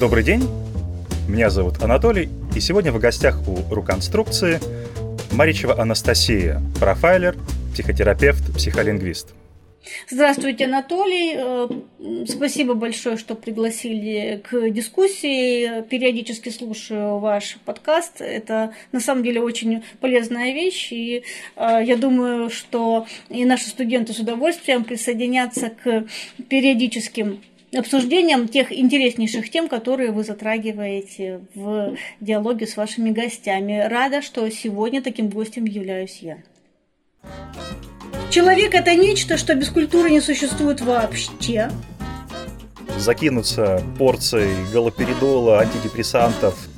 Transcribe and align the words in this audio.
Добрый 0.00 0.22
день, 0.22 0.42
меня 1.26 1.50
зовут 1.50 1.82
Анатолий, 1.82 2.28
и 2.54 2.60
сегодня 2.60 2.92
в 2.92 3.00
гостях 3.00 3.40
у 3.48 3.74
Руконструкции 3.74 4.60
Маричева 5.32 5.80
Анастасия, 5.80 6.62
профайлер, 6.78 7.36
психотерапевт, 7.72 8.54
психолингвист. 8.54 9.34
Здравствуйте, 10.08 10.66
Анатолий. 10.66 11.34
Э, 11.36 11.68
спасибо 12.28 12.74
большое, 12.74 13.16
что 13.16 13.34
пригласили 13.34 14.40
к 14.48 14.70
дискуссии. 14.70 15.82
Периодически 15.88 16.50
слушаю 16.50 17.18
ваш 17.18 17.56
подкаст. 17.64 18.20
Это 18.20 18.74
на 18.92 19.00
самом 19.00 19.24
деле 19.24 19.40
очень 19.40 19.82
полезная 20.00 20.52
вещь. 20.52 20.92
И 20.92 21.24
э, 21.56 21.80
я 21.84 21.96
думаю, 21.96 22.50
что 22.50 23.08
и 23.30 23.44
наши 23.44 23.66
студенты 23.68 24.12
с 24.12 24.20
удовольствием 24.20 24.84
присоединятся 24.84 25.70
к 25.70 26.04
периодическим 26.48 27.40
обсуждением 27.74 28.48
тех 28.48 28.72
интереснейших 28.72 29.50
тем, 29.50 29.68
которые 29.68 30.12
вы 30.12 30.24
затрагиваете 30.24 31.40
в 31.54 31.96
диалоге 32.20 32.66
с 32.66 32.76
вашими 32.76 33.10
гостями. 33.10 33.86
Рада, 33.88 34.22
что 34.22 34.48
сегодня 34.50 35.02
таким 35.02 35.28
гостем 35.28 35.64
являюсь 35.64 36.18
я. 36.20 36.38
Человек– 38.30 38.74
это 38.74 38.94
нечто, 38.94 39.36
что 39.36 39.54
без 39.54 39.70
культуры 39.70 40.10
не 40.10 40.20
существует 40.20 40.80
вообще. 40.80 41.70
Закинуться 42.96 43.82
порцией 43.98 44.54
галоперидола, 44.72 45.60
антидепрессантов. 45.60 46.68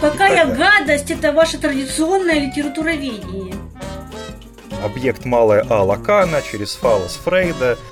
Какая 0.00 0.46
гадость– 0.54 1.10
это 1.12 1.32
ваше 1.32 1.58
традиционное 1.58 2.38
литературоведение. 2.40 3.54
Объект 4.84 5.24
малая 5.24 5.64
А 5.70 5.82
Лакана 5.82 6.42
через 6.42 6.74
фалос 6.74 7.16
Фрейда– 7.24 7.78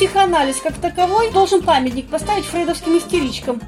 психоанализ 0.00 0.62
как 0.62 0.80
таковой 0.80 1.30
должен 1.30 1.62
памятник 1.62 2.08
поставить 2.08 2.46
фрейдовским 2.46 2.96
истеричкам. 2.96 3.60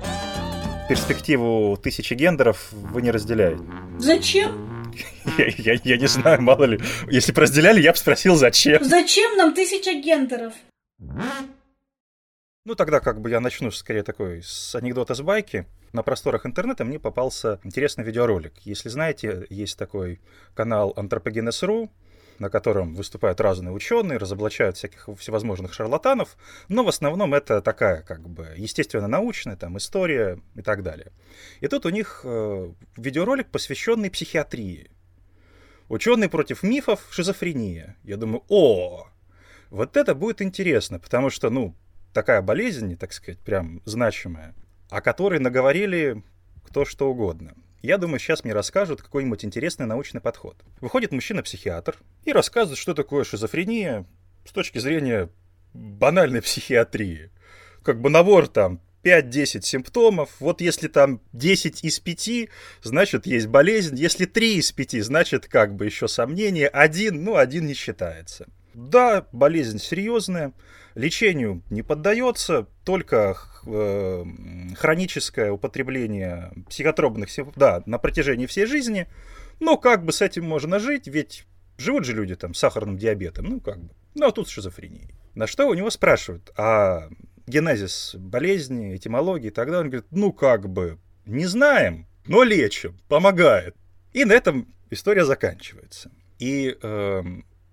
Перспективу 0.88 1.76
тысячи 1.76 2.14
гендеров 2.14 2.72
вы 2.72 3.02
не 3.02 3.10
разделяете. 3.10 3.62
Зачем? 3.98 4.94
Я, 5.38 5.46
я, 5.46 5.80
я 5.84 5.96
не 5.98 6.06
знаю, 6.06 6.42
мало 6.42 6.64
ли. 6.64 6.80
Если 7.10 7.32
бы 7.32 7.42
разделяли, 7.42 7.80
я 7.80 7.92
бы 7.92 7.98
спросил, 7.98 8.36
зачем. 8.36 8.82
Зачем 8.82 9.36
нам 9.36 9.54
тысяча 9.54 9.92
гендеров? 9.94 10.52
Ну, 12.64 12.74
тогда 12.76 13.00
как 13.00 13.20
бы 13.20 13.30
я 13.30 13.40
начну 13.40 13.70
скорее 13.70 14.02
такой 14.02 14.42
с 14.42 14.74
анекдота 14.74 15.14
с 15.14 15.20
байки. 15.20 15.66
На 15.92 16.02
просторах 16.02 16.46
интернета 16.46 16.84
мне 16.84 16.98
попался 16.98 17.60
интересный 17.64 18.04
видеоролик. 18.04 18.54
Если 18.64 18.88
знаете, 18.88 19.46
есть 19.50 19.78
такой 19.78 20.20
канал 20.54 20.92
Anthropogenes.ru, 20.96 21.90
на 22.42 22.50
котором 22.50 22.94
выступают 22.94 23.40
разные 23.40 23.72
ученые, 23.72 24.18
разоблачают 24.18 24.76
всяких 24.76 25.08
всевозможных 25.16 25.72
шарлатанов, 25.72 26.36
но 26.68 26.82
в 26.82 26.88
основном 26.88 27.34
это 27.34 27.62
такая, 27.62 28.02
как 28.02 28.28
бы, 28.28 28.48
естественно-научная, 28.56 29.56
там, 29.56 29.78
история 29.78 30.40
и 30.56 30.62
так 30.62 30.82
далее. 30.82 31.12
И 31.60 31.68
тут 31.68 31.86
у 31.86 31.90
них 31.90 32.22
э, 32.24 32.72
видеоролик, 32.96 33.48
посвященный 33.48 34.10
психиатрии. 34.10 34.90
Ученые 35.88 36.28
против 36.28 36.64
мифов, 36.64 37.06
шизофрения. 37.10 37.96
Я 38.02 38.16
думаю, 38.16 38.42
о, 38.48 39.06
вот 39.70 39.96
это 39.96 40.14
будет 40.16 40.42
интересно, 40.42 40.98
потому 40.98 41.30
что, 41.30 41.48
ну, 41.48 41.76
такая 42.12 42.42
болезнь, 42.42 42.96
так 42.96 43.12
сказать, 43.12 43.38
прям 43.38 43.82
значимая, 43.84 44.54
о 44.90 45.00
которой 45.00 45.38
наговорили 45.38 46.24
кто 46.64 46.84
что 46.84 47.08
угодно. 47.08 47.54
Я 47.82 47.98
думаю, 47.98 48.20
сейчас 48.20 48.44
мне 48.44 48.52
расскажут 48.52 49.02
какой-нибудь 49.02 49.44
интересный 49.44 49.86
научный 49.86 50.20
подход. 50.20 50.56
Выходит 50.80 51.10
мужчина-психиатр 51.10 51.98
и 52.24 52.32
рассказывает, 52.32 52.78
что 52.78 52.94
такое 52.94 53.24
шизофрения 53.24 54.06
с 54.46 54.52
точки 54.52 54.78
зрения 54.78 55.28
банальной 55.74 56.42
психиатрии. 56.42 57.30
Как 57.82 58.00
бы 58.00 58.08
набор 58.08 58.46
там 58.46 58.80
5-10 59.02 59.62
симптомов. 59.62 60.30
Вот 60.38 60.60
если 60.60 60.86
там 60.86 61.20
10 61.32 61.82
из 61.82 61.98
5, 61.98 62.48
значит 62.82 63.26
есть 63.26 63.48
болезнь. 63.48 63.96
Если 63.96 64.26
3 64.26 64.58
из 64.58 64.70
5, 64.70 65.04
значит 65.04 65.48
как 65.48 65.74
бы 65.74 65.84
еще 65.84 66.06
сомнение. 66.06 66.68
Один, 66.68 67.24
ну 67.24 67.36
один 67.36 67.66
не 67.66 67.74
считается. 67.74 68.46
Да, 68.74 69.26
болезнь 69.32 69.78
серьезная, 69.78 70.52
лечению 70.94 71.62
не 71.68 71.82
поддается, 71.82 72.68
только 72.84 73.36
хроническое 73.64 75.52
употребление 75.52 76.52
психотропных 76.68 77.28
да, 77.56 77.82
на 77.86 77.98
протяжении 77.98 78.46
всей 78.46 78.66
жизни. 78.66 79.08
Но 79.60 79.76
как 79.76 80.04
бы 80.04 80.12
с 80.12 80.20
этим 80.20 80.44
можно 80.44 80.78
жить, 80.78 81.06
ведь 81.06 81.46
живут 81.78 82.04
же 82.04 82.12
люди 82.12 82.34
там 82.34 82.54
с 82.54 82.58
сахарным 82.58 82.98
диабетом, 82.98 83.46
ну 83.46 83.60
как 83.60 83.78
бы. 83.78 83.90
Ну 84.14 84.26
а 84.26 84.32
тут 84.32 84.48
с 84.48 84.50
шизофренией. 84.50 85.14
На 85.34 85.46
что 85.46 85.68
у 85.68 85.74
него 85.74 85.90
спрашивают, 85.90 86.52
а 86.56 87.08
генезис 87.46 88.14
болезни, 88.18 88.96
этимологии 88.96 89.48
и 89.48 89.50
так 89.50 89.66
далее. 89.66 89.82
Он 89.82 89.90
говорит, 89.90 90.06
ну 90.10 90.32
как 90.32 90.68
бы, 90.68 90.98
не 91.24 91.46
знаем, 91.46 92.06
но 92.26 92.42
лечим, 92.42 92.98
помогает. 93.08 93.76
И 94.12 94.24
на 94.24 94.32
этом 94.32 94.68
история 94.90 95.24
заканчивается. 95.24 96.10
И 96.38 96.76
э, 96.80 97.22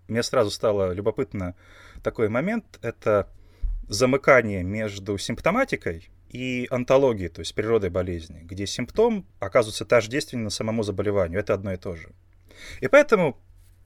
мне 0.08 0.24
сразу 0.24 0.52
стало 0.52 0.94
любопытно 0.94 1.56
такой 2.04 2.30
момент. 2.30 2.80
Это 2.82 3.30
замыкание 3.90 4.64
между 4.64 5.18
симптоматикой 5.18 6.10
и 6.30 6.68
онтологией, 6.70 7.30
то 7.30 7.40
есть 7.40 7.56
природой 7.56 7.90
болезни, 7.90 8.40
где 8.44 8.68
симптом 8.68 9.26
оказывается 9.40 9.84
тождественен 9.84 10.50
самому 10.52 10.84
заболеванию. 10.84 11.40
Это 11.40 11.56
одно 11.56 11.74
и 11.74 11.78
то 11.78 11.96
же. 11.96 12.12
И 12.82 12.88
поэтому 12.88 13.38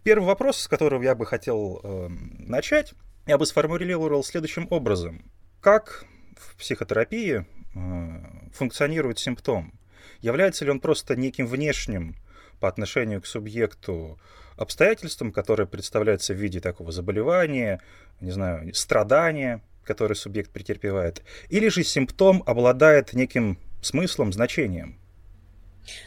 первый 0.03 0.25
вопрос, 0.25 0.57
с 0.59 0.67
которого 0.67 1.01
я 1.01 1.15
бы 1.15 1.25
хотел 1.25 1.79
э, 1.81 2.07
начать, 2.09 2.93
я 3.25 3.37
бы 3.37 3.45
сформулировал 3.45 4.23
следующим 4.23 4.67
образом. 4.69 5.31
Как 5.61 6.05
в 6.35 6.57
психотерапии 6.57 7.45
э, 7.73 8.49
функционирует 8.53 9.19
симптом? 9.19 9.79
Является 10.19 10.65
ли 10.65 10.71
он 10.71 10.81
просто 10.81 11.15
неким 11.15 11.47
внешним 11.47 12.17
по 12.59 12.67
отношению 12.67 13.21
к 13.21 13.25
субъекту 13.25 14.19
обстоятельствам, 14.57 15.31
которые 15.31 15.67
представляются 15.67 16.33
в 16.33 16.37
виде 16.37 16.59
такого 16.59 16.91
заболевания, 16.91 17.81
не 18.19 18.31
знаю, 18.31 18.73
страдания, 18.73 19.61
которое 19.83 20.15
субъект 20.15 20.51
претерпевает, 20.51 21.21
или 21.49 21.67
же 21.69 21.83
симптом 21.83 22.43
обладает 22.45 23.13
неким 23.13 23.57
смыслом, 23.81 24.33
значением. 24.33 24.97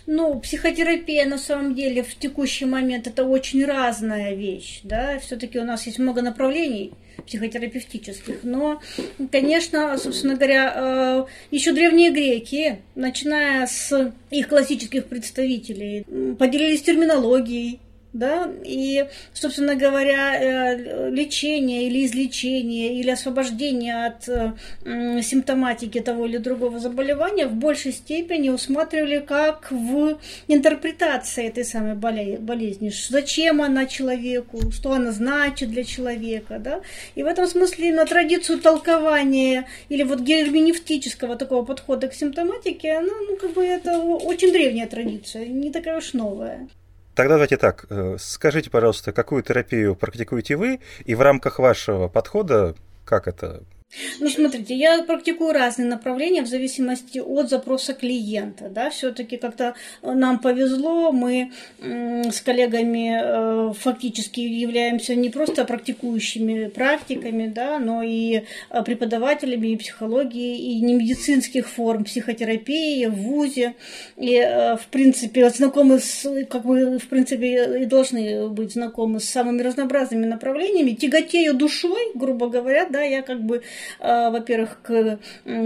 Ну, 0.06 0.40
психотерапия 0.40 1.26
на 1.26 1.38
самом 1.38 1.74
деле 1.74 2.02
в 2.02 2.14
текущий 2.14 2.64
момент 2.64 3.06
это 3.06 3.24
очень 3.24 3.64
разная 3.64 4.34
вещь, 4.34 4.80
да, 4.84 5.18
все-таки 5.18 5.58
у 5.58 5.64
нас 5.64 5.86
есть 5.86 5.98
много 5.98 6.22
направлений 6.22 6.92
психотерапевтических, 7.26 8.40
но, 8.42 8.80
конечно, 9.30 9.98
собственно 9.98 10.36
говоря, 10.36 10.72
э, 10.74 11.24
еще 11.50 11.72
древние 11.72 12.10
греки, 12.10 12.80
начиная 12.94 13.66
с 13.66 14.14
их 14.30 14.48
классических 14.48 15.06
представителей, 15.06 16.04
поделились 16.38 16.82
терминологией, 16.82 17.80
да, 18.18 18.50
и, 18.64 19.06
собственно 19.32 19.74
говоря, 19.74 20.36
э, 20.40 21.10
лечение 21.10 21.86
или 21.88 22.06
излечение 22.06 22.98
или 22.98 23.10
освобождение 23.10 24.06
от 24.06 24.28
э, 24.28 24.52
симптоматики 25.22 26.00
того 26.00 26.26
или 26.26 26.38
другого 26.38 26.78
заболевания 26.78 27.46
в 27.46 27.54
большей 27.54 27.92
степени 27.92 28.48
усматривали 28.48 29.18
как 29.18 29.70
в 29.70 30.18
интерпретации 30.48 31.46
этой 31.48 31.64
самой 31.64 31.94
болезни, 31.94 32.92
зачем 33.08 33.62
она 33.62 33.86
человеку, 33.86 34.70
что 34.72 34.92
она 34.92 35.12
значит 35.12 35.70
для 35.70 35.84
человека, 35.84 36.58
да, 36.58 36.80
и 37.14 37.22
в 37.22 37.26
этом 37.26 37.46
смысле 37.46 37.92
на 37.92 38.06
традицию 38.06 38.60
толкования 38.60 39.66
или 39.88 40.02
вот 40.02 40.20
герменевтического 40.20 41.36
такого 41.36 41.64
подхода 41.64 42.08
к 42.08 42.14
симптоматике, 42.14 42.92
она, 42.92 43.12
ну, 43.28 43.36
как 43.36 43.52
бы 43.52 43.64
это 43.64 43.98
очень 43.98 44.52
древняя 44.52 44.86
традиция, 44.86 45.46
не 45.46 45.70
такая 45.70 45.98
уж 45.98 46.12
новая. 46.12 46.68
Тогда 47.16 47.36
давайте 47.36 47.56
так. 47.56 47.86
Э, 47.88 48.16
скажите, 48.20 48.68
пожалуйста, 48.68 49.10
какую 49.10 49.42
терапию 49.42 49.96
практикуете 49.96 50.54
вы, 50.54 50.80
и 51.06 51.14
в 51.14 51.22
рамках 51.22 51.58
вашего 51.58 52.08
подхода 52.08 52.74
как 53.06 53.26
это 53.26 53.62
ну, 54.20 54.28
смотрите, 54.28 54.74
я 54.74 55.02
практикую 55.02 55.52
разные 55.52 55.88
направления 55.88 56.42
в 56.42 56.46
зависимости 56.46 57.18
от 57.18 57.48
запроса 57.48 57.94
клиента. 57.94 58.68
Да? 58.68 58.90
Все-таки 58.90 59.36
как-то 59.36 59.74
нам 60.02 60.38
повезло, 60.38 61.12
мы 61.12 61.52
с 61.80 62.40
коллегами 62.40 63.70
э, 63.70 63.72
фактически 63.74 64.40
являемся 64.40 65.14
не 65.14 65.30
просто 65.30 65.64
практикующими 65.64 66.68
практиками, 66.68 67.46
да, 67.46 67.78
но 67.78 68.02
и 68.02 68.42
э, 68.70 68.82
преподавателями 68.82 69.68
и 69.68 69.76
психологии, 69.76 70.58
и 70.58 70.80
не 70.80 70.94
медицинских 70.94 71.68
форм 71.68 72.04
психотерапии 72.04 73.06
в 73.06 73.14
ВУЗе. 73.14 73.74
И, 74.16 74.34
э, 74.34 74.76
в 74.76 74.86
принципе, 74.88 75.48
знакомы 75.50 76.00
с, 76.00 76.28
как 76.50 76.64
вы, 76.64 76.98
в 76.98 77.08
принципе, 77.08 77.82
и 77.82 77.86
должны 77.86 78.48
быть 78.48 78.72
знакомы 78.72 79.20
с 79.20 79.28
самыми 79.28 79.62
разнообразными 79.62 80.26
направлениями. 80.26 80.90
Тяготею 80.90 81.54
душой, 81.54 82.12
грубо 82.14 82.48
говоря, 82.48 82.86
да, 82.90 83.02
я 83.02 83.22
как 83.22 83.42
бы 83.42 83.62
во-первых, 84.00 84.80
к 84.82 85.18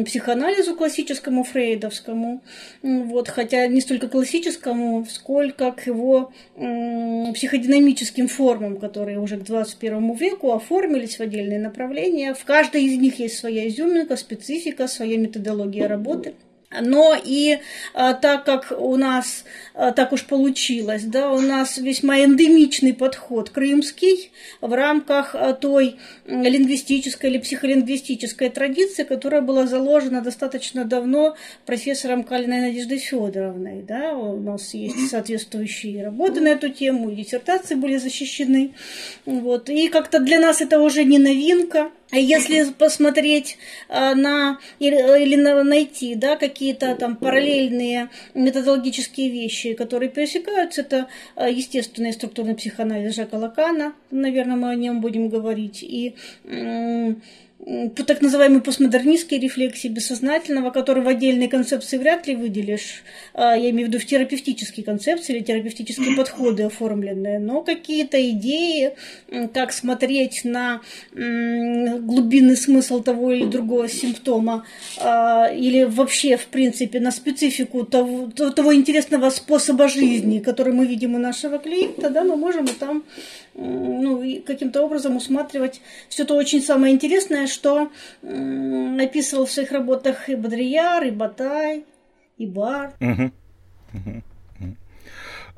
психоанализу 0.04 0.74
классическому 0.76 1.44
фрейдовскому, 1.44 2.42
вот, 2.82 3.28
хотя 3.28 3.66
не 3.66 3.80
столько 3.80 4.08
классическому, 4.08 5.06
сколько 5.08 5.72
к 5.72 5.86
его 5.86 6.32
психодинамическим 6.54 8.28
формам, 8.28 8.78
которые 8.78 9.18
уже 9.18 9.36
к 9.38 9.44
21 9.44 10.14
веку 10.14 10.52
оформились 10.52 11.18
в 11.18 11.20
отдельные 11.20 11.58
направления. 11.58 12.34
В 12.34 12.44
каждой 12.44 12.84
из 12.84 12.98
них 12.98 13.18
есть 13.18 13.38
своя 13.38 13.68
изюминка, 13.68 14.16
специфика, 14.16 14.88
своя 14.88 15.16
методология 15.18 15.88
работы– 15.88 16.34
но 16.70 17.16
и 17.22 17.58
а, 17.94 18.14
так 18.14 18.44
как 18.44 18.72
у 18.78 18.96
нас 18.96 19.44
а, 19.74 19.90
так 19.90 20.12
уж 20.12 20.24
получилось, 20.24 21.02
да, 21.02 21.32
у 21.32 21.40
нас 21.40 21.78
весьма 21.78 22.20
эндемичный 22.20 22.94
подход 22.94 23.50
крымский 23.50 24.30
в 24.60 24.72
рамках 24.72 25.34
а, 25.34 25.52
той 25.52 25.96
лингвистической 26.26 27.30
или 27.30 27.38
психолингвистической 27.38 28.50
традиции, 28.50 29.02
которая 29.02 29.42
была 29.42 29.66
заложена 29.66 30.20
достаточно 30.20 30.84
давно 30.84 31.36
профессором 31.66 32.22
Калиной 32.22 32.60
Надеждой 32.60 32.98
Федоровной. 32.98 33.82
Да, 33.82 34.14
у 34.14 34.38
нас 34.40 34.72
есть 34.74 35.10
соответствующие 35.10 36.04
работы 36.04 36.40
на 36.40 36.48
эту 36.48 36.68
тему, 36.68 37.10
диссертации 37.10 37.74
были 37.74 37.96
защищены. 37.96 38.74
Вот. 39.26 39.68
И 39.68 39.88
как-то 39.88 40.20
для 40.20 40.38
нас 40.38 40.60
это 40.60 40.80
уже 40.80 41.02
не 41.02 41.18
новинка. 41.18 41.90
А 42.10 42.18
если 42.18 42.70
посмотреть 42.72 43.56
а, 43.88 44.14
на 44.14 44.58
или 44.78 45.36
найти 45.36 46.14
да, 46.14 46.36
какие-то 46.36 46.94
там 46.96 47.16
параллельные 47.16 48.10
методологические 48.34 49.30
вещи, 49.30 49.74
которые 49.74 50.08
пересекаются, 50.08 50.80
это 50.80 51.06
а, 51.36 51.48
естественный 51.48 52.12
структурный 52.12 52.54
психоанализ 52.54 53.14
Жака 53.14 53.36
Лакана, 53.36 53.94
наверное, 54.10 54.56
мы 54.56 54.70
о 54.70 54.74
нем 54.74 55.00
будем 55.00 55.28
говорить, 55.28 55.82
и 55.82 56.14
так 58.06 58.22
называемые 58.22 58.62
постмодернистские 58.62 59.38
рефлексии 59.38 59.88
бессознательного, 59.88 60.70
которые 60.70 61.04
в 61.04 61.08
отдельной 61.08 61.48
концепции 61.48 61.98
вряд 61.98 62.26
ли 62.26 62.34
выделишь, 62.34 63.02
а, 63.34 63.54
я 63.54 63.70
имею 63.70 63.86
в 63.86 63.90
виду 63.90 63.98
в 63.98 64.06
терапевтические 64.06 64.84
концепции 64.84 65.36
или 65.36 65.44
терапевтические 65.44 66.16
подходы 66.16 66.64
оформленные, 66.64 67.38
но 67.38 67.60
какие-то 67.62 68.18
идеи, 68.30 68.94
как 69.52 69.72
смотреть 69.72 70.44
на 70.44 70.80
глубинный 71.12 72.56
смысл 72.56 73.02
того 73.02 73.32
или 73.32 73.44
другого 73.44 73.88
симптома, 73.88 74.64
а, 74.98 75.46
или 75.52 75.84
вообще, 75.84 76.36
в 76.36 76.46
принципе, 76.46 76.98
на 76.98 77.10
специфику 77.10 77.84
того, 77.84 78.30
того 78.30 78.74
интересного 78.74 79.28
способа 79.30 79.88
жизни, 79.88 80.38
который 80.38 80.72
мы 80.72 80.86
видим 80.86 81.14
у 81.14 81.18
нашего 81.18 81.58
клиента, 81.58 82.08
да, 82.08 82.24
мы 82.24 82.36
можем 82.36 82.64
и 82.64 82.72
там 82.72 83.04
ну, 83.60 84.42
каким-то 84.46 84.82
образом 84.82 85.16
усматривать 85.16 85.80
все 86.08 86.24
то 86.24 86.34
очень 86.34 86.62
самое 86.62 86.94
интересное, 86.94 87.46
что 87.46 87.90
описывал 88.22 89.46
в 89.46 89.50
своих 89.50 89.70
работах 89.70 90.28
и 90.28 90.34
Бодрияр, 90.34 91.04
и 91.04 91.10
Батай, 91.10 91.84
и 92.38 92.46
Бар. 92.46 92.94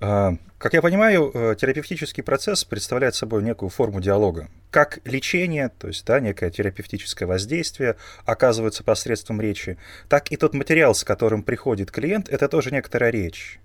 А, 0.04 0.34
как 0.58 0.74
я 0.74 0.82
понимаю, 0.82 1.30
э, 1.32 1.54
терапевтический 1.56 2.24
процесс 2.24 2.64
представляет 2.64 3.14
собой 3.14 3.44
некую 3.44 3.68
форму 3.68 4.00
диалога. 4.00 4.48
Как 4.72 4.98
лечение, 5.04 5.68
то 5.68 5.86
есть 5.86 6.04
да, 6.04 6.18
некое 6.18 6.50
терапевтическое 6.50 7.28
воздействие 7.28 7.94
оказывается 8.24 8.82
посредством 8.82 9.40
речи, 9.40 9.78
так 10.08 10.32
и 10.32 10.36
тот 10.36 10.54
материал, 10.54 10.96
с 10.96 11.04
которым 11.04 11.44
приходит 11.44 11.92
клиент, 11.92 12.28
это 12.28 12.48
тоже 12.48 12.72
некоторая 12.72 13.12
речь. 13.12 13.60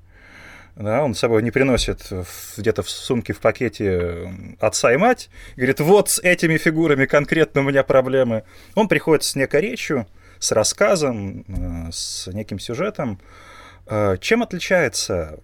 Да, 0.77 1.03
он 1.03 1.15
с 1.15 1.19
собой 1.19 1.41
не 1.41 1.49
приносит 1.49 2.07
где-то 2.55 2.83
в 2.83 2.89
сумке, 2.89 3.33
в 3.33 3.39
пакете 3.39 4.31
отца 4.59 4.93
и 4.93 4.97
мать. 4.97 5.29
Говорит, 5.55 5.79
вот 5.79 6.09
с 6.09 6.19
этими 6.19 6.57
фигурами 6.57 7.05
конкретно 7.05 7.61
у 7.61 7.63
меня 7.63 7.83
проблемы. 7.83 8.43
Он 8.75 8.87
приходит 8.87 9.23
с 9.23 9.35
некой 9.35 9.61
речью, 9.61 10.05
с 10.37 10.51
рассказом, 10.51 11.45
э, 11.47 11.91
с 11.91 12.27
неким 12.27 12.59
сюжетом. 12.59 13.19
Э, 13.87 14.17
чем 14.21 14.43
отличается 14.43 15.39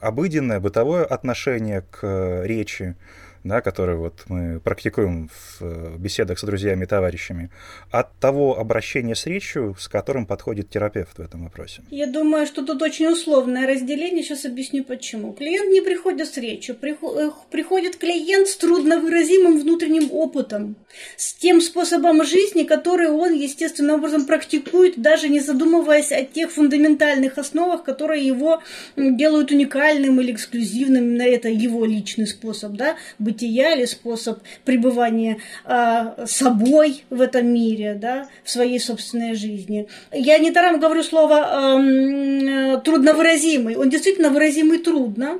обыденное 0.00 0.60
бытовое 0.60 1.04
отношение 1.04 1.82
к 1.82 2.42
речи 2.44 2.96
да, 3.44 3.60
которые 3.60 3.98
вот 3.98 4.24
мы 4.28 4.58
практикуем 4.58 5.28
в 5.28 5.58
э, 5.60 5.96
беседах 5.98 6.38
с 6.38 6.44
друзьями 6.44 6.84
и 6.84 6.86
товарищами, 6.86 7.50
от 7.90 8.18
того 8.18 8.58
обращения 8.58 9.14
с 9.14 9.26
речью, 9.26 9.76
с 9.78 9.86
которым 9.86 10.24
подходит 10.24 10.70
терапевт 10.70 11.18
в 11.18 11.20
этом 11.20 11.44
вопросе? 11.44 11.82
Я 11.90 12.06
думаю, 12.06 12.46
что 12.46 12.64
тут 12.64 12.80
очень 12.80 13.06
условное 13.06 13.66
разделение. 13.66 14.22
Сейчас 14.22 14.46
объясню 14.46 14.82
почему. 14.82 15.34
Клиент 15.34 15.70
не 15.70 15.82
приходит 15.82 16.26
с 16.26 16.38
речью. 16.38 16.76
Э, 16.82 17.30
приходит 17.50 17.96
клиент 17.96 18.48
с 18.48 18.56
трудновыразимым 18.56 19.60
внутренним 19.60 20.10
опытом, 20.10 20.76
с 21.18 21.34
тем 21.34 21.60
способом 21.60 22.24
жизни, 22.24 22.62
который 22.62 23.08
он 23.08 23.34
естественным 23.34 23.96
образом 23.96 24.24
практикует, 24.24 24.98
даже 25.00 25.28
не 25.28 25.40
задумываясь 25.40 26.12
о 26.12 26.24
тех 26.24 26.50
фундаментальных 26.50 27.36
основах, 27.36 27.84
которые 27.84 28.26
его 28.26 28.62
делают 28.96 29.50
уникальным 29.50 30.18
или 30.20 30.32
эксклюзивным. 30.32 31.20
Это 31.20 31.48
его 31.48 31.84
личный 31.84 32.26
способ 32.26 32.72
да, 32.72 32.96
быть 33.18 33.33
бытия 33.34 33.74
или 33.74 33.84
способ 33.84 34.38
пребывания 34.64 35.38
э, 35.64 36.26
собой 36.26 37.04
в 37.10 37.20
этом 37.20 37.46
мире, 37.46 37.94
да, 37.94 38.28
в 38.44 38.50
своей 38.50 38.80
собственной 38.80 39.34
жизни. 39.34 39.88
Я 40.12 40.38
не 40.38 40.50
даром 40.50 40.80
говорю 40.80 41.02
слово 41.02 41.80
э, 41.80 42.80
трудновыразимый. 42.84 43.76
Он 43.76 43.90
действительно 43.90 44.30
выразимый 44.30 44.78
трудно, 44.78 45.38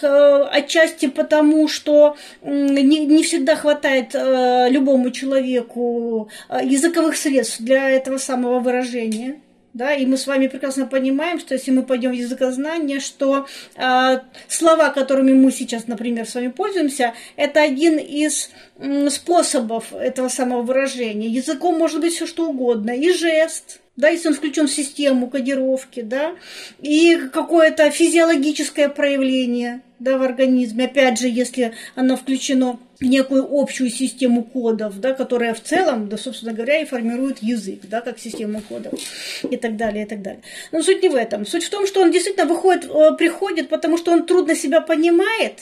отчасти 0.00 1.06
потому, 1.06 1.68
что 1.68 2.16
не, 2.42 3.06
не 3.06 3.22
всегда 3.22 3.56
хватает 3.56 4.14
э, 4.14 4.68
любому 4.70 5.10
человеку 5.10 6.28
языковых 6.62 7.16
средств 7.16 7.60
для 7.60 7.90
этого 7.90 8.18
самого 8.18 8.60
выражения 8.60 9.40
да, 9.74 9.92
и 9.92 10.06
мы 10.06 10.16
с 10.16 10.26
вами 10.26 10.46
прекрасно 10.46 10.86
понимаем, 10.86 11.40
что 11.40 11.54
если 11.54 11.72
мы 11.72 11.82
пойдем 11.82 12.10
в 12.10 12.14
языкознание, 12.14 13.00
что 13.00 13.46
э, 13.74 14.18
слова, 14.48 14.90
которыми 14.90 15.32
мы 15.32 15.50
сейчас, 15.50 15.88
например, 15.88 16.26
с 16.26 16.34
вами 16.34 16.48
пользуемся, 16.48 17.12
это 17.36 17.60
один 17.60 17.98
из 17.98 18.50
э, 18.78 19.10
способов 19.10 19.92
этого 19.92 20.28
самого 20.28 20.62
выражения. 20.62 21.28
Языком 21.28 21.76
может 21.76 22.00
быть 22.00 22.14
все 22.14 22.26
что 22.26 22.48
угодно, 22.48 22.92
и 22.92 23.12
жест, 23.12 23.80
да, 23.96 24.08
если 24.08 24.28
он 24.28 24.34
включен 24.34 24.68
в 24.68 24.72
систему 24.72 25.28
кодировки, 25.28 26.02
да, 26.02 26.36
и 26.80 27.16
какое-то 27.32 27.90
физиологическое 27.90 28.88
проявление, 28.88 29.82
да, 30.04 30.18
в 30.18 30.22
организме, 30.22 30.84
опять 30.84 31.18
же, 31.18 31.28
если 31.28 31.72
оно 31.94 32.16
включено 32.16 32.78
в 33.00 33.04
некую 33.04 33.48
общую 33.50 33.90
систему 33.90 34.44
кодов, 34.44 35.00
да, 35.00 35.14
которая 35.14 35.54
в 35.54 35.62
целом, 35.62 36.08
да, 36.08 36.16
собственно 36.16 36.52
говоря, 36.52 36.80
и 36.80 36.84
формирует 36.84 37.42
язык, 37.42 37.80
да, 37.84 38.00
как 38.02 38.18
систему 38.18 38.60
кодов 38.60 38.92
и 39.42 39.56
так 39.56 39.76
далее, 39.76 40.04
и 40.04 40.06
так 40.06 40.22
далее. 40.22 40.42
Но 40.72 40.82
суть 40.82 41.02
не 41.02 41.08
в 41.08 41.14
этом. 41.14 41.46
Суть 41.46 41.64
в 41.64 41.70
том, 41.70 41.86
что 41.86 42.02
он 42.02 42.12
действительно 42.12 42.46
выходит, 42.46 42.84
э, 42.84 43.16
приходит, 43.16 43.68
потому 43.70 43.96
что 43.96 44.12
он 44.12 44.26
трудно 44.26 44.54
себя 44.54 44.80
понимает, 44.80 45.60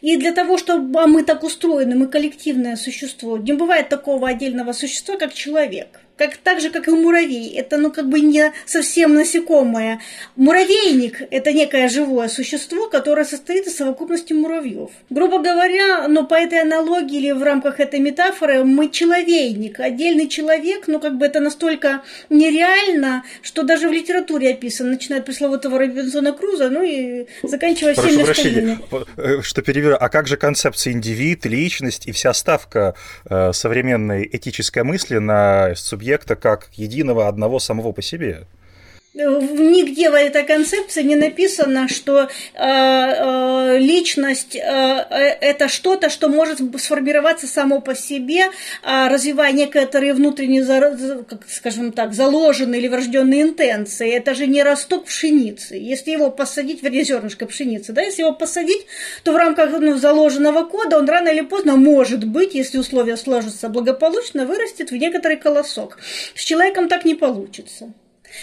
и 0.00 0.16
для 0.16 0.32
того, 0.32 0.56
чтобы 0.56 1.00
а 1.00 1.06
мы 1.06 1.24
так 1.24 1.42
устроены, 1.42 1.96
мы 1.96 2.06
коллективное 2.06 2.76
существо, 2.76 3.36
не 3.38 3.52
бывает 3.52 3.88
такого 3.88 4.28
отдельного 4.28 4.72
существа, 4.72 5.16
как 5.16 5.34
человек– 5.34 6.00
как, 6.20 6.36
так 6.36 6.60
же, 6.60 6.68
как 6.68 6.86
и 6.86 6.90
муравей. 6.90 7.54
Это, 7.56 7.78
ну, 7.78 7.90
как 7.90 8.06
бы 8.10 8.20
не 8.20 8.52
совсем 8.66 9.14
насекомое. 9.14 10.00
Муравейник– 10.36 11.22
это 11.30 11.52
некое 11.52 11.88
живое 11.88 12.28
существо, 12.28 12.90
которое 12.90 13.24
состоит 13.24 13.66
из 13.66 13.76
совокупности 13.76 14.34
муравьев. 14.34 14.90
Грубо 15.08 15.38
говоря, 15.38 16.08
но 16.08 16.26
по 16.26 16.34
этой 16.34 16.60
аналогии 16.60 17.16
или 17.16 17.30
в 17.32 17.42
рамках 17.42 17.80
этой 17.80 18.00
метафоры 18.00 18.64
мы 18.64 18.90
человейник, 18.90 19.80
отдельный 19.80 20.28
человек, 20.28 20.88
но 20.88 20.98
как 20.98 21.16
бы 21.16 21.24
это 21.24 21.40
настолько 21.40 22.02
нереально, 22.28 23.24
что 23.40 23.62
даже 23.62 23.88
в 23.88 23.92
литературе 23.92 24.50
описано, 24.50 24.90
начиная 24.90 25.20
от 25.20 25.26
пресловутого 25.26 25.78
Робинзона 25.78 26.32
Круза, 26.32 26.68
ну 26.68 26.82
и 26.82 27.28
заканчивая 27.44 27.94
Прошу 27.94 28.08
всеми 28.10 28.24
прощения, 28.24 28.78
остальными. 28.82 29.42
Что 29.42 29.62
перевер... 29.62 29.96
А 29.98 30.08
как 30.10 30.26
же 30.26 30.36
концепция 30.36 30.92
индивид, 30.92 31.46
личность 31.46 32.06
и 32.06 32.12
вся 32.12 32.34
ставка 32.34 32.94
э, 33.24 33.52
современной 33.54 34.28
этической 34.30 34.82
мысли 34.82 35.16
на 35.16 35.74
субъект 35.76 36.09
объекта 36.10 36.34
как 36.34 36.70
единого 36.72 37.28
одного 37.28 37.60
самого 37.60 37.92
по 37.92 38.02
себе. 38.02 38.46
Нигде 39.12 40.08
в 40.08 40.14
этой 40.14 40.44
концепции 40.44 41.02
не 41.02 41.16
написано, 41.16 41.88
что 41.88 42.20
э, 42.20 42.28
э, 42.54 43.78
личность 43.78 44.54
э, 44.54 44.60
э 44.60 45.36
это 45.40 45.66
что-то, 45.66 46.10
что 46.10 46.28
может 46.28 46.60
сформироваться 46.80 47.48
само 47.48 47.80
по 47.80 47.96
себе, 47.96 48.44
э, 48.44 48.48
развивая 49.08 49.50
некоторые 49.50 50.14
внутренние, 50.14 50.64
как, 51.24 51.44
скажем 51.48 51.90
так, 51.90 52.14
заложенные 52.14 52.80
или 52.80 52.86
врожденные 52.86 53.42
интенции. 53.42 54.12
Это 54.12 54.36
же 54.36 54.46
не 54.46 54.62
росток 54.62 55.06
пшеницы. 55.06 55.74
Если 55.74 56.12
его 56.12 56.30
посадить, 56.30 56.80
вернее, 56.84 57.02
зернышко 57.02 57.46
пшеницы, 57.46 57.92
да, 57.92 58.02
если 58.02 58.22
его 58.22 58.32
посадить, 58.32 58.86
то 59.24 59.32
в 59.32 59.36
рамках 59.36 59.72
ну, 59.72 59.96
заложенного 59.96 60.64
кода 60.66 60.98
он 60.98 61.08
рано 61.08 61.30
или 61.30 61.40
поздно 61.40 61.74
может 61.74 62.24
быть, 62.24 62.54
если 62.54 62.78
условия 62.78 63.16
сложатся 63.16 63.70
благополучно, 63.70 64.46
вырастет 64.46 64.92
в 64.92 64.96
некоторый 64.96 65.36
колосок. 65.36 65.98
С 66.36 66.44
человеком 66.44 66.88
так 66.88 67.04
не 67.04 67.16
получится. 67.16 67.92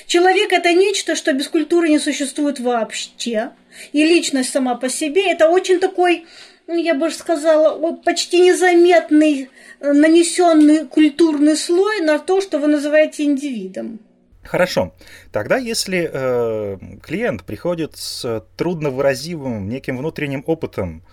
Человек– 0.06 0.52
это 0.52 0.74
нечто, 0.74 1.16
что 1.16 1.34
без 1.34 1.48
культуры 1.48 1.90
не 1.90 2.00
существует 2.00 2.60
вообще. 2.60 3.52
И 3.94 4.06
личность 4.06 4.52
сама 4.52 4.76
по 4.76 4.90
себе– 4.90 5.32
это 5.32 5.50
очень 5.50 5.80
такой 5.80 6.26
ну, 6.68 6.76
я 6.76 6.94
бы 6.96 7.10
сказала, 7.12 7.94
почти 7.94 8.42
незаметный 8.42 9.50
э, 9.80 9.94
нанесенный 9.94 10.86
культурный 10.86 11.56
слой 11.56 12.02
на 12.02 12.20
то, 12.20 12.42
что 12.42 12.60
вы 12.60 12.68
называете 12.68 13.24
индивидом. 13.24 14.00
Хорошо. 14.44 14.94
Тогда, 15.32 15.58
если 15.58 16.10
э, 16.12 16.78
клиент 17.02 17.44
приходит 17.44 17.96
с 17.96 18.44
трудновыразимым 18.56 19.68
неким 19.68 19.98
внутренним 19.98 20.44
опытом, 20.46 21.04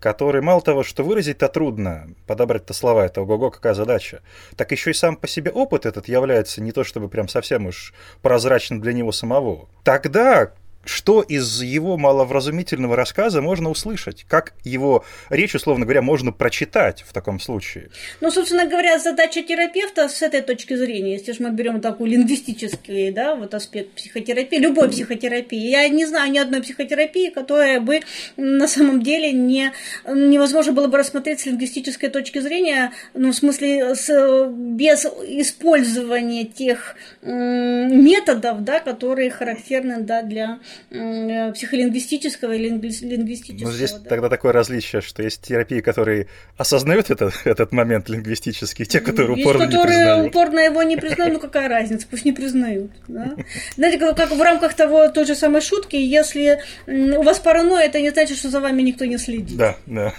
который 0.00 0.42
мало 0.42 0.60
того, 0.60 0.82
что 0.82 1.02
выразить-то 1.02 1.48
трудно, 1.48 2.08
подобрать-то 2.26 2.72
слова, 2.72 3.04
это 3.04 3.22
ого-го, 3.22 3.50
какая 3.50 3.74
задача, 3.74 4.22
так 4.56 4.70
еще 4.72 4.90
и 4.90 4.94
сам 4.94 5.16
по 5.16 5.26
себе 5.26 5.50
опыт 5.50 5.86
этот 5.86 6.08
является 6.08 6.62
не 6.62 6.72
то 6.72 6.84
чтобы 6.84 7.08
прям 7.08 7.28
совсем 7.28 7.66
уж 7.66 7.92
прозрачным 8.22 8.80
для 8.80 8.92
него 8.92 9.12
самого. 9.12 9.68
Тогда 9.82 10.52
что 10.84 11.22
из 11.22 11.62
его 11.62 11.96
маловразумительного 11.96 12.96
рассказа 12.96 13.42
можно 13.42 13.70
услышать? 13.70 14.24
Как 14.28 14.54
его 14.64 15.04
речь, 15.28 15.54
условно 15.54 15.84
говоря, 15.84 16.02
можно 16.02 16.32
прочитать 16.32 17.04
в 17.06 17.12
таком 17.12 17.40
случае? 17.40 17.90
Ну, 18.20 18.30
собственно 18.30 18.66
говоря, 18.66 18.98
задача 18.98 19.42
терапевта 19.42 20.08
с 20.08 20.22
этой 20.22 20.40
точки 20.40 20.74
зрения, 20.74 21.12
если 21.12 21.32
же 21.32 21.42
мы 21.42 21.50
берем 21.50 21.80
такой 21.80 22.08
лингвистический 22.10 23.10
да, 23.10 23.34
вот 23.34 23.54
аспект 23.54 23.92
психотерапии, 23.92 24.58
любой 24.58 24.88
психотерапии, 24.88 25.70
я 25.70 25.88
не 25.88 26.06
знаю 26.06 26.32
ни 26.32 26.38
одной 26.38 26.62
психотерапии, 26.62 27.30
которая 27.30 27.80
бы 27.80 28.00
на 28.36 28.66
самом 28.66 29.02
деле 29.02 29.32
не, 29.32 29.72
невозможно 30.06 30.72
было 30.72 30.86
бы 30.86 30.98
рассмотреть 30.98 31.40
с 31.40 31.46
лингвистической 31.46 32.08
точки 32.08 32.38
зрения, 32.38 32.92
ну, 33.14 33.32
в 33.32 33.34
смысле, 33.34 33.94
с, 33.94 34.46
без 34.48 35.04
использования 35.04 36.44
тех 36.44 36.96
методов, 37.22 38.64
да, 38.64 38.80
которые 38.80 39.30
характерны 39.30 40.00
да, 40.00 40.22
для 40.22 40.60
психолингвистического 40.90 42.52
и 42.52 42.58
лингвистического. 42.58 43.68
Ну, 43.68 43.72
здесь 43.72 43.92
да. 43.92 44.08
тогда 44.08 44.28
такое 44.28 44.52
различие, 44.52 45.02
что 45.02 45.22
есть 45.22 45.42
терапии, 45.42 45.80
которые 45.80 46.28
осознают 46.56 47.10
этот, 47.10 47.34
этот 47.44 47.72
момент 47.72 48.08
лингвистический, 48.08 48.84
те, 48.84 49.00
которые 49.00 49.36
есть 49.36 49.46
упорно 49.46 49.66
которые 49.66 49.98
не 49.98 50.04
признают. 50.04 50.28
упорно 50.28 50.58
его 50.60 50.82
не 50.82 50.96
признают, 50.96 51.34
ну 51.34 51.40
какая 51.40 51.68
разница, 51.68 52.06
пусть 52.10 52.24
не 52.24 52.32
признают. 52.32 52.90
Да? 53.08 53.36
Знаете, 53.76 53.98
как, 53.98 54.16
как 54.16 54.30
в 54.32 54.40
рамках 54.40 54.74
того 54.74 55.08
той 55.08 55.26
же 55.26 55.34
самой 55.34 55.60
шутки, 55.60 55.96
если 55.96 56.60
у 56.86 57.22
вас 57.22 57.38
паранойя, 57.38 57.86
это 57.86 58.00
не 58.00 58.10
значит, 58.10 58.38
что 58.38 58.48
за 58.48 58.60
вами 58.60 58.82
никто 58.82 59.04
не 59.04 59.18
следит. 59.18 59.56
Да, 59.56 59.76
да. 59.86 60.14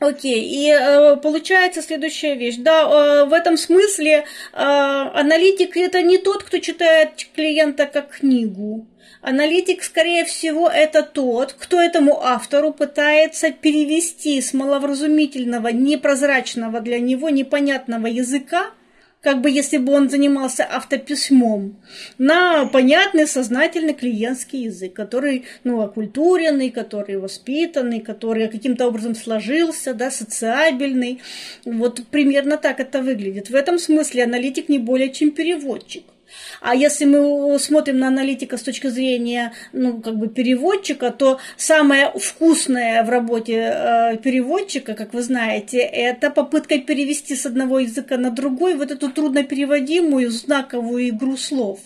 Окей, 0.00 0.42
и 0.42 0.70
э, 0.70 1.16
получается 1.16 1.82
следующая 1.82 2.34
вещь. 2.34 2.56
Да, 2.58 2.82
э, 2.82 3.24
в 3.26 3.32
этом 3.32 3.56
смысле 3.56 4.12
э, 4.12 4.24
аналитик 4.54 5.76
это 5.76 6.02
не 6.02 6.18
тот, 6.18 6.42
кто 6.42 6.58
читает 6.58 7.10
клиента 7.34 7.86
как 7.86 8.10
книгу. 8.10 8.86
Аналитик, 9.22 9.84
скорее 9.84 10.24
всего, 10.24 10.68
это 10.68 11.04
тот, 11.04 11.52
кто 11.52 11.80
этому 11.80 12.20
автору 12.24 12.72
пытается 12.72 13.52
перевести 13.52 14.40
с 14.40 14.52
маловразумительного, 14.52 15.68
непрозрачного 15.68 16.80
для 16.80 16.98
него, 16.98 17.30
непонятного 17.30 18.08
языка, 18.08 18.72
как 19.20 19.40
бы 19.40 19.48
если 19.48 19.76
бы 19.76 19.92
он 19.92 20.10
занимался 20.10 20.66
автописьмом, 20.68 21.76
на 22.18 22.66
понятный, 22.66 23.28
сознательный 23.28 23.94
клиентский 23.94 24.64
язык, 24.64 24.92
который, 24.92 25.44
ну, 25.62 25.80
окультуренный, 25.82 26.70
который 26.70 27.16
воспитанный, 27.18 28.00
который 28.00 28.48
каким-то 28.48 28.88
образом 28.88 29.14
сложился, 29.14 29.94
да, 29.94 30.10
социабельный. 30.10 31.20
Вот 31.64 32.02
примерно 32.10 32.56
так 32.56 32.80
это 32.80 33.00
выглядит. 33.00 33.50
В 33.50 33.54
этом 33.54 33.78
смысле 33.78 34.24
аналитик 34.24 34.68
не 34.68 34.80
более 34.80 35.12
чем 35.12 35.30
переводчик. 35.30 36.02
А 36.60 36.74
если 36.74 37.04
мы 37.04 37.58
смотрим 37.58 37.98
на 37.98 38.08
аналитика 38.08 38.56
с 38.56 38.62
точки 38.62 38.88
зрения 38.88 39.52
ну, 39.72 40.00
как 40.00 40.16
бы 40.16 40.28
переводчика, 40.28 41.10
то 41.10 41.38
самое 41.56 42.12
вкусное 42.18 43.02
в 43.04 43.10
работе 43.10 43.54
э, 43.54 44.16
переводчика, 44.18 44.94
как 44.94 45.14
вы 45.14 45.22
знаете, 45.22 45.78
это 45.78 46.30
попытка 46.30 46.78
перевести 46.78 47.34
с 47.34 47.46
одного 47.46 47.80
языка 47.80 48.16
на 48.16 48.30
другой 48.30 48.74
вот 48.76 48.90
эту 48.90 49.10
труднопереводимую 49.10 50.30
знаковую 50.30 51.08
игру 51.08 51.36
слов 51.36 51.80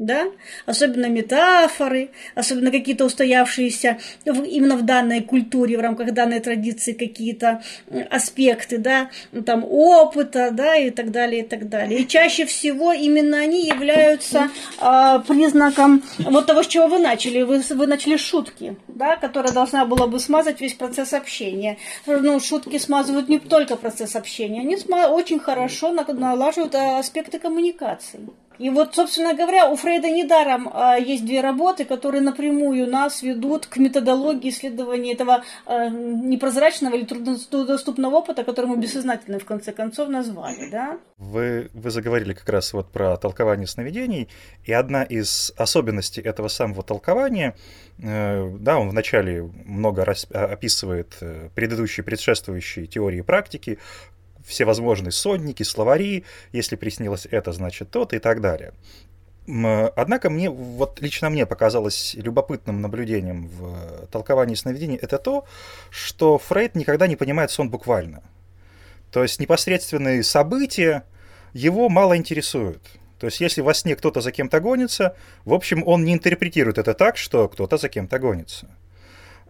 да, 0.00 0.30
особенно 0.64 1.06
метафоры, 1.06 2.10
особенно 2.34 2.70
какие-то 2.70 3.04
устоявшиеся 3.04 3.98
именно 4.24 4.76
в 4.76 4.82
данной 4.82 5.20
культуре, 5.20 5.76
в 5.76 5.80
рамках 5.80 6.12
данной 6.12 6.40
традиции 6.40 6.94
какие-то 6.94 7.62
аспекты, 8.10 8.78
да, 8.78 9.10
ну, 9.30 9.42
там 9.42 9.62
опыта, 9.68 10.50
да, 10.52 10.74
и 10.76 10.88
так 10.88 11.10
далее, 11.10 11.42
и 11.42 11.46
так 11.46 11.68
далее. 11.68 12.00
И 12.00 12.08
чаще 12.08 12.46
всего 12.46 12.92
именно 12.92 13.38
они 13.38 13.66
являются 13.66 14.48
э, 14.80 15.20
признаком 15.28 16.02
вот 16.18 16.46
того, 16.46 16.62
с 16.62 16.66
чего 16.66 16.86
вы 16.86 16.98
начали. 16.98 17.42
Вы, 17.42 17.60
вы 17.68 17.86
начали 17.86 18.16
шутки, 18.16 18.76
да, 18.88 19.16
которая 19.16 19.52
должна 19.52 19.84
была 19.84 20.06
бы 20.06 20.18
смазать 20.18 20.62
весь 20.62 20.74
процесс 20.74 21.12
общения. 21.12 21.76
Ну, 22.06 22.40
шутки 22.40 22.78
смазывают 22.78 23.28
не 23.28 23.38
только 23.38 23.76
процесс 23.76 24.16
общения, 24.16 24.60
они 24.60 24.78
очень 25.10 25.38
хорошо 25.38 25.92
налаживают 25.92 26.74
а, 26.74 26.98
аспекты 26.98 27.38
коммуникации. 27.38 28.20
И 28.60 28.68
вот, 28.68 28.94
собственно 28.94 29.34
говоря, 29.34 29.70
у 29.70 29.76
Фрейда 29.76 30.10
недаром 30.10 30.68
а, 30.70 30.96
есть 30.96 31.24
две 31.24 31.40
работы, 31.40 31.86
которые 31.86 32.20
напрямую 32.20 32.86
нас 32.90 33.22
ведут 33.22 33.64
к 33.64 33.78
методологии 33.78 34.50
исследования 34.50 35.14
этого 35.14 35.44
а, 35.64 35.88
непрозрачного 35.88 36.94
или 36.96 37.06
труднодоступного 37.06 38.16
опыта, 38.16 38.44
который 38.44 38.66
мы 38.66 38.76
бессознательно 38.76 39.38
в 39.38 39.46
конце 39.46 39.72
концов 39.72 40.10
назвали. 40.10 40.68
Да? 40.70 40.98
Вы, 41.16 41.70
вы 41.72 41.90
заговорили 41.90 42.34
как 42.34 42.50
раз 42.50 42.74
вот 42.74 42.92
про 42.92 43.16
толкование 43.16 43.66
сновидений, 43.66 44.28
и 44.66 44.74
одна 44.74 45.04
из 45.04 45.54
особенностей 45.56 46.20
этого 46.20 46.48
самого 46.48 46.82
толкования, 46.82 47.56
э, 47.98 48.56
да, 48.58 48.78
он 48.78 48.90
вначале 48.90 49.50
много 49.64 50.04
раз 50.04 50.26
описывает 50.30 51.16
э, 51.22 51.48
предыдущие 51.54 52.04
предшествующие 52.04 52.86
теории 52.86 53.22
практики, 53.22 53.78
всевозможные 54.44 55.12
сотники, 55.12 55.62
словари, 55.62 56.24
если 56.52 56.76
приснилось 56.76 57.26
это, 57.30 57.52
значит 57.52 57.90
то-то 57.90 58.16
и 58.16 58.18
так 58.18 58.40
далее. 58.40 58.72
Однако 59.46 60.30
мне, 60.30 60.48
вот 60.50 61.00
лично 61.00 61.28
мне 61.30 61.44
показалось 61.46 62.14
любопытным 62.14 62.80
наблюдением 62.80 63.48
в 63.48 64.06
толковании 64.06 64.54
сновидений 64.54 64.96
это 64.96 65.18
то, 65.18 65.44
что 65.90 66.38
Фрейд 66.38 66.74
никогда 66.76 67.06
не 67.06 67.16
понимает 67.16 67.50
сон 67.50 67.68
буквально. 67.68 68.22
То 69.10 69.22
есть 69.22 69.40
непосредственные 69.40 70.22
события 70.22 71.04
его 71.52 71.88
мало 71.88 72.16
интересуют. 72.16 72.80
То 73.18 73.26
есть 73.26 73.40
если 73.40 73.60
во 73.60 73.74
сне 73.74 73.96
кто-то 73.96 74.20
за 74.20 74.30
кем-то 74.30 74.60
гонится, 74.60 75.16
в 75.44 75.52
общем, 75.52 75.82
он 75.86 76.04
не 76.04 76.14
интерпретирует 76.14 76.78
это 76.78 76.94
так, 76.94 77.16
что 77.16 77.48
кто-то 77.48 77.76
за 77.76 77.88
кем-то 77.88 78.18
гонится. 78.18 78.68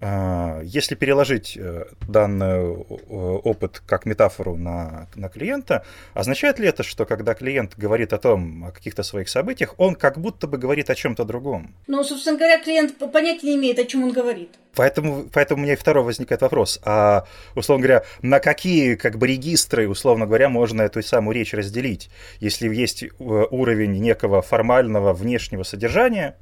А, 0.02 0.62
если 0.62 0.94
переложить 0.94 1.58
э, 1.58 1.84
данный 2.08 2.60
опыт 2.70 3.82
как 3.86 4.06
метафору 4.06 4.56
на, 4.56 5.08
на 5.14 5.28
клиента, 5.28 5.84
означает 6.14 6.58
ли 6.58 6.68
это, 6.68 6.82
что 6.82 7.04
когда 7.04 7.34
клиент 7.34 7.74
говорит 7.76 8.14
о 8.14 8.18
том, 8.18 8.64
о 8.64 8.70
каких-то 8.70 9.02
своих 9.02 9.28
событиях, 9.28 9.74
он 9.76 9.94
как 9.94 10.18
будто 10.18 10.46
бы 10.46 10.56
говорит 10.56 10.88
о 10.88 10.94
чем-то 10.94 11.24
другом? 11.24 11.74
Ну, 11.86 12.02
собственно 12.02 12.38
говоря, 12.38 12.62
клиент 12.62 12.96
понятия 13.12 13.48
не 13.48 13.56
имеет, 13.56 13.78
о 13.78 13.84
чем 13.84 14.04
он 14.04 14.12
говорит. 14.12 14.50
Поэтому, 14.74 15.28
поэтому 15.30 15.60
у 15.60 15.64
меня 15.64 15.74
и 15.74 15.76
второй 15.76 16.04
возникает 16.04 16.40
вопрос. 16.40 16.80
А, 16.82 17.26
условно 17.54 17.86
говоря, 17.86 18.04
на 18.22 18.40
какие 18.40 18.94
как 18.94 19.18
бы 19.18 19.26
регистры, 19.26 19.86
условно 19.86 20.26
говоря, 20.26 20.48
можно 20.48 20.80
эту 20.80 21.02
самую 21.02 21.34
речь 21.34 21.52
разделить? 21.52 22.08
Если 22.38 22.74
есть 22.74 23.02
э, 23.02 23.08
уровень 23.18 23.92
некого 24.00 24.40
формального 24.40 25.12
внешнего 25.12 25.62
содержания, 25.62 26.38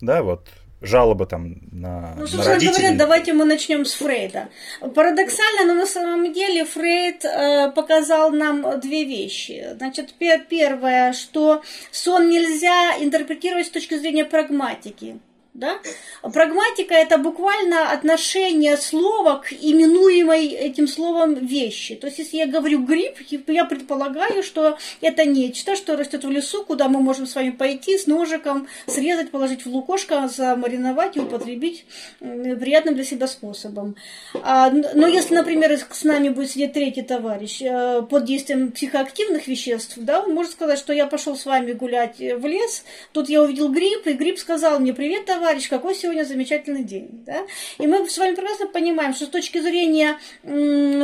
да, 0.00 0.22
вот 0.22 0.48
жалобы 0.80 1.26
там 1.26 1.56
на, 1.70 2.14
ну, 2.16 2.26
собственно 2.26 2.44
на 2.44 2.50
родителей. 2.54 2.78
говоря, 2.78 2.96
давайте 2.96 3.32
мы 3.32 3.44
начнем 3.44 3.84
с 3.84 3.92
Фрейда. 3.94 4.48
Парадоксально, 4.80 5.64
но 5.66 5.74
на 5.74 5.86
самом 5.86 6.32
деле 6.32 6.64
Фрейд 6.64 7.24
э, 7.24 7.70
показал 7.72 8.30
нам 8.30 8.80
две 8.80 9.04
вещи. 9.04 9.68
Значит, 9.76 10.14
первое, 10.48 11.12
что 11.12 11.62
сон 11.90 12.28
нельзя 12.28 12.96
интерпретировать 12.98 13.66
с 13.66 13.70
точки 13.70 13.98
зрения 13.98 14.24
прагматики. 14.24 15.20
Да? 15.52 15.78
Прагматика– 16.22 16.94
это 17.04 17.18
буквально 17.18 17.90
отношение 17.90 18.76
слова 18.76 19.36
к 19.36 19.52
именуемой 19.52 20.46
этим 20.46 20.86
словом 20.86 21.34
вещи. 21.34 21.96
То 21.96 22.06
есть, 22.06 22.20
если 22.20 22.36
я 22.36 22.46
говорю 22.46 22.84
гриб, 22.84 23.16
я 23.48 23.64
предполагаю, 23.64 24.44
что 24.44 24.78
это 25.00 25.24
нечто, 25.24 25.74
что 25.74 25.96
растет 25.96 26.24
в 26.24 26.30
лесу, 26.30 26.64
куда 26.64 26.88
мы 26.88 27.00
можем 27.00 27.26
с 27.26 27.34
вами 27.34 27.50
пойти 27.50 27.98
с 27.98 28.06
ножиком, 28.06 28.68
срезать, 28.86 29.30
положить 29.30 29.64
в 29.64 29.68
лукошко, 29.68 30.28
замариновать 30.28 31.16
и 31.16 31.20
употребить 31.20 31.84
приятным 32.20 32.94
для 32.94 33.04
себя 33.04 33.26
способом. 33.26 33.96
А, 34.42 34.70
но 34.70 35.08
если, 35.08 35.34
например, 35.34 35.78
с 35.90 36.04
нами 36.04 36.28
будет 36.28 36.50
сидеть 36.50 36.74
третий 36.74 37.02
товарищ 37.02 37.60
э, 37.62 38.02
под 38.08 38.24
действием 38.24 38.70
психоактивных 38.70 39.48
веществ, 39.48 39.94
да, 39.96 40.20
он 40.20 40.34
может 40.34 40.52
сказать, 40.52 40.78
что 40.78 40.92
я 40.92 41.06
пошел 41.06 41.36
с 41.36 41.44
вами 41.44 41.72
гулять 41.72 42.18
в 42.18 42.46
лес, 42.46 42.84
тут 43.12 43.28
я 43.28 43.42
увидел 43.42 43.68
гриб, 43.68 44.06
и 44.06 44.12
гриб 44.12 44.38
сказал 44.38 44.78
мне 44.78 44.94
«Привет, 44.94 45.26
товарищ, 45.26 45.39
товарищ, 45.40 45.68
какой 45.68 45.94
сегодня 45.94 46.24
замечательный 46.24 46.84
день. 46.84 47.08
Да? 47.26 47.46
И 47.78 47.86
мы 47.86 48.06
с 48.08 48.18
вами 48.18 48.34
прекрасно 48.34 48.66
понимаем, 48.66 49.14
что 49.14 49.24
с 49.24 49.28
точки 49.28 49.58
зрения 49.58 50.18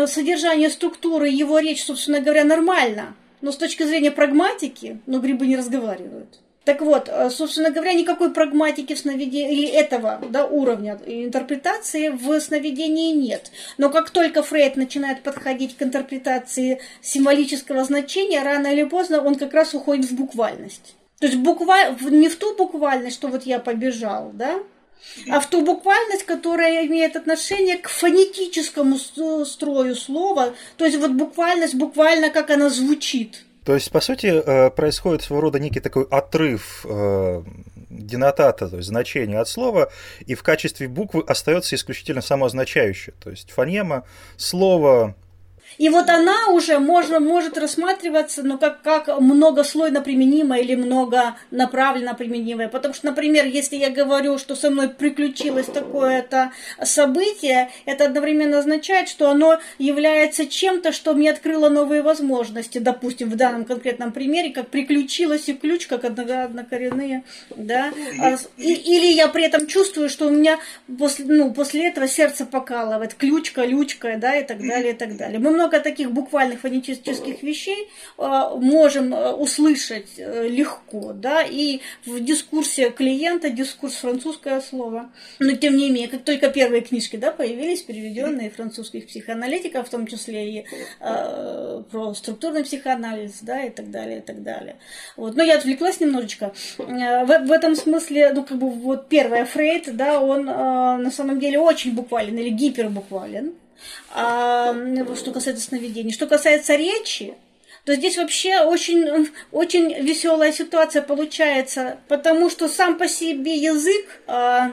содержания 0.06 0.68
структуры 0.68 1.28
его 1.28 1.58
речь, 1.58 1.82
собственно 1.82 2.20
говоря, 2.20 2.44
нормально. 2.44 3.16
Но 3.40 3.50
с 3.50 3.56
точки 3.56 3.84
зрения 3.84 4.10
прагматики, 4.10 5.00
ну, 5.06 5.20
грибы 5.20 5.46
не 5.46 5.56
разговаривают. 5.56 6.40
Так 6.64 6.80
вот, 6.82 7.08
э, 7.08 7.30
собственно 7.30 7.70
говоря, 7.70 7.92
никакой 7.92 8.32
прагматики 8.32 8.94
в 8.94 8.98
сновидении, 8.98 9.70
этого 9.70 10.20
да, 10.30 10.44
уровня 10.44 10.98
интерпретации 11.06 12.08
в 12.08 12.40
сновидении 12.40 13.14
нет. 13.14 13.52
Но 13.78 13.88
как 13.88 14.10
только 14.10 14.42
Фрейд 14.42 14.76
начинает 14.76 15.22
подходить 15.22 15.76
к 15.76 15.82
интерпретации 15.82 16.80
символического 17.00 17.84
значения, 17.84 18.42
рано 18.42 18.66
или 18.66 18.82
поздно 18.82 19.22
он 19.22 19.36
как 19.36 19.54
раз 19.54 19.74
уходит 19.74 20.06
в 20.06 20.16
буквальность. 20.16 20.96
То 21.18 21.26
есть 21.26 21.38
букваль... 21.38 21.96
не 22.10 22.28
в 22.28 22.36
ту 22.36 22.56
буквальность, 22.56 23.16
что 23.16 23.28
вот 23.28 23.44
я 23.44 23.58
побежал, 23.58 24.30
да, 24.34 24.60
а 25.30 25.40
в 25.40 25.46
ту 25.48 25.62
буквальность, 25.62 26.24
которая 26.24 26.86
имеет 26.86 27.16
отношение 27.16 27.78
к 27.78 27.88
фонетическому 27.88 28.98
строю 29.44 29.94
слова, 29.94 30.54
то 30.76 30.84
есть 30.84 30.98
вот 30.98 31.12
буквальность 31.12 31.74
буквально 31.74 32.30
как 32.30 32.50
она 32.50 32.68
звучит. 32.68 33.44
То 33.64 33.74
есть, 33.74 33.90
по 33.90 34.00
сути, 34.00 34.26
э, 34.26 34.70
происходит 34.70 35.22
своего 35.22 35.40
рода 35.40 35.58
некий 35.58 35.80
такой 35.80 36.04
отрыв 36.04 36.86
э, 36.88 37.42
денотата, 37.90 38.68
то 38.68 38.76
есть 38.76 38.88
значения 38.88 39.40
от 39.40 39.48
слова, 39.48 39.90
и 40.24 40.34
в 40.34 40.42
качестве 40.42 40.86
буквы 40.86 41.24
остается 41.26 41.74
исключительно 41.74 42.20
самоозначающее. 42.20 43.14
То 43.22 43.30
есть 43.30 43.50
фонема, 43.50 44.04
слово, 44.36 45.16
и 45.78 45.88
вот 45.88 46.08
она 46.08 46.48
уже 46.50 46.78
можно, 46.78 47.20
может 47.20 47.58
рассматриваться 47.58 48.42
ну, 48.42 48.58
как, 48.58 48.82
как 48.82 49.20
многослойно 49.20 50.00
применимая 50.00 50.60
или 50.60 50.74
многонаправленно 50.74 52.14
применимая. 52.14 52.68
Потому 52.68 52.94
что, 52.94 53.06
например, 53.06 53.46
если 53.46 53.76
я 53.76 53.90
говорю, 53.90 54.38
что 54.38 54.54
со 54.54 54.70
мной 54.70 54.88
приключилось 54.88 55.66
такое-то 55.66 56.52
событие, 56.82 57.70
это 57.84 58.06
одновременно 58.06 58.58
означает, 58.58 59.08
что 59.08 59.30
оно 59.30 59.58
является 59.78 60.46
чем-то, 60.46 60.92
что 60.92 61.14
мне 61.14 61.30
открыло 61.30 61.68
новые 61.68 62.02
возможности. 62.02 62.78
Допустим, 62.78 63.30
в 63.30 63.36
данном 63.36 63.64
конкретном 63.64 64.12
примере, 64.12 64.50
как 64.50 64.68
приключилась 64.68 65.48
и 65.48 65.54
ключ, 65.54 65.86
как 65.86 66.04
однокоренные. 66.04 67.24
Да? 67.54 67.92
А 68.20 68.36
и, 68.56 68.72
или 68.72 69.12
я 69.12 69.28
при 69.28 69.44
этом 69.44 69.66
чувствую, 69.66 70.08
что 70.08 70.28
у 70.28 70.30
меня 70.30 70.58
после, 70.98 71.24
ну, 71.26 71.52
после 71.52 71.88
этого 71.88 72.08
сердце 72.08 72.46
покалывает. 72.46 73.14
Ключка, 73.14 73.64
лючка, 73.64 74.16
да, 74.16 74.36
и 74.36 74.44
так 74.44 74.58
далее, 74.58 74.92
и 74.92 74.96
так 74.96 75.16
далее. 75.16 75.38
Мы 75.38 75.50
много 75.50 75.65
много 75.66 75.80
таких 75.80 76.12
буквальных 76.12 76.60
фонетических 76.60 77.42
вещей 77.42 77.88
э, 78.18 78.50
можем 78.56 79.12
э, 79.12 79.32
услышать 79.32 80.10
э, 80.16 80.48
легко, 80.48 81.12
да, 81.12 81.42
и 81.42 81.80
в 82.04 82.20
дискурсе 82.20 82.90
клиента, 82.90 83.50
дискурс 83.50 83.96
французское 83.96 84.60
слово. 84.60 85.10
Но 85.40 85.52
тем 85.56 85.76
не 85.76 85.90
менее, 85.90 86.08
как 86.08 86.22
только 86.22 86.50
первые 86.50 86.82
книжки, 86.82 87.16
да, 87.16 87.32
появились, 87.32 87.82
переведенные 87.82 88.50
французских 88.50 89.06
психоаналитиков, 89.06 89.86
в 89.86 89.90
том 89.90 90.06
числе 90.06 90.58
и 90.58 90.64
э, 91.00 91.82
про 91.90 92.14
структурный 92.14 92.62
психоанализ, 92.62 93.38
да, 93.42 93.64
и 93.64 93.70
так 93.70 93.90
далее, 93.90 94.18
и 94.18 94.22
так 94.22 94.42
далее. 94.42 94.76
Вот. 95.16 95.34
Но 95.36 95.42
я 95.42 95.56
отвлеклась 95.56 96.00
немножечко. 96.00 96.52
В, 96.78 97.38
в 97.46 97.52
этом 97.52 97.74
смысле, 97.74 98.32
ну, 98.32 98.44
как 98.44 98.58
бы, 98.58 98.70
вот 98.70 99.08
первая 99.08 99.44
Фрейд, 99.44 99.96
да, 99.96 100.20
он 100.20 100.48
э, 100.48 100.52
на 100.52 101.10
самом 101.10 101.40
деле 101.40 101.58
очень 101.58 101.94
буквален 101.94 102.38
или 102.38 102.50
гипербуквален 102.50 103.54
что 104.10 105.32
касается 105.32 105.64
сновидений. 105.64 106.12
Что 106.12 106.26
касается 106.26 106.74
речи, 106.74 107.34
то 107.84 107.94
здесь 107.94 108.16
вообще 108.16 108.60
очень, 108.60 109.30
очень 109.52 109.94
веселая 110.02 110.52
ситуация 110.52 111.02
получается, 111.02 111.98
потому 112.08 112.50
что 112.50 112.68
сам 112.68 112.98
по 112.98 113.06
себе 113.06 113.54
язык, 113.54 114.22
а, 114.26 114.72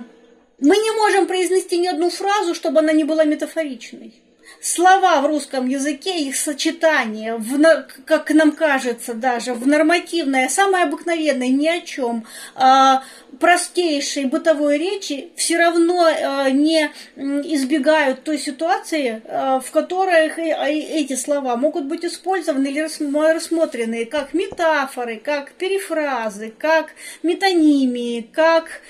мы 0.60 0.76
не 0.78 0.92
можем 0.98 1.28
произнести 1.28 1.78
ни 1.78 1.88
одну 1.88 2.10
фразу, 2.10 2.56
чтобы 2.56 2.80
она 2.80 2.92
не 2.92 3.04
была 3.04 3.24
метафоричной 3.24 4.14
слова 4.62 5.22
в 5.22 5.26
русском 5.26 5.68
языке, 5.68 6.20
их 6.20 6.36
сочетание, 6.36 7.36
в, 7.36 7.86
как 8.06 8.30
нам 8.32 8.52
кажется 8.54 9.14
даже, 9.14 9.54
в 9.54 9.68
нормативное, 9.68 10.50
самое 10.50 10.86
обыкновенное, 10.86 11.50
ни 11.50 11.68
о 11.68 11.82
чем, 11.82 12.26
а, 12.56 13.04
простейшей 13.40 14.26
бытовой 14.26 14.78
речи 14.78 15.30
все 15.36 15.58
равно 15.58 16.06
а, 16.06 16.50
не 16.50 16.92
избегают 17.16 18.24
той 18.24 18.38
ситуации, 18.38 19.22
а, 19.26 19.60
в 19.60 19.72
которой 19.72 20.30
эти 20.30 21.16
слова 21.16 21.56
могут 21.58 21.86
быть 21.86 22.06
использованы 22.06 22.68
или 22.68 22.80
рассмотрены 22.80 24.06
как 24.06 24.34
метафоры, 24.34 25.18
как 25.18 25.52
перефразы, 25.54 26.54
как 26.58 26.92
метонимии, 27.22 28.22
как 28.22 28.82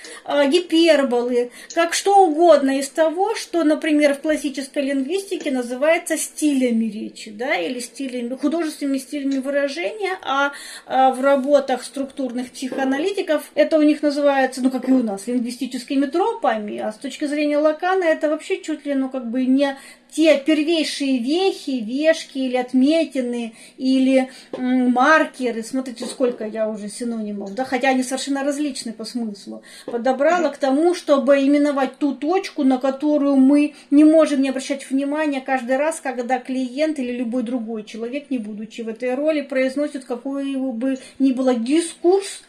гиперболы, 0.48 1.52
как 1.74 1.94
что 1.94 2.26
угодно 2.26 2.80
из 2.80 2.90
того, 2.90 3.36
что, 3.36 3.64
например, 3.64 4.16
в 4.16 4.22
классической 4.22 4.84
лингвистике 4.84 5.52
называется 5.52 6.18
стилями 6.18 6.86
речи, 6.86 7.32
да, 7.32 7.56
или 7.56 7.80
стилями, 7.80 8.36
художественными 8.36 8.98
стилями 8.98 9.40
выражения, 9.40 10.18
а, 10.22 10.52
а 10.86 11.12
в 11.12 11.22
работах 11.22 11.84
структурных 11.84 12.52
психоаналитиков 12.52 13.44
это 13.56 13.78
у 13.78 13.82
них 13.82 14.02
называется, 14.02 14.33
ну, 14.58 14.72
как 14.72 14.90
и 14.90 14.92
у 14.92 15.04
нас, 15.04 15.28
лингвистическими 15.28 16.06
тропами, 16.06 16.78
а 16.80 16.92
с 16.92 16.96
точки 16.96 17.26
зрения 17.26 17.58
Лакана 17.58 18.04
это 18.04 18.30
вообще 18.30 18.62
чуть 18.62 18.86
ли, 18.86 18.94
ну, 18.94 19.10
как 19.10 19.30
бы 19.30 19.46
не 19.46 19.78
те 20.16 20.38
первейшие 20.38 21.18
вехи, 21.20 21.82
вешки 21.82 22.38
или 22.38 22.56
отметины, 22.56 23.56
или 23.78 24.30
маркеры, 24.58 25.64
смотрите, 25.64 26.06
сколько 26.06 26.46
я 26.46 26.70
уже 26.70 26.88
синонимов, 26.88 27.56
да, 27.56 27.66
хотя 27.66 27.90
они 27.90 28.04
совершенно 28.04 28.44
различны 28.44 28.94
по 28.94 29.06
смыслу, 29.06 29.64
подобрала 29.86 30.50
к 30.50 30.58
тому, 30.58 30.94
чтобы 30.94 31.42
именовать 31.42 31.98
ту 31.98 32.14
точку, 32.14 32.64
на 32.64 32.78
которую 32.78 33.38
мы 33.38 33.74
не 33.90 34.04
можем 34.04 34.42
не 34.42 34.50
обращать 34.50 34.90
внимания 34.90 35.42
каждый 35.42 35.78
раз, 35.78 36.00
когда 36.00 36.40
клиент 36.40 37.00
или 37.00 37.12
любой 37.12 37.44
другой 37.44 37.84
человек, 37.84 38.30
не 38.30 38.38
будучи 38.38 38.82
в 38.82 38.90
этой 38.90 39.16
роли, 39.16 39.42
произносит 39.42 40.06
какой 40.06 40.56
бы 40.56 41.00
ни 41.18 41.32
было 41.32 41.56
дискурс, 41.56 42.44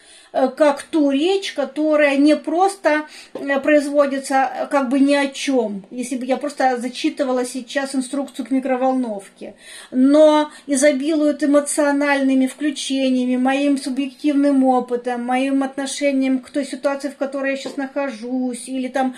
как 0.56 0.82
ту 0.82 1.10
речь, 1.10 1.52
которая 1.52 2.16
не 2.16 2.36
просто 2.36 3.06
э, 3.34 3.60
производится 3.60 4.50
э, 4.52 4.66
как 4.66 4.88
бы 4.88 4.98
ни 4.98 5.14
о 5.14 5.28
чем, 5.28 5.84
если 5.90 6.16
бы 6.16 6.24
я 6.26 6.36
просто 6.36 6.76
зачитывала 6.76 7.44
сейчас 7.44 7.94
инструкцию 7.94 8.46
к 8.46 8.50
микроволновке, 8.50 9.54
но 9.92 10.50
изобилует 10.66 11.44
эмоциональными 11.44 12.46
включениями, 12.46 13.36
моим 13.36 13.78
субъективным 13.78 14.64
опытом, 14.64 15.24
моим 15.24 15.62
отношением 15.62 16.40
к 16.40 16.50
той 16.50 16.64
ситуации, 16.64 17.10
в 17.10 17.16
которой 17.16 17.52
я 17.52 17.56
сейчас 17.56 17.76
нахожусь, 17.76 18.68
или 18.68 18.88
там 18.88 19.14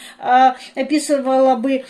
описывала 0.74 1.57
бы 1.57 1.85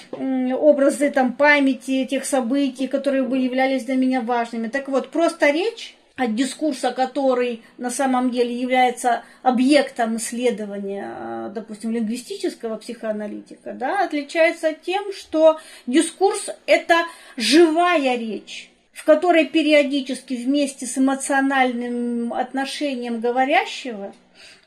образы 0.56 1.10
там 1.10 1.32
памяти 1.32 2.04
тех 2.04 2.24
событий, 2.24 2.86
которые 2.86 3.22
бы 3.22 3.38
являлись 3.38 3.84
для 3.84 3.96
меня 3.96 4.20
важными. 4.20 4.68
Так 4.68 4.88
вот, 4.88 5.10
просто 5.10 5.50
речь 5.50 5.96
от 6.16 6.34
дискурса, 6.34 6.92
который 6.92 7.62
на 7.76 7.90
самом 7.90 8.30
деле 8.30 8.58
является 8.58 9.22
объектом 9.42 10.16
исследования, 10.16 11.14
э, 11.14 11.50
допустим, 11.54 11.92
лингвистического 11.92 12.76
психоаналитика, 12.76 13.74
да, 13.74 14.04
отличается 14.04 14.72
тем, 14.72 15.12
что 15.12 15.60
дискурс– 15.86 16.48
это 16.66 17.04
живая 17.36 18.16
речь, 18.16 18.70
в 18.94 19.04
которой 19.04 19.44
периодически 19.44 20.34
вместе 20.34 20.86
с 20.86 20.96
эмоциональным 20.96 22.32
отношением 22.32 23.20
говорящего 23.20 24.14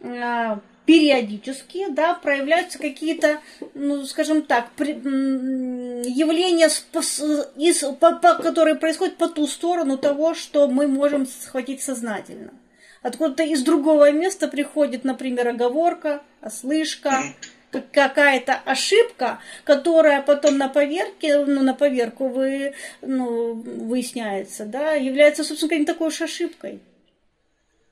э, 0.01 0.57
периодически, 0.89 1.85
да, 1.91 2.15
проявляются 2.15 2.79
какие-то, 2.79 3.41
ну, 3.75 4.05
скажем 4.05 4.41
так, 4.41 4.71
при, 4.75 4.93
явления, 4.93 6.65
из, 6.65 7.83
по, 7.99 8.15
по, 8.15 8.33
которые 8.41 8.75
происходят 8.75 9.15
по 9.15 9.27
ту 9.27 9.45
сторону 9.45 9.99
того, 9.99 10.33
что 10.33 10.67
мы 10.67 10.87
можем 10.87 11.27
схватить 11.27 11.83
сознательно. 11.83 12.55
Откуда-то 13.03 13.43
из 13.43 13.61
другого 13.61 14.11
места 14.11 14.47
приходит, 14.47 15.03
например, 15.03 15.49
оговорка, 15.49 16.23
ослышка, 16.41 17.21
какая-то 17.69 18.55
ошибка, 18.65 19.41
которая 19.65 20.23
потом 20.23 20.57
на 20.57 20.69
поверке, 20.69 21.45
ну, 21.45 21.61
на 21.61 21.75
поверку 21.75 22.29
вы, 22.29 22.73
ну, 23.03 23.53
выясняется, 23.53 24.65
да, 24.65 24.93
является, 24.93 25.43
собственно, 25.43 25.77
не 25.77 25.85
такой 25.85 26.07
уж 26.07 26.19
ошибкой. 26.19 26.79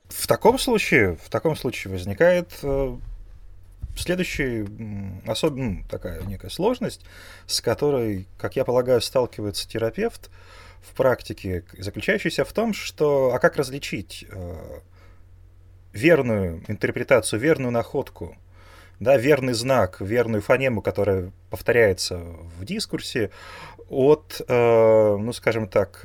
В 0.09 0.27
таком 0.27 0.57
случае, 0.57 1.17
в 1.23 1.29
таком 1.29 1.55
случае 1.55 1.91
возникает 1.91 2.51
э, 2.63 2.97
следующая 3.95 4.65
особенно 5.25 5.71
ну, 5.71 5.83
такая 5.89 6.21
некая 6.23 6.49
сложность, 6.49 7.05
с 7.45 7.61
которой, 7.61 8.27
как 8.37 8.55
я 8.55 8.63
полагаю, 8.63 9.01
сталкивается 9.01 9.67
терапевт 9.67 10.29
в 10.81 10.95
практике, 10.95 11.65
заключающаяся 11.77 12.45
в 12.45 12.53
том, 12.53 12.73
что 12.73 13.33
а 13.33 13.39
как 13.39 13.57
различить 13.57 14.25
э, 14.29 14.79
верную 15.93 16.63
интерпретацию, 16.67 17.39
верную 17.39 17.71
находку, 17.71 18.37
да, 18.99 19.17
верный 19.17 19.53
знак, 19.53 19.99
верную 19.99 20.41
фонему, 20.41 20.81
которая 20.81 21.31
повторяется 21.49 22.17
в 22.59 22.65
дискурсе, 22.65 23.31
от, 23.89 24.41
э, 24.47 25.17
ну, 25.19 25.33
скажем 25.33 25.67
так, 25.67 25.99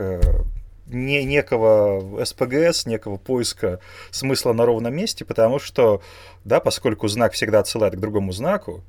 не, 0.87 1.25
некого 1.25 2.25
СПГС, 2.25 2.87
некого 2.87 3.17
поиска 3.17 3.81
смысла 4.11 4.53
на 4.53 4.67
ровном 4.67 4.95
месте, 4.95 5.25
потому 5.25 5.59
что, 5.59 6.03
да, 6.45 6.61
поскольку 6.61 7.09
знак 7.09 7.33
всегда 7.33 7.61
отсылает 7.61 7.95
к 7.95 8.01
другому 8.01 8.33
знаку, 8.33 8.83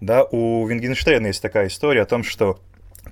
да, 0.00 0.24
у 0.24 0.66
Вингенштейна 0.66 1.28
есть 1.28 1.42
такая 1.42 1.68
история 1.68 2.02
о 2.02 2.06
том, 2.06 2.22
что 2.22 2.58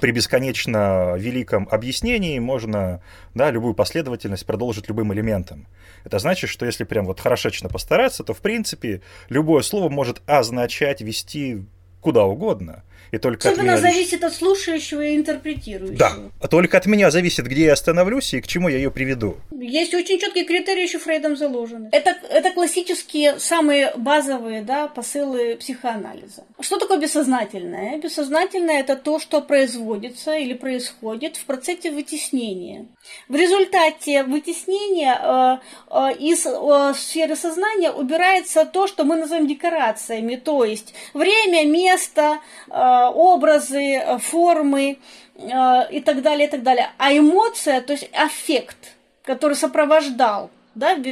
при 0.01 0.11
бесконечно 0.11 1.14
великом 1.16 1.68
объяснении 1.70 2.38
можно 2.38 3.01
да, 3.35 3.51
любую 3.51 3.75
последовательность 3.75 4.44
продолжить 4.44 4.88
любым 4.88 5.12
элементом. 5.12 5.66
Это 6.05 6.18
значит, 6.18 6.51
что 6.51 6.66
если 6.66 6.85
прям 6.85 7.07
вот 7.07 7.20
хорошечно 7.20 7.68
постараться, 7.68 8.25
то 8.25 8.35
в 8.35 8.40
принципе 8.40 9.01
любое 9.29 9.62
слово 9.62 9.88
может 9.88 10.20
означать 10.27 11.01
вести 11.01 11.64
куда 12.01 12.25
угодно. 12.25 12.83
И 13.11 13.19
только 13.19 13.49
Особенно 13.49 13.75
от 13.75 13.81
меня 13.81 13.93
зависит 13.93 14.25
от 14.25 14.35
слушающего 14.35 15.03
и 15.03 15.17
интерпретирующего. 15.17 15.99
Да, 15.99 16.12
а 16.40 16.49
только 16.49 16.77
от 16.77 16.87
меня 16.87 17.11
зависит, 17.11 17.47
где 17.47 17.67
я 17.67 17.73
остановлюсь 17.73 18.35
и 18.35 18.40
к 18.40 18.47
чему 18.47 18.69
я 18.69 18.77
ее 18.77 18.90
приведу. 18.90 19.37
Есть 19.53 19.95
очень 19.95 20.19
четкие 20.19 20.45
критерии 20.45 20.83
еще 20.83 20.99
Фрейдом 20.99 21.37
заложены. 21.37 21.88
Это, 21.93 22.17
это 22.31 22.53
классические, 22.53 23.38
самые 23.38 23.93
базовые 23.97 24.62
да, 24.62 24.88
посылы 24.88 25.57
психоанализа. 25.57 26.45
Что 26.61 26.79
такое 26.79 26.99
бессознательное? 26.99 27.99
Бессознательное– 27.99 28.81
это 28.81 28.97
то, 28.97 29.19
что 29.19 29.40
производится 29.40 30.35
или 30.35 30.55
происходит 30.55 31.37
в 31.37 31.45
процессе 31.45 31.90
вытеснения. 31.90 32.87
В 33.29 33.35
результате 33.35 34.23
вытеснения 34.25 35.14
э, 35.14 35.59
э, 35.90 36.17
из 36.19 36.47
э, 36.47 36.95
сферы 36.95 37.37
сознания 37.37 37.90
убирается 37.90 38.64
то, 38.64 38.87
что 38.87 39.05
мы 39.05 39.17
называем 39.17 39.47
декорациями, 39.47 40.37
то 40.37 40.64
есть 40.64 40.95
время, 41.12 41.67
место, 41.67 42.40
э, 42.69 42.94
образы, 43.15 44.19
формы 44.21 44.99
э, 45.37 45.91
и 45.91 46.01
так 46.01 46.23
далее, 46.23 46.49
и 46.49 46.51
так 46.51 46.63
далее. 46.63 46.91
А 46.99 47.17
эмоция, 47.17 47.81
то 47.81 47.93
есть 47.93 48.09
аффект, 48.13 48.95
который 49.25 49.55
сопровождал 49.55 50.51
да, 50.75 50.95
э, 50.97 51.09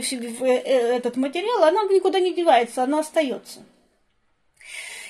этот 0.97 1.17
материал, 1.17 1.65
она 1.65 1.85
никуда 1.85 2.21
не 2.21 2.35
девается, 2.35 2.83
она 2.83 3.01
остается. 3.01 3.61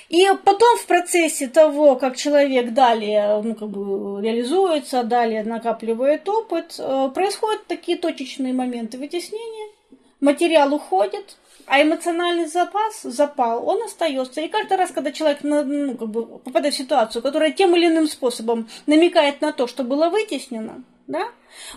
И 0.09 0.27
потом 0.43 0.77
в 0.77 0.85
процессе 0.85 1.47
того, 1.47 1.95
как 1.95 2.15
человек 2.15 2.73
далее 2.73 3.41
ну, 3.43 3.55
как 3.55 3.69
бы 3.69 4.21
реализуется, 4.21 5.03
далее 5.03 5.43
накапливает 5.43 6.29
опыт, 6.29 6.75
э, 6.77 7.09
происходят 7.13 7.65
такие 7.65 7.97
точечные 7.97 8.53
моменты 8.53 8.97
вытеснения, 8.97 9.71
материал 10.19 10.73
уходит, 10.73 11.37
а 11.65 11.81
эмоциональный 11.81 12.47
запас, 12.47 13.01
запал, 13.03 13.67
он 13.67 13.81
остается. 13.83 14.41
И 14.41 14.47
каждый 14.47 14.77
раз, 14.77 14.91
когда 14.91 15.11
человек 15.11 15.39
ну, 15.43 15.97
как 15.97 16.09
бы 16.09 16.39
попадает 16.39 16.73
в 16.73 16.77
ситуацию, 16.77 17.21
которая 17.21 17.51
тем 17.51 17.75
или 17.75 17.87
иным 17.87 18.07
способом 18.07 18.67
намекает 18.85 19.41
на 19.41 19.51
то, 19.51 19.67
что 19.67 19.83
было 19.83 20.09
вытеснено, 20.09 20.83
да, 21.07 21.27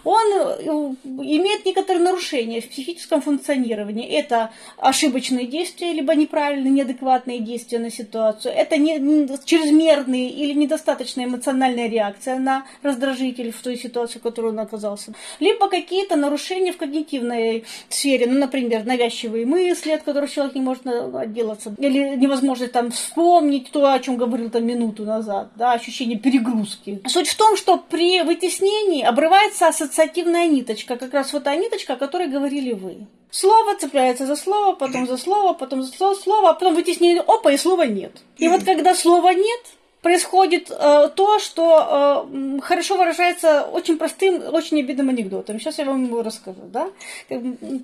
он 0.04 0.22
э, 0.32 0.62
имеет 1.04 1.64
некоторые 1.64 2.02
нарушения 2.02 2.60
в 2.60 2.68
психическом 2.68 3.20
функционировании. 3.22 4.06
Это 4.06 4.50
ошибочные 4.76 5.46
действия, 5.46 5.92
либо 5.92 6.14
неправильные, 6.14 6.70
неадекватные 6.70 7.40
действия 7.40 7.78
на 7.78 7.90
ситуацию. 7.90 8.54
Это 8.54 8.76
не, 8.76 9.28
чрезмерные 9.44 10.30
или 10.30 10.52
недостаточная 10.52 11.26
эмоциональная 11.26 11.88
реакция 11.88 12.38
на 12.38 12.66
раздражитель 12.82 13.52
в 13.52 13.60
той 13.60 13.76
ситуации, 13.76 14.18
в 14.18 14.22
которой 14.22 14.52
он 14.52 14.60
оказался. 14.60 15.12
Либо 15.40 15.68
какие-то 15.68 16.16
нарушения 16.16 16.72
в 16.72 16.76
когнитивной 16.76 17.64
сфере, 17.88 18.26
ну, 18.26 18.38
например, 18.38 18.84
навязчивые 18.84 19.46
мысли, 19.46 19.92
от 19.92 20.02
которых 20.02 20.30
человек 20.30 20.54
не 20.54 20.60
может 20.60 20.86
отделаться, 20.86 21.74
или 21.78 22.16
невозможность 22.16 22.72
там 22.72 22.90
вспомнить 22.90 23.70
то, 23.70 23.92
о 23.92 23.98
чем 23.98 24.16
говорил 24.16 24.50
там 24.50 24.64
минуту 24.66 25.04
назад, 25.04 25.50
да, 25.56 25.72
ощущение 25.72 26.18
перегрузки. 26.18 27.00
Суть 27.06 27.28
в 27.28 27.36
том, 27.36 27.56
что 27.56 27.78
при 27.78 28.22
вытеснении 28.22 29.02
обрывается 29.02 29.65
ассоциативная 29.68 30.46
ниточка, 30.46 30.96
как 30.96 31.12
раз 31.12 31.32
вот 31.32 31.44
та 31.44 31.56
ниточка, 31.56 31.94
о 31.94 31.96
которой 31.96 32.28
говорили 32.28 32.72
вы. 32.72 33.06
Слово 33.30 33.76
цепляется 33.76 34.26
за 34.26 34.36
слово, 34.36 34.74
потом 34.74 35.06
за 35.06 35.16
слово, 35.16 35.52
потом 35.52 35.82
за 35.82 35.92
слово, 35.92 36.14
слово, 36.14 36.50
а 36.50 36.54
потом 36.54 36.74
вытеснение, 36.74 37.22
опа, 37.22 37.52
и 37.52 37.56
слова 37.56 37.86
нет. 37.86 38.12
И 38.38 38.48
вот 38.48 38.64
когда 38.64 38.94
слова 38.94 39.32
нет, 39.34 39.60
происходит 40.06 40.70
э, 40.70 41.08
то, 41.14 41.38
что 41.38 42.28
э, 42.32 42.60
хорошо 42.60 42.96
выражается 42.96 43.62
очень 43.62 43.98
простым, 43.98 44.42
очень 44.54 44.80
обидным 44.80 45.08
анекдотом. 45.08 45.58
Сейчас 45.58 45.78
я 45.78 45.84
вам 45.84 46.04
его 46.04 46.22
расскажу. 46.22 46.60
Да? 46.72 46.90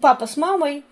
Папа 0.00 0.26
с 0.26 0.36
мамой 0.36 0.84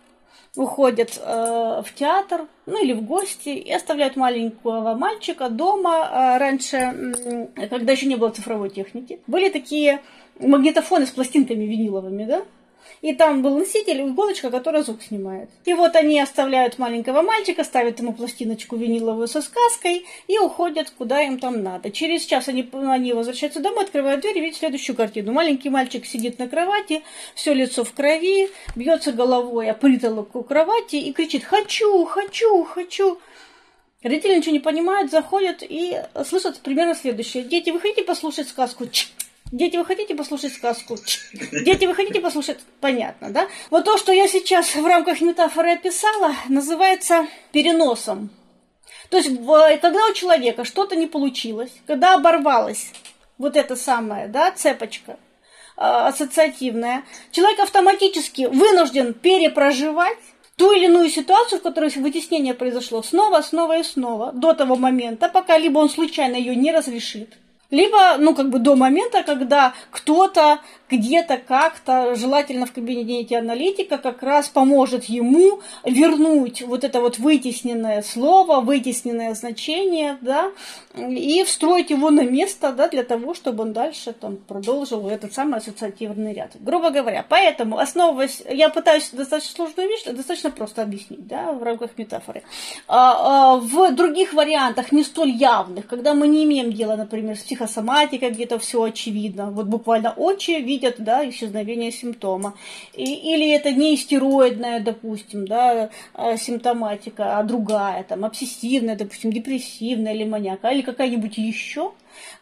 уходят 0.56 1.20
э, 1.22 1.82
в 1.86 1.94
театр, 1.94 2.46
ну 2.66 2.82
или 2.82 2.92
в 2.92 3.02
гости, 3.02 3.50
и 3.50 3.72
оставляют 3.72 4.16
маленького 4.16 4.94
мальчика 4.94 5.48
дома. 5.48 6.10
Э, 6.12 6.38
раньше, 6.38 6.76
э, 6.76 7.68
когда 7.68 7.92
еще 7.92 8.06
не 8.06 8.16
было 8.16 8.30
цифровой 8.30 8.70
техники, 8.70 9.20
были 9.26 9.48
такие 9.50 10.00
магнитофоны 10.40 11.06
с 11.06 11.10
пластинками 11.10 11.64
виниловыми, 11.64 12.24
да? 12.24 12.44
И 13.02 13.14
там 13.14 13.40
был 13.40 13.58
носитель, 13.58 14.02
иголочка, 14.02 14.50
которая 14.50 14.82
звук 14.82 15.02
снимает. 15.02 15.48
И 15.64 15.72
вот 15.72 15.96
они 15.96 16.20
оставляют 16.20 16.78
маленького 16.78 17.22
мальчика, 17.22 17.64
ставят 17.64 17.98
ему 17.98 18.12
пластиночку 18.12 18.76
виниловую 18.76 19.26
со 19.26 19.40
сказкой 19.40 20.04
и 20.26 20.38
уходят 20.38 20.90
куда 20.90 21.22
им 21.22 21.38
там 21.38 21.62
надо. 21.62 21.90
Через 21.90 22.26
час 22.26 22.48
они, 22.48 22.68
они 22.72 23.14
возвращаются 23.14 23.60
домой, 23.60 23.84
открывают 23.84 24.20
дверь 24.20 24.38
и 24.38 24.40
видят 24.42 24.58
следующую 24.58 24.96
картину. 24.96 25.32
Маленький 25.32 25.70
мальчик 25.70 26.04
сидит 26.04 26.38
на 26.38 26.48
кровати, 26.48 27.02
все 27.34 27.54
лицо 27.54 27.84
в 27.84 27.92
крови, 27.92 28.50
бьется 28.76 29.12
головой 29.12 29.70
о 29.70 29.74
притолоку 29.74 30.42
кровати 30.42 30.96
и 30.96 31.12
кричит 31.12 31.44
«Хочу, 31.44 32.04
хочу, 32.04 32.64
хочу!» 32.64 33.18
Родители 34.02 34.36
ничего 34.36 34.52
не 34.52 34.60
понимают, 34.60 35.10
заходят 35.10 35.62
и 35.62 36.02
слышат 36.26 36.58
примерно 36.60 36.94
следующее. 36.94 37.44
Дети, 37.44 37.68
вы 37.68 37.80
хотите 37.80 38.02
послушать 38.02 38.48
сказку? 38.48 38.86
Ч 38.86 39.08
Дети, 39.52 39.76
вы 39.76 39.84
хотите 39.84 40.14
послушать 40.14 40.52
сказку? 40.52 40.96
Дети, 41.64 41.84
вы 41.84 41.94
хотите 41.94 42.20
послушать? 42.20 42.58
Понятно, 42.80 43.30
да? 43.30 43.48
Вот 43.70 43.84
то, 43.84 43.98
что 43.98 44.12
я 44.12 44.28
сейчас 44.28 44.74
в 44.74 44.86
рамках 44.86 45.20
метафоры 45.20 45.72
описала, 45.72 46.34
называется 46.48 47.26
переносом. 47.50 48.30
То 49.10 49.16
есть, 49.16 49.28
когда 49.80 50.06
у 50.06 50.14
человека 50.14 50.64
что-то 50.64 50.94
не 50.94 51.08
получилось, 51.08 51.72
когда 51.86 52.14
оборвалась 52.14 52.92
вот 53.38 53.56
эта 53.56 53.74
самая, 53.74 54.28
да, 54.28 54.52
цепочка 54.52 55.18
а, 55.76 56.08
ассоциативная, 56.08 57.02
человек 57.32 57.58
автоматически 57.58 58.46
вынужден 58.46 59.14
перепроживать 59.14 60.18
ту 60.56 60.72
или 60.72 60.84
иную 60.84 61.08
ситуацию, 61.08 61.58
в 61.58 61.62
которой 61.62 61.90
вытеснение 61.90 62.54
произошло 62.54 63.02
снова, 63.02 63.40
снова 63.40 63.78
и 63.78 63.82
снова, 63.82 64.30
до 64.30 64.52
того 64.52 64.76
момента, 64.76 65.28
пока 65.28 65.58
либо 65.58 65.78
он 65.78 65.90
случайно 65.90 66.36
ее 66.36 66.54
не 66.54 66.70
разрешит, 66.70 67.34
либо, 67.70 68.16
ну, 68.18 68.34
как 68.34 68.50
бы 68.50 68.58
до 68.58 68.76
момента, 68.76 69.22
когда 69.22 69.74
кто-то 69.90 70.60
где-то 70.90 71.38
как-то, 71.38 72.14
желательно 72.14 72.66
в 72.66 72.72
кабинете 72.72 73.38
аналитика, 73.38 73.98
как 73.98 74.22
раз 74.22 74.48
поможет 74.48 75.04
ему 75.04 75.60
вернуть 75.84 76.62
вот 76.62 76.84
это 76.84 77.00
вот 77.00 77.18
вытесненное 77.18 78.02
слово, 78.02 78.60
вытесненное 78.60 79.34
значение, 79.34 80.18
да, 80.20 80.50
и 80.96 81.44
встроить 81.44 81.90
его 81.90 82.10
на 82.10 82.22
место, 82.22 82.72
да, 82.72 82.88
для 82.88 83.04
того, 83.04 83.34
чтобы 83.34 83.62
он 83.62 83.72
дальше 83.72 84.12
там 84.12 84.36
продолжил 84.36 85.08
этот 85.08 85.32
самый 85.32 85.58
ассоциативный 85.58 86.34
ряд. 86.34 86.52
Грубо 86.60 86.90
говоря, 86.90 87.24
поэтому, 87.28 87.78
основываясь, 87.78 88.42
я 88.48 88.68
пытаюсь 88.68 89.10
достаточно 89.10 89.54
сложную 89.54 89.88
вещь 89.88 90.04
достаточно 90.04 90.50
просто 90.50 90.82
объяснить, 90.82 91.26
да, 91.26 91.52
в 91.52 91.62
рамках 91.62 91.90
метафоры. 91.96 92.42
А, 92.88 93.54
а, 93.54 93.56
в 93.56 93.94
других 93.94 94.32
вариантах, 94.32 94.92
не 94.92 95.04
столь 95.04 95.30
явных, 95.30 95.86
когда 95.86 96.14
мы 96.14 96.28
не 96.28 96.44
имеем 96.44 96.72
дела, 96.72 96.96
например, 96.96 97.36
с 97.36 97.40
психосоматикой, 97.40 98.30
где-то 98.30 98.58
все 98.58 98.82
очевидно, 98.82 99.50
вот 99.50 99.66
буквально 99.66 100.12
очи 100.16 100.52
видят, 100.80 100.96
да, 100.98 101.28
исчезновение 101.28 101.92
симптома. 101.92 102.54
И, 102.94 103.04
или 103.04 103.50
это 103.54 103.72
не 103.72 103.96
стероидная, 103.96 104.80
допустим, 104.80 105.46
да, 105.46 105.90
а, 106.14 106.36
симптоматика, 106.36 107.38
а 107.38 107.42
другая, 107.42 108.04
там, 108.04 108.24
обсессивная, 108.24 108.96
допустим, 108.96 109.32
депрессивная 109.32 110.14
или 110.14 110.24
маниака, 110.24 110.70
или 110.70 110.82
какая-нибудь 110.82 111.38
еще, 111.38 111.92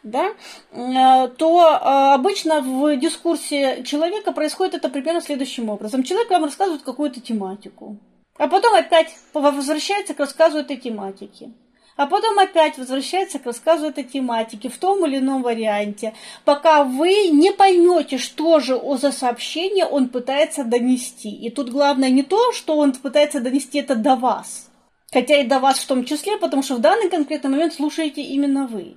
да, 0.03 0.31
а, 0.71 1.27
то 1.27 1.59
а, 1.59 2.15
обычно 2.15 2.61
в 2.61 2.95
дискурсе 2.97 3.83
человека 3.83 4.31
происходит 4.31 4.75
это 4.75 4.89
примерно 4.89 5.21
следующим 5.21 5.69
образом. 5.69 6.03
Человек 6.03 6.29
вам 6.29 6.45
рассказывает 6.45 6.83
какую-то 6.83 7.19
тематику, 7.19 7.97
а 8.37 8.47
потом 8.47 8.73
опять 8.75 9.13
возвращается 9.33 10.13
к 10.13 10.19
рассказу 10.19 10.59
этой 10.59 10.77
тематики 10.77 11.51
а 11.99 12.05
потом 12.05 12.39
опять 12.39 12.77
возвращается 12.77 13.39
к 13.39 13.45
рассказу 13.45 13.87
этой 13.87 14.05
тематики 14.05 14.69
в 14.69 14.77
том 14.77 15.05
или 15.05 15.17
ином 15.17 15.43
варианте, 15.43 16.13
пока 16.45 16.85
вы 16.85 17.27
не 17.27 17.51
поймете, 17.51 18.17
что 18.17 18.61
же 18.61 18.79
за 18.97 19.11
сообщение 19.11 19.83
он 19.83 20.07
пытается 20.07 20.63
донести. 20.63 21.29
И 21.29 21.49
тут 21.49 21.69
главное 21.69 22.09
не 22.09 22.23
то, 22.23 22.53
что 22.53 22.77
он 22.77 22.93
пытается 22.93 23.41
донести 23.41 23.79
это 23.79 23.95
до 23.95 24.15
вас, 24.15 24.69
хотя 25.11 25.41
и 25.41 25.45
до 25.45 25.59
вас 25.59 25.79
в 25.79 25.87
том 25.87 26.05
числе, 26.05 26.37
потому 26.37 26.63
что 26.63 26.75
в 26.75 26.79
данный 26.79 27.09
конкретный 27.09 27.49
момент 27.49 27.73
слушаете 27.73 28.21
именно 28.21 28.65
вы 28.65 28.95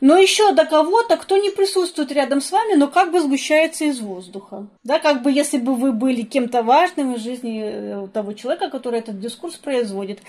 но 0.00 0.16
еще 0.16 0.52
до 0.52 0.64
кого-то, 0.64 1.16
кто 1.16 1.36
не 1.36 1.50
присутствует 1.50 2.12
рядом 2.12 2.40
с 2.40 2.50
вами, 2.50 2.74
но 2.74 2.88
как 2.88 3.12
бы 3.12 3.20
сгущается 3.20 3.84
из 3.84 4.00
воздуха. 4.00 4.66
Да, 4.82 4.98
как 4.98 5.22
бы 5.22 5.30
если 5.30 5.58
бы 5.58 5.74
вы 5.74 5.92
были 5.92 6.22
кем-то 6.22 6.62
важным 6.62 7.14
в 7.14 7.18
жизни 7.18 7.62
э, 7.62 8.08
того 8.12 8.32
человека, 8.32 8.70
который 8.70 9.00
этот 9.00 9.20
дискурс 9.20 9.56
производит. 9.56 10.20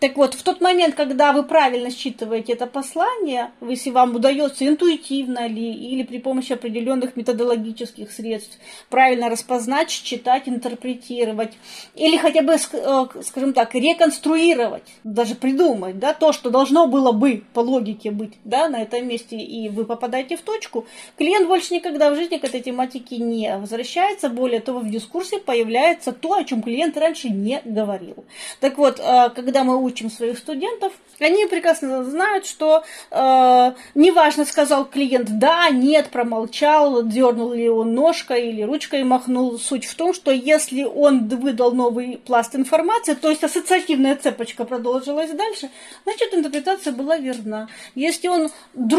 Так 0.00 0.16
вот, 0.16 0.34
в 0.34 0.42
тот 0.42 0.60
момент, 0.60 0.94
когда 0.94 1.32
вы 1.32 1.44
правильно 1.44 1.90
считываете 1.90 2.54
это 2.54 2.66
послание, 2.66 3.52
если 3.60 3.90
вам 3.90 4.16
удается 4.16 4.66
интуитивно 4.66 5.46
ли 5.46 5.72
или 5.72 6.02
при 6.02 6.18
помощи 6.18 6.52
определенных 6.52 7.16
методологических 7.16 8.10
средств 8.10 8.58
правильно 8.90 9.28
распознать, 9.28 9.88
читать, 9.88 10.44
интерпретировать, 10.46 11.52
или 11.94 12.16
хотя 12.16 12.42
бы, 12.42 12.54
э, 12.54 13.22
скажем 13.22 13.52
так, 13.52 13.74
реконструировать, 13.74 14.84
даже 15.04 15.34
придумать, 15.34 15.98
да, 15.98 16.12
то, 16.12 16.32
что 16.32 16.50
должно 16.50 16.86
было 16.86 17.12
бы 17.12 17.44
по 17.54 17.60
логике 17.60 18.10
быть, 18.10 18.32
да, 18.44 18.68
на 18.68 18.82
этом 18.82 19.06
месте, 19.06 19.11
и 19.16 19.68
вы 19.68 19.84
попадаете 19.84 20.36
в 20.36 20.42
точку, 20.42 20.86
клиент 21.16 21.46
больше 21.46 21.74
никогда 21.74 22.10
в 22.10 22.16
жизни 22.16 22.38
к 22.38 22.44
этой 22.44 22.60
тематике 22.60 23.18
не 23.18 23.56
возвращается. 23.56 24.28
Более 24.28 24.60
того, 24.60 24.80
в 24.80 24.90
дискурсе 24.90 25.38
появляется 25.38 26.12
то, 26.12 26.34
о 26.34 26.44
чем 26.44 26.62
клиент 26.62 26.96
раньше 26.96 27.28
не 27.28 27.60
говорил. 27.64 28.24
Так 28.60 28.78
вот, 28.78 28.98
э, 28.98 29.30
когда 29.34 29.64
мы 29.64 29.82
учим 29.82 30.10
своих 30.10 30.38
студентов, 30.38 30.92
они 31.20 31.46
прекрасно 31.46 32.04
знают, 32.04 32.46
что 32.46 32.84
э, 33.10 33.72
неважно, 33.94 34.44
сказал 34.44 34.84
клиент 34.84 35.38
да, 35.38 35.68
нет, 35.70 36.08
промолчал, 36.10 37.02
дернул 37.02 37.52
ли 37.52 37.68
он 37.68 37.94
ножкой 37.94 38.48
или 38.50 38.62
ручкой 38.62 39.04
махнул. 39.04 39.58
Суть 39.58 39.84
в 39.84 39.94
том, 39.94 40.14
что 40.14 40.30
если 40.30 40.84
он 40.84 41.28
выдал 41.28 41.72
новый 41.72 42.18
пласт 42.18 42.54
информации, 42.54 43.14
то 43.14 43.30
есть 43.30 43.44
ассоциативная 43.44 44.16
цепочка 44.16 44.64
продолжилась 44.64 45.30
дальше, 45.30 45.70
значит, 46.04 46.34
интерпретация 46.34 46.92
была 46.92 47.16
верна. 47.16 47.68
Если 47.94 48.28
он 48.28 48.50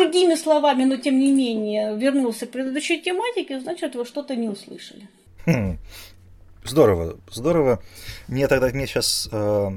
другими 0.04 0.36
словами, 0.36 0.84
но 0.84 0.98
тем 0.98 1.20
не 1.20 1.32
менее, 1.32 1.98
вернулся 1.98 2.46
к 2.46 2.52
предыдущей 2.52 3.02
тематике, 3.02 3.60
значит, 3.60 3.96
вы 3.96 4.06
что-то 4.06 4.36
не 4.36 4.50
услышали. 4.50 5.08
Хм. 5.46 5.78
Здорово, 6.66 7.18
здорово. 7.30 7.82
Мне 8.30 8.48
тогда 8.48 8.70
мне 8.70 8.88
сейчас 8.88 9.28
э, 9.32 9.70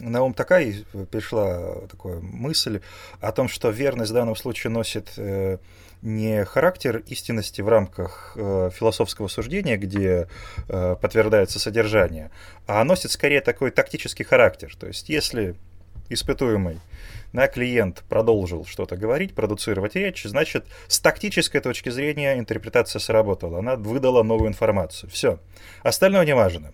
на 0.00 0.22
ум 0.22 0.32
такая 0.32 0.74
пришла 1.10 1.82
такая 1.90 2.20
мысль 2.20 2.80
о 3.20 3.30
том, 3.32 3.46
что 3.48 3.68
верность 3.68 4.10
в 4.10 4.14
данном 4.14 4.36
случае 4.36 4.70
носит 4.70 5.10
э, 5.18 5.58
не 6.00 6.44
характер 6.46 7.02
истинности 7.06 7.60
в 7.60 7.68
рамках 7.68 8.32
э, 8.36 8.70
философского 8.72 9.28
суждения, 9.28 9.76
где 9.76 10.28
э, 10.68 10.96
подтверждается 11.00 11.58
содержание, 11.58 12.30
а 12.66 12.82
носит 12.84 13.10
скорее 13.10 13.42
такой 13.42 13.70
тактический 13.70 14.24
характер. 14.24 14.74
То 14.78 14.86
есть 14.86 15.10
если 15.10 15.56
испытуемый 16.08 16.80
на 17.32 17.46
клиент 17.46 18.04
продолжил 18.08 18.64
что-то 18.64 18.96
говорить, 18.96 19.34
продуцировать 19.34 19.94
речь, 19.94 20.24
значит, 20.24 20.66
с 20.88 21.00
тактической 21.00 21.60
точки 21.60 21.88
зрения 21.88 22.38
интерпретация 22.38 23.00
сработала. 23.00 23.58
Она 23.58 23.76
выдала 23.76 24.22
новую 24.22 24.48
информацию. 24.48 25.10
Все. 25.10 25.38
Остальное 25.82 26.24
не 26.24 26.34
важно. 26.34 26.72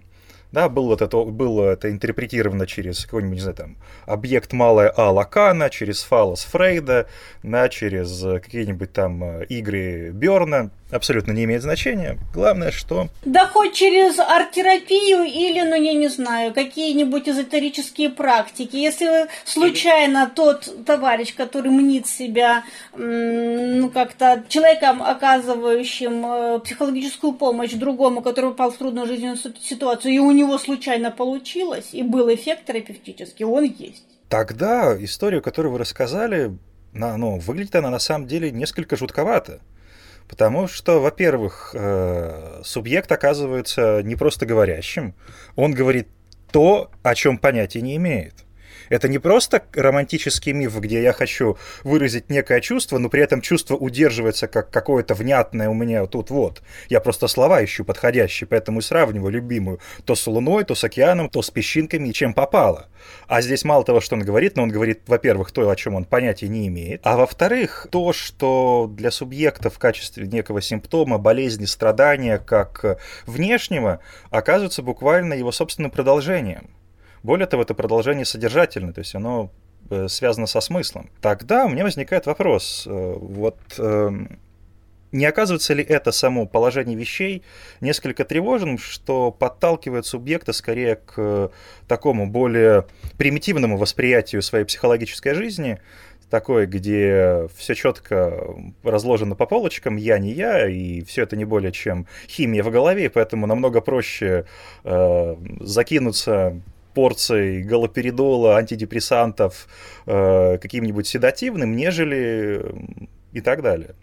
Да, 0.53 0.69
было 0.69 0.95
это, 0.95 1.09
было 1.09 1.73
это 1.73 1.91
интерпретировано 1.91 2.67
через 2.67 3.05
какой-нибудь, 3.05 3.35
не 3.35 3.41
знаю, 3.41 3.57
там, 3.57 3.77
объект 4.07 4.53
малая 4.53 4.93
А 4.97 5.11
Лакана, 5.11 5.71
через 5.71 6.03
фалос 6.03 6.45
Фрейда, 6.45 7.09
да, 7.43 7.69
через 7.69 8.23
какие-нибудь 8.23 8.93
там 8.93 9.23
э, 9.23 9.45
игры 9.47 10.11
Берна 10.11 10.71
абсолютно 10.91 11.33
не 11.33 11.45
имеет 11.45 11.63
значения. 11.63 12.19
Главное, 12.33 12.71
что... 12.71 13.09
Да 13.25 13.47
хоть 13.47 13.75
через 13.75 14.19
арт-терапию 14.19 15.25
или, 15.25 15.63
ну, 15.63 15.75
я 15.75 15.95
не 15.95 16.09
знаю, 16.09 16.55
какие-нибудь 16.55 17.29
эзотерические 17.29 18.11
практики. 18.11 18.77
Если 18.77 19.27
случайно 19.45 20.31
тот 20.35 20.85
товарищ, 20.85 21.35
который 21.35 21.71
мнит 21.71 22.07
себя, 22.07 22.65
ну, 22.97 23.91
как-то 23.91 24.45
человеком, 24.49 25.03
оказывающим 25.03 26.27
э, 26.27 26.59
психологическую 26.61 27.33
помощь 27.33 27.73
другому, 27.73 28.23
который 28.23 28.51
попал 28.51 28.71
в 28.71 28.77
трудную 28.77 29.07
жизненную 29.07 29.39
ситуацию, 29.61 30.15
и 30.15 30.19
у 30.19 30.31
него 30.31 30.59
случайно 30.59 31.11
получилось, 31.11 31.91
и 31.93 32.03
был 32.03 32.33
эффект 32.33 32.67
терапевтический, 32.67 33.45
он 33.45 33.65
есть. 33.65 34.05
Тогда 34.29 34.97
историю, 35.03 35.43
которую 35.43 35.73
вы 35.73 35.79
рассказали, 35.79 36.57
ну, 36.93 37.39
выглядит 37.39 37.77
она 37.77 37.91
на 37.91 37.99
самом 37.99 38.27
деле 38.27 38.51
несколько 38.51 38.97
жутковато. 38.97 39.61
Потому 40.29 40.67
что, 40.67 41.01
во-первых, 41.01 41.71
э, 41.75 42.63
субъект 42.65 43.11
оказывается 43.13 44.03
не 44.03 44.17
просто 44.17 44.47
говорящим, 44.47 45.15
он 45.55 45.73
говорит 45.73 46.09
то, 46.51 46.91
о 47.03 47.15
чем 47.15 47.39
понятия 47.39 47.81
не 47.81 47.97
имеет. 47.97 48.46
Это 48.89 49.09
не 49.09 49.19
просто 49.19 49.63
романтический 49.75 50.53
миф, 50.53 50.79
где 50.79 51.03
я 51.03 51.13
хочу 51.13 51.59
выразить 51.85 52.31
некое 52.31 52.61
чувство, 52.61 52.99
но 52.99 53.09
при 53.09 53.23
этом 53.23 53.41
чувство 53.41 53.77
удерживается 53.77 54.49
как 54.49 54.71
какое-то 54.71 55.15
внятное 55.15 55.69
у 55.69 55.75
меня 55.75 56.07
тут 56.07 56.31
вот. 56.31 56.63
Я 56.89 57.01
просто 57.01 57.29
слова 57.29 57.65
ищу 57.65 57.85
подходящие, 57.85 58.47
поэтому 58.47 58.81
и 58.81 58.83
сравниваю 58.83 59.33
любимую 59.33 59.81
то 60.05 60.15
с 60.15 60.27
луной, 60.27 60.65
то 60.65 60.75
с 60.75 60.85
океаном, 60.85 61.29
то 61.29 61.43
с 61.43 61.51
песчинками, 61.51 62.09
и 62.09 62.13
чем 62.13 62.35
попало. 62.35 62.89
А 63.29 63.41
здесь 63.41 63.65
мало 63.65 63.85
того, 63.85 64.01
что 64.01 64.17
он 64.17 64.23
говорит, 64.23 64.57
но 64.57 64.63
он 64.63 64.71
говорит, 64.71 65.03
во-первых, 65.07 65.51
то, 65.53 65.69
о 65.69 65.77
чем 65.77 65.95
он 65.95 66.05
понятия 66.05 66.49
не 66.49 66.69
имеет, 66.69 67.01
а 67.05 67.17
во-вторых, 67.17 67.87
то, 67.91 68.13
что 68.13 68.91
для 68.93 69.11
субъекта 69.11 69.71
в 69.71 69.79
качестве 69.79 70.27
некого 70.27 70.61
симптома, 70.61 71.19
болезни, 71.19 71.65
страдания, 71.65 72.39
как 72.39 72.99
внешнего, 73.27 74.01
оказывается 74.31 74.83
буквально 74.83 75.35
его 75.35 75.53
собственным 75.53 75.91
продолжением. 75.91 76.76
Более 77.27 77.49
того, 77.49 77.65
это 77.65 77.75
продолжение 77.75 78.25
содержательное, 78.25 78.93
то 78.93 79.01
есть 79.01 79.17
оно 79.17 79.51
э, 79.91 80.07
связано 80.07 80.47
со 80.47 80.61
смыслом. 80.61 81.11
Тогда 81.21 81.65
у 81.65 81.69
меня 81.69 81.83
возникает 81.83 82.27
вопрос, 82.27 82.85
э, 82.87 83.15
вот 83.19 83.59
эм, 83.79 84.39
не 85.11 85.27
оказывается 85.27 85.75
ли 85.75 85.83
это 85.83 86.13
само 86.13 86.47
положение 86.47 86.97
вещей 86.97 87.43
несколько 87.81 88.25
тревожным, 88.25 88.79
что 88.79 89.33
подталкивает 89.33 90.07
субъекта 90.07 90.53
скорее 90.53 91.01
к 91.05 91.51
такому 91.89 92.29
более 92.29 92.87
примитивному 93.19 93.77
восприятию 93.77 94.41
своей 94.41 94.65
психологической 94.65 95.35
жизни, 95.35 95.81
такой, 96.31 96.67
где 96.67 97.49
все 97.57 97.75
четко 97.75 98.55
разложено 98.85 99.35
по 99.35 99.47
полочкам, 99.47 99.97
я 99.97 100.21
не 100.21 100.31
я, 100.31 100.69
и 100.69 101.03
все 101.03 101.25
это 101.25 101.37
не 101.37 101.45
более 101.45 101.73
чем 101.73 102.07
химия 102.29 102.63
в 102.63 102.71
голове, 102.71 103.11
поэтому 103.11 103.49
намного 103.49 103.81
проще 103.81 104.47
э, 104.85 105.37
закинуться 105.59 106.61
порцией 106.97 107.63
галоперидола, 107.63 108.57
антидепрессантов, 108.57 109.69
э, 110.07 110.57
каким-нибудь 110.57 111.07
седативным, 111.07 111.77
нежели 111.77 112.65
и 113.35 113.43
так 113.43 113.61
далее. 113.61 113.95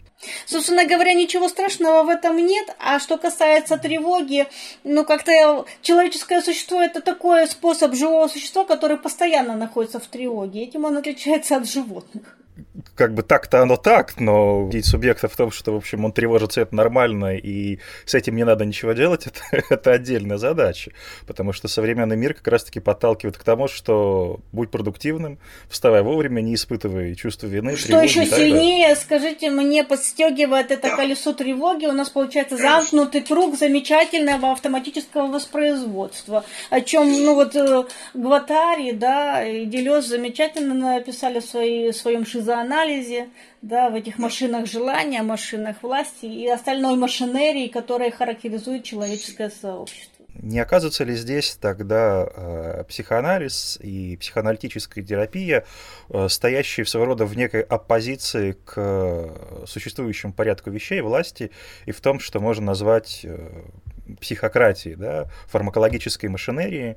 Собственно 0.46 0.86
говоря, 0.86 1.12
ничего 1.12 1.48
страшного 1.48 2.04
в 2.04 2.08
этом 2.08 2.36
нет. 2.36 2.68
А 2.78 3.00
что 3.00 3.18
касается 3.18 3.76
тревоги, 3.78 4.46
ну 4.84 5.04
как-то 5.04 5.66
человеческое 5.82 6.40
существо 6.40 6.80
это 6.80 7.00
такой 7.02 7.48
способ 7.48 7.94
живого 7.94 8.28
существа, 8.28 8.64
который 8.64 8.96
постоянно 8.96 9.56
находится 9.56 9.98
в 9.98 10.06
тревоге. 10.06 10.62
Этим 10.62 10.84
он 10.84 10.96
отличается 10.96 11.56
от 11.56 11.68
животных 11.68 12.38
как 12.94 13.14
бы 13.14 13.22
так-то 13.22 13.62
оно 13.62 13.76
так, 13.76 14.20
но 14.20 14.66
видеть 14.66 14.86
субъекта 14.86 15.28
в 15.28 15.36
том, 15.36 15.50
что, 15.50 15.72
в 15.72 15.76
общем, 15.76 16.04
он 16.04 16.12
тревожится, 16.12 16.60
это 16.60 16.74
нормально, 16.74 17.36
и 17.36 17.78
с 18.04 18.14
этим 18.14 18.36
не 18.36 18.44
надо 18.44 18.64
ничего 18.64 18.92
делать, 18.92 19.26
это, 19.50 19.64
это 19.70 19.92
отдельная 19.92 20.38
задача. 20.38 20.92
Потому 21.26 21.52
что 21.52 21.66
современный 21.66 22.16
мир 22.16 22.34
как 22.34 22.48
раз-таки 22.48 22.80
подталкивает 22.80 23.36
к 23.36 23.42
тому, 23.42 23.66
что 23.66 24.40
будь 24.52 24.70
продуктивным, 24.70 25.38
вставай 25.68 26.02
вовремя, 26.02 26.40
не 26.40 26.54
испытывай 26.54 27.14
чувство 27.16 27.46
вины, 27.46 27.76
Что 27.76 27.88
тревоги, 27.88 28.06
еще 28.06 28.26
сильнее, 28.26 28.94
скажите 28.96 29.50
мне, 29.50 29.82
подстегивает 29.82 30.70
это 30.70 30.94
колесо 30.94 31.32
тревоги, 31.32 31.86
у 31.86 31.92
нас 31.92 32.10
получается 32.10 32.56
замкнутый 32.56 33.22
круг 33.22 33.56
замечательного 33.56 34.52
автоматического 34.52 35.26
воспроизводства, 35.26 36.44
о 36.70 36.80
чем, 36.80 37.10
ну 37.10 37.34
вот, 37.34 37.56
э, 37.56 37.84
Гватари, 38.14 38.92
да, 38.92 39.44
и 39.44 39.64
Делез 39.64 40.06
замечательно 40.06 40.74
написали 40.74 41.40
в 41.40 41.44
своей, 41.44 41.92
своем 41.92 42.24
шизоанализе, 42.24 42.43
анализе, 42.52 43.28
да, 43.62 43.90
в 43.90 43.94
этих 43.94 44.18
машинах 44.18 44.66
желания, 44.66 45.22
машинах 45.22 45.82
власти 45.82 46.26
и 46.26 46.48
остальной 46.48 46.96
машинерии, 46.96 47.68
которая 47.68 48.10
характеризует 48.10 48.84
человеческое 48.84 49.50
сообщество. 49.50 50.14
Не 50.34 50.58
оказывается 50.58 51.04
ли 51.04 51.14
здесь 51.14 51.56
тогда 51.60 52.26
э, 52.28 52.84
психоанализ 52.88 53.78
и 53.80 54.16
психоаналитическая 54.16 55.04
терапия, 55.04 55.64
э, 56.10 56.28
стоящие 56.28 56.86
своего 56.86 57.06
рода 57.06 57.24
в 57.24 57.36
некой 57.36 57.62
оппозиции 57.62 58.56
к 58.64 58.74
э, 58.76 59.64
существующему 59.66 60.32
порядку 60.32 60.70
вещей, 60.70 61.00
власти, 61.02 61.52
и 61.86 61.92
в 61.92 62.00
том, 62.00 62.18
что 62.18 62.40
можно 62.40 62.66
назвать 62.66 63.20
э, 63.22 63.62
психократией, 64.20 64.96
да, 64.96 65.26
фармакологической 65.48 66.28
машинерией, 66.28 66.96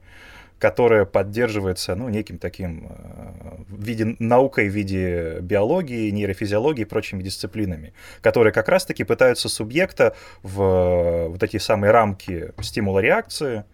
которая 0.60 1.06
поддерживается 1.06 1.96
ну, 1.96 2.10
неким 2.10 2.40
таким 2.40 2.88
э, 2.90 3.64
в 3.70 3.84
виде 3.84 4.16
наукой, 4.20 4.70
в 4.70 4.74
виде 4.74 5.40
биологии, 5.42 6.10
нейрофизиологии 6.10 6.82
и 6.82 6.86
прочими 6.86 7.22
дисциплинами, 7.24 7.94
которые 8.22 8.54
как 8.54 8.68
раз-таки 8.70 9.04
пытаются 9.04 9.50
субъекта 9.50 10.16
в 10.44 11.28
вот 11.30 11.44
эти 11.44 11.58
самые 11.58 11.92
рамки 11.92 12.54
стимула-реакции 12.62 13.66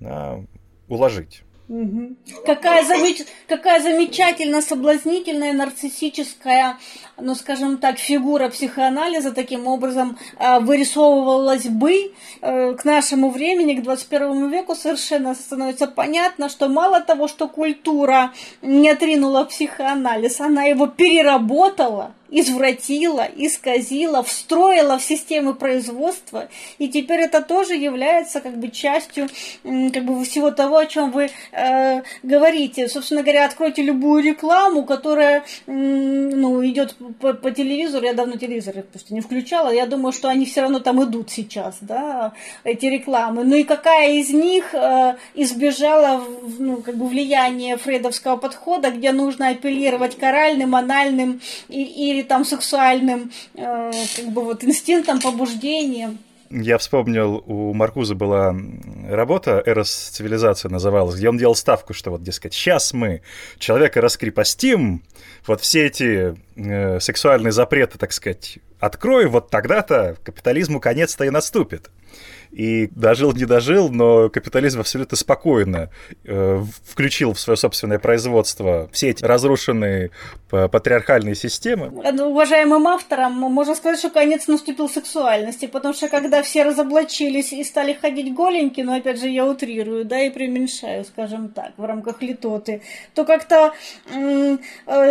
да, 0.00 0.40
уложить. 0.88 1.42
Угу. 1.72 2.16
Какая, 2.44 2.84
замеч... 2.84 3.22
Какая 3.48 3.80
замечательно 3.80 4.60
соблазнительная 4.60 5.54
нарциссическая, 5.54 6.76
ну 7.16 7.34
скажем 7.34 7.78
так, 7.78 7.98
фигура 7.98 8.50
психоанализа 8.50 9.32
таким 9.32 9.66
образом 9.66 10.18
э, 10.38 10.60
вырисовывалась 10.60 11.64
бы 11.64 12.12
э, 12.42 12.74
к 12.74 12.84
нашему 12.84 13.30
времени, 13.30 13.72
к 13.72 13.82
21 13.84 14.50
веку 14.50 14.74
совершенно 14.74 15.34
становится 15.34 15.86
понятно, 15.86 16.50
что 16.50 16.68
мало 16.68 17.00
того, 17.00 17.26
что 17.26 17.48
культура 17.48 18.34
не 18.60 18.90
отринула 18.90 19.44
психоанализ, 19.44 20.42
она 20.42 20.64
его 20.64 20.86
переработала 20.88 22.12
извратила, 22.32 23.28
исказила, 23.36 24.22
встроила 24.22 24.98
в 24.98 25.04
системы 25.04 25.54
производства, 25.54 26.48
и 26.78 26.88
теперь 26.88 27.20
это 27.20 27.42
тоже 27.42 27.74
является 27.74 28.40
как 28.40 28.56
бы 28.58 28.68
частью 28.68 29.28
как 29.62 30.04
бы 30.04 30.24
всего 30.24 30.50
того, 30.50 30.78
о 30.78 30.86
чем 30.86 31.10
вы 31.10 31.30
э, 31.52 32.02
говорите. 32.22 32.88
Собственно 32.88 33.22
говоря, 33.22 33.44
откройте 33.44 33.82
любую 33.82 34.22
рекламу, 34.22 34.84
которая 34.84 35.44
ну, 35.66 36.64
идет 36.66 36.96
по, 37.20 37.34
по 37.34 37.50
телевизору, 37.50 38.06
я 38.06 38.14
давно 38.14 38.36
телевизор 38.36 38.82
просто 38.90 39.12
не 39.12 39.20
включала, 39.20 39.70
я 39.70 39.86
думаю, 39.86 40.12
что 40.12 40.28
они 40.28 40.46
все 40.46 40.62
равно 40.62 40.80
там 40.80 41.04
идут 41.04 41.30
сейчас, 41.30 41.78
да, 41.82 42.32
эти 42.64 42.86
рекламы. 42.86 43.44
Ну 43.44 43.56
и 43.56 43.64
какая 43.64 44.12
из 44.12 44.30
них 44.30 44.74
э, 44.74 45.16
избежала 45.34 46.24
ну, 46.58 46.78
как 46.78 46.96
бы 46.96 47.06
влияния 47.06 47.76
фрейдовского 47.76 48.36
подхода, 48.36 48.90
где 48.90 49.12
нужно 49.12 49.48
апеллировать 49.48 50.16
к 50.16 50.22
оральным, 50.22 50.74
анальным 50.74 51.40
и, 51.68 51.82
там 52.22 52.44
сексуальным 52.44 53.30
э, 53.54 53.92
как 54.16 54.28
бы 54.32 54.42
вот 54.42 54.64
инстинктам, 54.64 55.20
побуждениям. 55.20 56.18
Я 56.54 56.76
вспомнил, 56.76 57.42
у 57.46 57.72
Маркуза 57.72 58.14
была 58.14 58.54
работа 59.08 59.62
«Эрос 59.64 59.90
цивилизация» 59.90 60.68
называлась, 60.68 61.16
где 61.16 61.30
он 61.30 61.38
делал 61.38 61.54
ставку, 61.54 61.94
что 61.94 62.10
вот, 62.10 62.22
дескать, 62.22 62.52
сейчас 62.52 62.92
мы 62.92 63.22
человека 63.58 64.02
раскрепостим, 64.02 65.02
вот 65.46 65.62
все 65.62 65.86
эти 65.86 66.36
э, 66.56 67.00
сексуальные 67.00 67.52
запреты, 67.52 67.96
так 67.96 68.12
сказать, 68.12 68.58
откроем, 68.80 69.30
вот 69.30 69.48
тогда-то 69.48 70.18
капитализму 70.22 70.78
конец-то 70.78 71.24
и 71.24 71.30
наступит 71.30 71.88
и 72.52 72.88
дожил, 72.88 73.32
не 73.32 73.46
дожил, 73.46 73.88
но 73.88 74.28
капитализм 74.28 74.80
абсолютно 74.80 75.16
спокойно 75.16 75.90
э, 76.24 76.62
включил 76.84 77.32
в 77.32 77.40
свое 77.40 77.56
собственное 77.56 77.98
производство 77.98 78.88
все 78.92 79.08
эти 79.08 79.24
разрушенные 79.24 80.10
патриархальные 80.50 81.34
системы. 81.34 81.90
Ну, 82.12 82.30
уважаемым 82.30 82.86
авторам 82.86 83.32
можно 83.32 83.74
сказать, 83.74 83.98
что 83.98 84.10
конец 84.10 84.48
наступил 84.48 84.88
сексуальности, 84.88 85.66
потому 85.66 85.94
что 85.94 86.08
когда 86.08 86.42
все 86.42 86.64
разоблачились 86.64 87.54
и 87.54 87.64
стали 87.64 87.94
ходить 87.94 88.34
голенькие, 88.34 88.84
но 88.84 88.96
опять 88.96 89.18
же 89.18 89.28
я 89.28 89.46
утрирую, 89.46 90.04
да, 90.04 90.20
и 90.20 90.28
преуменьшаю, 90.28 91.06
скажем 91.06 91.48
так, 91.48 91.72
в 91.78 91.84
рамках 91.84 92.20
литоты, 92.20 92.82
то 93.14 93.24
как-то 93.24 93.72
э, 94.10 94.58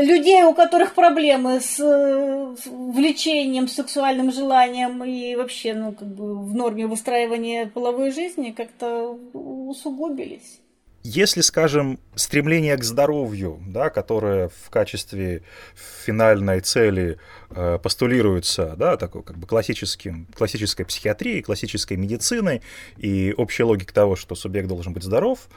людей, 0.04 0.44
у 0.44 0.54
которых 0.54 0.94
проблемы 0.94 1.60
с 1.60 1.80
э, 1.80 2.56
влечением, 2.70 3.68
сексуальным 3.68 4.32
желанием 4.32 5.04
и 5.04 5.36
вообще, 5.36 5.74
ну, 5.74 5.94
как 5.94 6.08
бы 6.08 6.38
в 6.38 6.54
норме 6.54 6.86
выстраивания 6.86 7.31
исследования 7.32 7.68
половой 7.68 8.12
жизни 8.12 8.52
как-то 8.52 9.18
усугубились. 9.34 10.60
Если, 11.04 11.42
скажем, 11.42 12.00
стремление 12.14 12.78
к 12.78 12.84
здоровью, 12.84 13.60
да, 13.66 13.90
которое 13.90 14.50
в 14.50 14.70
качестве 14.70 15.42
финальной 16.06 16.60
цели 16.60 17.18
э, 17.50 17.80
постулируется 17.82 18.76
да, 18.78 18.98
такой, 18.98 19.24
как 19.24 19.38
бы 19.38 19.48
классическим, 19.48 20.28
классической 20.36 20.86
психиатрией, 20.86 21.42
классической 21.42 21.98
медициной 21.98 22.62
и 22.98 23.34
общей 23.36 23.64
логикой 23.64 23.94
того, 23.94 24.16
что 24.16 24.36
субъект 24.36 24.68
должен 24.68 24.94
быть 24.94 25.02
здоров, 25.02 25.50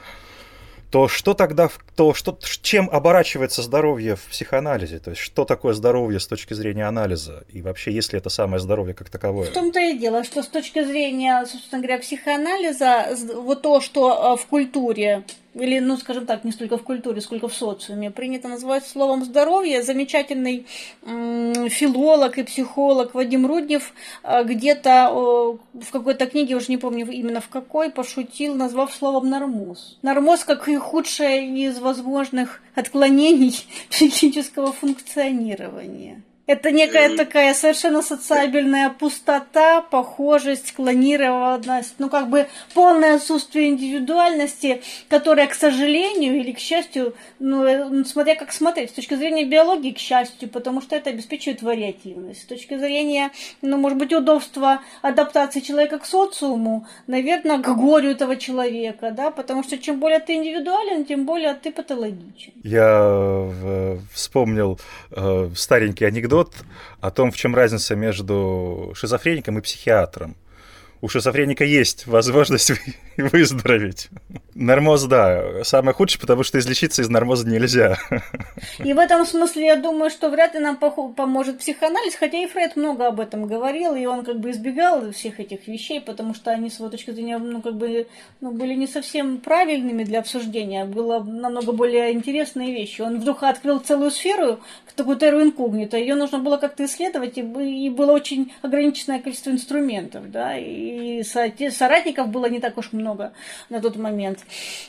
то 0.94 1.08
что 1.08 1.34
тогда, 1.34 1.70
то 1.96 2.14
что, 2.14 2.38
чем 2.62 2.88
оборачивается 2.88 3.62
здоровье 3.62 4.14
в 4.14 4.22
психоанализе? 4.26 5.00
То 5.00 5.10
есть 5.10 5.20
что 5.20 5.44
такое 5.44 5.74
здоровье 5.74 6.20
с 6.20 6.26
точки 6.28 6.54
зрения 6.54 6.86
анализа? 6.86 7.42
И 7.52 7.62
вообще, 7.62 7.90
есть 7.90 8.12
ли 8.12 8.20
это 8.20 8.30
самое 8.30 8.60
здоровье 8.60 8.94
как 8.94 9.10
таковое? 9.10 9.50
В 9.50 9.52
том-то 9.52 9.80
и 9.80 9.98
дело, 9.98 10.22
что 10.22 10.44
с 10.44 10.46
точки 10.46 10.84
зрения, 10.84 11.44
собственно 11.46 11.82
говоря, 11.82 11.98
психоанализа, 11.98 13.08
вот 13.34 13.62
то, 13.62 13.80
что 13.80 14.36
э, 14.36 14.40
в 14.40 14.46
культуре 14.46 15.24
или, 15.54 15.78
ну, 15.78 15.96
скажем 15.96 16.26
так, 16.26 16.44
не 16.44 16.52
столько 16.52 16.76
в 16.76 16.82
культуре, 16.82 17.20
сколько 17.20 17.48
в 17.48 17.54
социуме, 17.54 18.10
принято 18.10 18.48
называть 18.48 18.86
словом 18.86 19.24
здоровье. 19.24 19.82
Замечательный 19.82 20.66
филолог 21.02 22.38
и 22.38 22.42
психолог 22.42 23.14
Вадим 23.14 23.46
Руднев 23.46 23.92
э, 24.22 24.44
где-то 24.44 25.58
в 25.72 25.90
какой-то 25.90 26.26
книге, 26.26 26.56
уже 26.56 26.66
не 26.68 26.76
помню 26.76 27.10
именно 27.10 27.40
в 27.40 27.48
какой, 27.48 27.90
пошутил, 27.90 28.54
назвав 28.54 28.92
словом 28.92 29.28
нормоз. 29.28 29.98
Нормоз 30.02 30.44
как 30.44 30.68
и 30.68 30.76
худшее 30.76 31.46
из 31.66 31.78
возможных 31.78 32.60
отклонений 32.74 33.54
психического 33.90 34.72
функционирования. 34.72 36.22
Это 36.46 36.70
некая 36.72 37.16
такая 37.16 37.54
совершенно 37.54 38.02
социабельная 38.02 38.90
пустота, 38.90 39.80
похожесть, 39.80 40.72
клонированность, 40.74 41.94
ну 41.98 42.10
как 42.10 42.28
бы 42.28 42.46
полное 42.74 43.16
отсутствие 43.16 43.70
индивидуальности, 43.70 44.82
которая, 45.08 45.46
к 45.46 45.54
сожалению 45.54 46.38
или 46.38 46.52
к 46.52 46.58
счастью, 46.58 47.14
ну, 47.38 47.64
э, 47.64 47.84
ну 47.88 48.04
смотря 48.04 48.34
как 48.34 48.52
смотреть, 48.52 48.90
с 48.90 48.92
точки 48.92 49.14
зрения 49.14 49.46
биологии, 49.46 49.92
к 49.92 49.98
счастью, 49.98 50.50
потому 50.50 50.82
что 50.82 50.96
это 50.96 51.08
обеспечивает 51.08 51.62
вариативность. 51.62 52.42
С 52.42 52.44
точки 52.46 52.76
зрения, 52.76 53.30
ну, 53.62 53.78
может 53.78 53.96
быть, 53.96 54.12
удобства 54.12 54.82
адаптации 55.00 55.60
человека 55.60 55.98
к 55.98 56.04
социуму, 56.04 56.86
наверное, 57.06 57.58
к 57.58 57.74
горю 57.74 58.10
этого 58.10 58.36
человека, 58.36 59.12
да, 59.12 59.30
потому 59.30 59.62
что 59.62 59.78
чем 59.78 59.98
более 59.98 60.20
ты 60.20 60.34
индивидуален, 60.34 61.06
тем 61.06 61.24
более 61.24 61.54
ты 61.54 61.72
патологичен. 61.72 62.52
Я 62.62 63.48
э, 63.64 63.98
вспомнил 64.12 64.78
э, 65.10 65.48
старенький 65.56 66.04
анекдот 66.04 66.33
анекдот 66.34 66.54
о 67.00 67.10
том, 67.10 67.30
в 67.30 67.36
чем 67.36 67.54
разница 67.54 67.94
между 67.94 68.92
шизофреником 68.94 69.58
и 69.58 69.62
психиатром. 69.62 70.36
У 71.00 71.08
шизофреника 71.08 71.64
есть 71.64 72.06
возможность 72.06 72.72
выздороветь. 73.32 74.08
Нормоз, 74.54 75.04
да, 75.04 75.64
самое 75.64 75.94
худшее, 75.94 76.20
потому 76.20 76.42
что 76.42 76.58
излечиться 76.58 77.02
из 77.02 77.08
нормоза 77.08 77.48
нельзя. 77.48 77.98
И 78.78 78.92
в 78.92 78.98
этом 78.98 79.26
смысле 79.26 79.66
я 79.66 79.76
думаю, 79.76 80.10
что 80.10 80.30
вряд 80.30 80.54
ли 80.54 80.60
нам 80.60 80.76
поможет 80.76 81.58
психоанализ, 81.58 82.14
хотя 82.14 82.38
и 82.38 82.46
Фред 82.46 82.76
много 82.76 83.06
об 83.06 83.20
этом 83.20 83.46
говорил, 83.46 83.94
и 83.94 84.06
он 84.06 84.24
как 84.24 84.38
бы 84.38 84.50
избегал 84.50 85.10
всех 85.12 85.40
этих 85.40 85.66
вещей, 85.66 86.00
потому 86.00 86.34
что 86.34 86.50
они, 86.50 86.70
с 86.70 86.78
его 86.78 86.88
точки 86.88 87.10
зрения, 87.10 87.38
ну, 87.38 87.62
как 87.62 87.76
бы, 87.76 88.06
ну, 88.40 88.52
были 88.52 88.74
не 88.74 88.86
совсем 88.86 89.38
правильными 89.38 90.04
для 90.04 90.20
обсуждения, 90.20 90.84
было 90.84 91.22
намного 91.22 91.72
более 91.72 92.12
интересные 92.12 92.72
вещи. 92.72 93.00
Он 93.00 93.18
вдруг 93.18 93.42
открыл 93.42 93.80
целую 93.80 94.10
сферу, 94.10 94.60
такую 94.94 95.16
терру 95.16 95.42
инкогнито, 95.42 95.96
ее 95.96 96.14
нужно 96.14 96.38
было 96.38 96.56
как-то 96.56 96.84
исследовать, 96.84 97.38
и 97.38 97.90
было 97.90 98.12
очень 98.12 98.52
ограниченное 98.62 99.20
количество 99.20 99.50
инструментов, 99.50 100.30
да, 100.30 100.56
и 100.56 100.94
и 101.14 101.22
соратников 101.70 102.28
было 102.28 102.46
не 102.46 102.60
так 102.60 102.76
уж 102.78 102.92
много 102.92 103.03
на 103.68 103.80
тот 103.80 103.96
момент. 103.96 104.40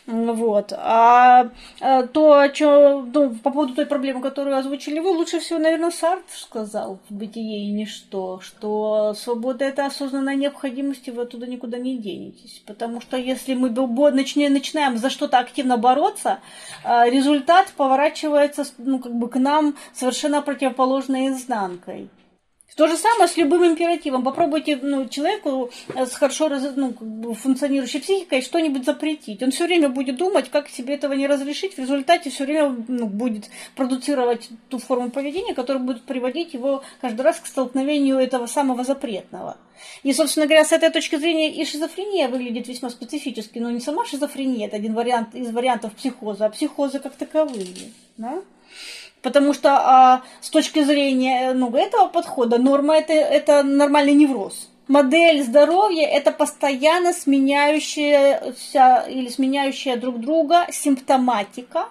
Вот. 0.07 0.73
А, 0.75 1.49
а 1.81 2.03
то, 2.07 2.39
о 2.39 2.49
чем, 2.49 3.11
ну, 3.13 3.35
по 3.35 3.51
поводу 3.51 3.75
той 3.75 3.85
проблемы, 3.85 4.21
которую 4.21 4.57
озвучили 4.57 4.99
вы, 4.99 5.09
лучше 5.09 5.39
всего, 5.39 5.59
наверное, 5.59 5.91
Сарт 5.91 6.23
сказал 6.29 6.99
в 7.09 7.13
«Бытие 7.13 7.67
и 7.67 7.71
ничто», 7.71 8.39
что 8.41 9.13
свобода– 9.13 9.65
это 9.65 9.85
осознанная 9.85 10.35
необходимость, 10.35 11.07
и 11.07 11.11
вы 11.11 11.23
оттуда 11.23 11.47
никуда 11.47 11.77
не 11.77 11.97
денетесь. 11.97 12.61
Потому 12.65 13.01
что 13.01 13.17
если 13.17 13.53
мы 13.53 13.69
начинаем, 14.11 14.97
за 14.97 15.09
что-то 15.09 15.39
активно 15.39 15.77
бороться, 15.77 16.39
а, 16.83 17.09
результат 17.09 17.73
поворачивается 17.75 18.65
ну, 18.77 18.99
как 18.99 19.13
бы 19.13 19.29
к 19.29 19.37
нам 19.37 19.75
совершенно 19.93 20.41
противоположной 20.41 21.29
изнанкой. 21.29 22.09
То 22.75 22.87
же 22.87 22.97
самое 22.97 23.29
с 23.29 23.37
любым 23.37 23.65
императивом. 23.65 24.23
Попробуйте 24.23 24.77
ну, 24.81 25.07
человеку 25.07 25.71
с 25.95 26.13
хорошо 26.13 26.49
ну, 26.49 27.33
функционирующей 27.33 28.01
психикой 28.01 28.41
что-нибудь 28.41 28.83
запретить. 28.83 29.41
Он 29.41 29.51
все 29.51 29.65
время 29.65 29.87
будет 29.87 30.17
думать, 30.17 30.49
как 30.49 30.67
себе 30.67 30.95
этого 30.95 31.13
не 31.13 31.25
разрешить. 31.25 31.75
В 31.75 31.79
результате 31.79 32.29
все 32.29 32.43
время 32.43 32.75
ну, 32.89 33.07
будет 33.07 33.45
продуцировать 33.75 34.49
ту 34.67 34.79
форму 34.79 35.09
поведения, 35.09 35.53
которая 35.53 35.81
будет 35.81 36.03
приводить 36.03 36.53
его 36.53 36.83
каждый 36.99 37.21
раз 37.21 37.39
к 37.39 37.45
столкновению 37.45 38.17
этого 38.17 38.45
самого 38.45 38.83
запретного. 38.83 39.55
И, 40.03 40.11
собственно 40.11 40.45
говоря, 40.45 40.65
с 40.65 40.73
этой 40.73 40.89
точки 40.89 41.15
зрения 41.15 41.53
и 41.53 41.63
шизофрения 41.63 42.27
выглядит 42.27 42.67
весьма 42.67 42.89
специфически. 42.89 43.59
Но 43.59 43.71
не 43.71 43.79
сама 43.79 44.03
шизофрения, 44.03 44.67
это 44.67 44.75
один 44.75 44.95
вариант 44.95 45.33
из 45.33 45.49
вариантов 45.51 45.93
психоза, 45.93 46.47
а 46.47 46.49
психозы 46.49 46.99
как 46.99 47.15
таковые. 47.15 47.93
Да? 48.17 48.41
Потому 49.25 49.53
что 49.55 49.69
а, 49.71 50.21
с 50.39 50.51
точки 50.51 50.83
зрения 50.83 51.53
ну, 51.53 51.75
этого 51.75 52.09
подхода 52.09 52.59
норма 52.59 52.97
это, 52.97 53.13
это 53.13 53.63
нормальный 53.63 54.13
невроз. 54.13 54.69
Модель 54.87 55.41
здоровья– 55.41 56.05
это 56.17 56.31
постоянно 56.31 57.11
сменяющаяся 57.11 59.03
или 59.09 59.27
сменяющая 59.29 59.97
друг 59.97 60.19
друга 60.19 60.67
симптоматика, 60.69 61.89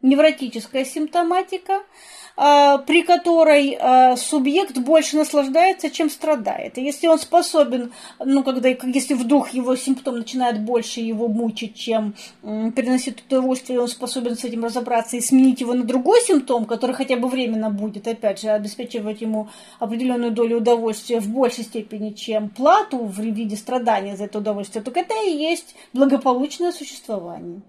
невротическая 0.00 0.86
симптоматика– 0.86 1.82
при 2.36 3.02
которой 3.02 3.78
а, 3.80 4.16
субъект 4.16 4.76
больше 4.76 5.16
наслаждается, 5.16 5.88
чем 5.88 6.10
страдает. 6.10 6.76
И 6.76 6.82
если 6.82 7.06
он 7.06 7.18
способен, 7.18 7.92
ну, 8.22 8.42
когда, 8.42 8.68
если 8.68 9.14
вдруг 9.14 9.54
его 9.54 9.74
симптом 9.74 10.18
начинает 10.18 10.60
больше 10.60 11.00
его 11.00 11.28
мучить, 11.28 11.74
чем 11.74 12.14
приносит 12.42 13.22
удовольствие, 13.26 13.80
он 13.80 13.88
способен 13.88 14.36
с 14.36 14.44
этим 14.44 14.64
разобраться 14.64 15.16
и 15.16 15.20
сменить 15.20 15.60
его 15.62 15.72
на 15.72 15.84
другой 15.84 16.20
симптом, 16.20 16.66
который 16.66 16.94
хотя 16.94 17.16
бы 17.16 17.28
временно 17.28 17.70
будет, 17.70 18.06
опять 18.06 18.40
же, 18.40 18.48
обеспечивать 18.48 19.22
ему 19.22 19.48
определенную 19.78 20.32
долю 20.32 20.58
удовольствия 20.58 21.20
в 21.20 21.28
большей 21.28 21.64
степени, 21.64 22.10
чем 22.10 22.50
плату 22.50 22.98
в 22.98 23.18
виде 23.18 23.56
страдания 23.56 24.16
за 24.16 24.24
это 24.24 24.38
удовольствие, 24.38 24.84
только 24.84 25.00
это 25.00 25.14
и 25.26 25.30
есть 25.30 25.74
благополучное 25.92 26.72
существование. 26.72 27.62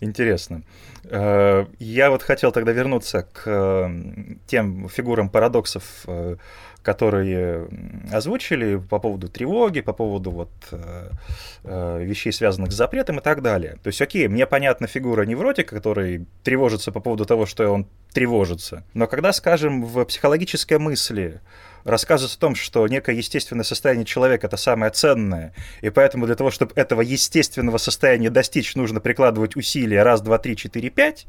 Интересно. 0.00 0.62
Э, 1.04 1.66
я 1.78 2.10
вот 2.10 2.22
хотел 2.22 2.52
тогда 2.52 2.72
вернуться 2.72 3.22
к 3.32 3.90
тем 4.46 4.88
фигурам 4.88 5.28
парадоксов, 5.28 5.84
э, 6.06 6.36
которые 6.84 7.66
озвучили 8.12 8.76
по 8.76 9.00
поводу 9.00 9.28
тревоги, 9.28 9.80
по 9.80 9.92
поводу 9.92 10.30
вот 10.30 10.50
вещей, 11.64 12.32
связанных 12.32 12.72
с 12.72 12.76
запретом 12.76 13.18
и 13.18 13.22
так 13.22 13.42
далее. 13.42 13.78
То 13.82 13.88
есть, 13.88 14.00
окей, 14.02 14.28
мне 14.28 14.46
понятна 14.46 14.86
фигура 14.86 15.22
невротика, 15.22 15.74
который 15.74 16.26
тревожится 16.42 16.92
по 16.92 17.00
поводу 17.00 17.24
того, 17.24 17.46
что 17.46 17.68
он 17.70 17.86
тревожится. 18.12 18.84
Но 18.92 19.06
когда, 19.06 19.32
скажем, 19.32 19.84
в 19.84 20.04
психологической 20.04 20.78
мысли 20.78 21.40
рассказывает 21.84 22.36
о 22.36 22.38
том, 22.38 22.54
что 22.54 22.86
некое 22.86 23.16
естественное 23.16 23.64
состояние 23.64 24.04
человека— 24.04 24.46
это 24.48 24.56
самое 24.56 24.92
ценное, 24.92 25.54
и 25.80 25.90
поэтому 25.90 26.26
для 26.26 26.34
того, 26.34 26.50
чтобы 26.50 26.72
этого 26.76 27.00
естественного 27.00 27.78
состояния 27.78 28.30
достичь, 28.30 28.74
нужно 28.74 29.00
прикладывать 29.00 29.56
усилия 29.56 30.02
раз, 30.02 30.20
два, 30.20 30.38
три, 30.38 30.56
четыре, 30.56 30.90
пять, 30.90 31.26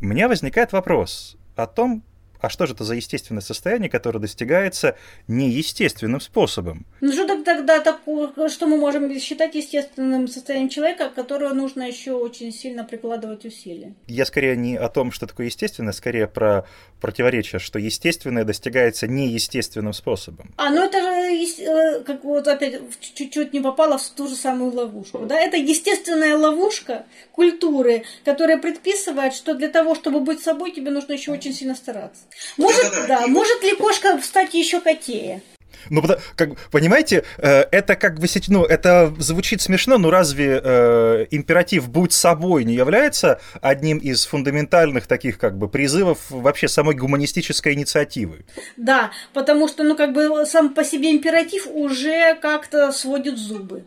у 0.00 0.06
меня 0.06 0.28
возникает 0.28 0.72
вопрос 0.72 1.36
о 1.56 1.66
том, 1.66 2.02
а 2.40 2.48
что 2.48 2.66
же 2.66 2.74
это 2.74 2.84
за 2.84 2.94
естественное 2.94 3.42
состояние, 3.42 3.90
которое 3.90 4.18
достигается 4.18 4.96
неестественным 5.28 6.20
способом? 6.20 6.86
Ну 7.00 7.12
что 7.12 7.42
тогда 7.42 7.80
такое, 7.80 8.48
что 8.48 8.66
мы 8.66 8.76
можем 8.76 9.18
считать 9.18 9.54
естественным 9.54 10.28
состоянием 10.28 10.68
человека, 10.68 11.10
которого 11.10 11.54
нужно 11.54 11.82
еще 11.82 12.12
очень 12.12 12.52
сильно 12.52 12.84
прикладывать 12.84 13.44
усилия? 13.44 13.94
Я 14.06 14.24
скорее 14.24 14.56
не 14.56 14.76
о 14.76 14.88
том, 14.88 15.12
что 15.12 15.26
такое 15.26 15.46
естественное, 15.46 15.92
скорее 15.92 16.26
про 16.26 16.66
противоречие, 17.00 17.58
что 17.58 17.78
естественное 17.78 18.44
достигается 18.44 19.06
неестественным 19.06 19.92
способом. 19.92 20.52
А, 20.56 20.70
ну 20.70 20.84
это 20.84 21.00
же, 21.00 21.64
э, 21.64 22.00
как 22.00 22.24
вот 22.24 22.46
опять 22.46 22.80
чуть-чуть 23.14 23.52
не 23.52 23.60
попало 23.60 23.98
в 23.98 24.08
ту 24.10 24.28
же 24.28 24.36
самую 24.36 24.72
ловушку, 24.72 25.18
да? 25.26 25.38
Это 25.40 25.56
естественная 25.56 26.36
ловушка 26.36 27.06
культуры, 27.32 28.04
которая 28.24 28.58
предписывает, 28.58 29.34
что 29.34 29.54
для 29.54 29.68
того, 29.68 29.94
чтобы 29.94 30.20
быть 30.20 30.42
собой, 30.42 30.72
тебе 30.72 30.90
нужно 30.90 31.14
еще 31.14 31.32
очень 31.32 31.54
сильно 31.54 31.74
стараться. 31.74 32.22
Может, 32.56 32.90
да, 32.92 33.06
да, 33.06 33.26
может 33.26 33.62
ли 33.62 33.74
кошка 33.74 34.20
стать 34.22 34.54
еще 34.54 34.80
котее? 34.80 35.42
Ну, 35.88 36.02
как, 36.36 36.58
понимаете, 36.70 37.24
э, 37.38 37.64
это 37.70 37.96
как 37.96 38.18
бы, 38.18 38.26
ну, 38.48 38.64
это 38.64 39.14
звучит 39.18 39.62
смешно, 39.62 39.98
но 39.98 40.10
разве 40.10 40.60
э, 40.62 41.26
императив 41.30 41.88
«будь 41.88 42.12
собой» 42.12 42.64
не 42.64 42.74
является 42.74 43.40
одним 43.62 43.98
из 43.98 44.26
фундаментальных 44.26 45.06
таких 45.06 45.38
как 45.38 45.56
бы 45.56 45.68
призывов 45.68 46.18
вообще 46.28 46.68
самой 46.68 46.94
гуманистической 46.94 47.72
инициативы? 47.74 48.44
Да, 48.76 49.10
потому 49.32 49.68
что, 49.68 49.82
ну, 49.82 49.96
как 49.96 50.12
бы 50.12 50.44
сам 50.44 50.74
по 50.74 50.84
себе 50.84 51.10
императив 51.10 51.66
уже 51.66 52.34
как-то 52.40 52.92
сводит 52.92 53.38
зубы. 53.38 53.84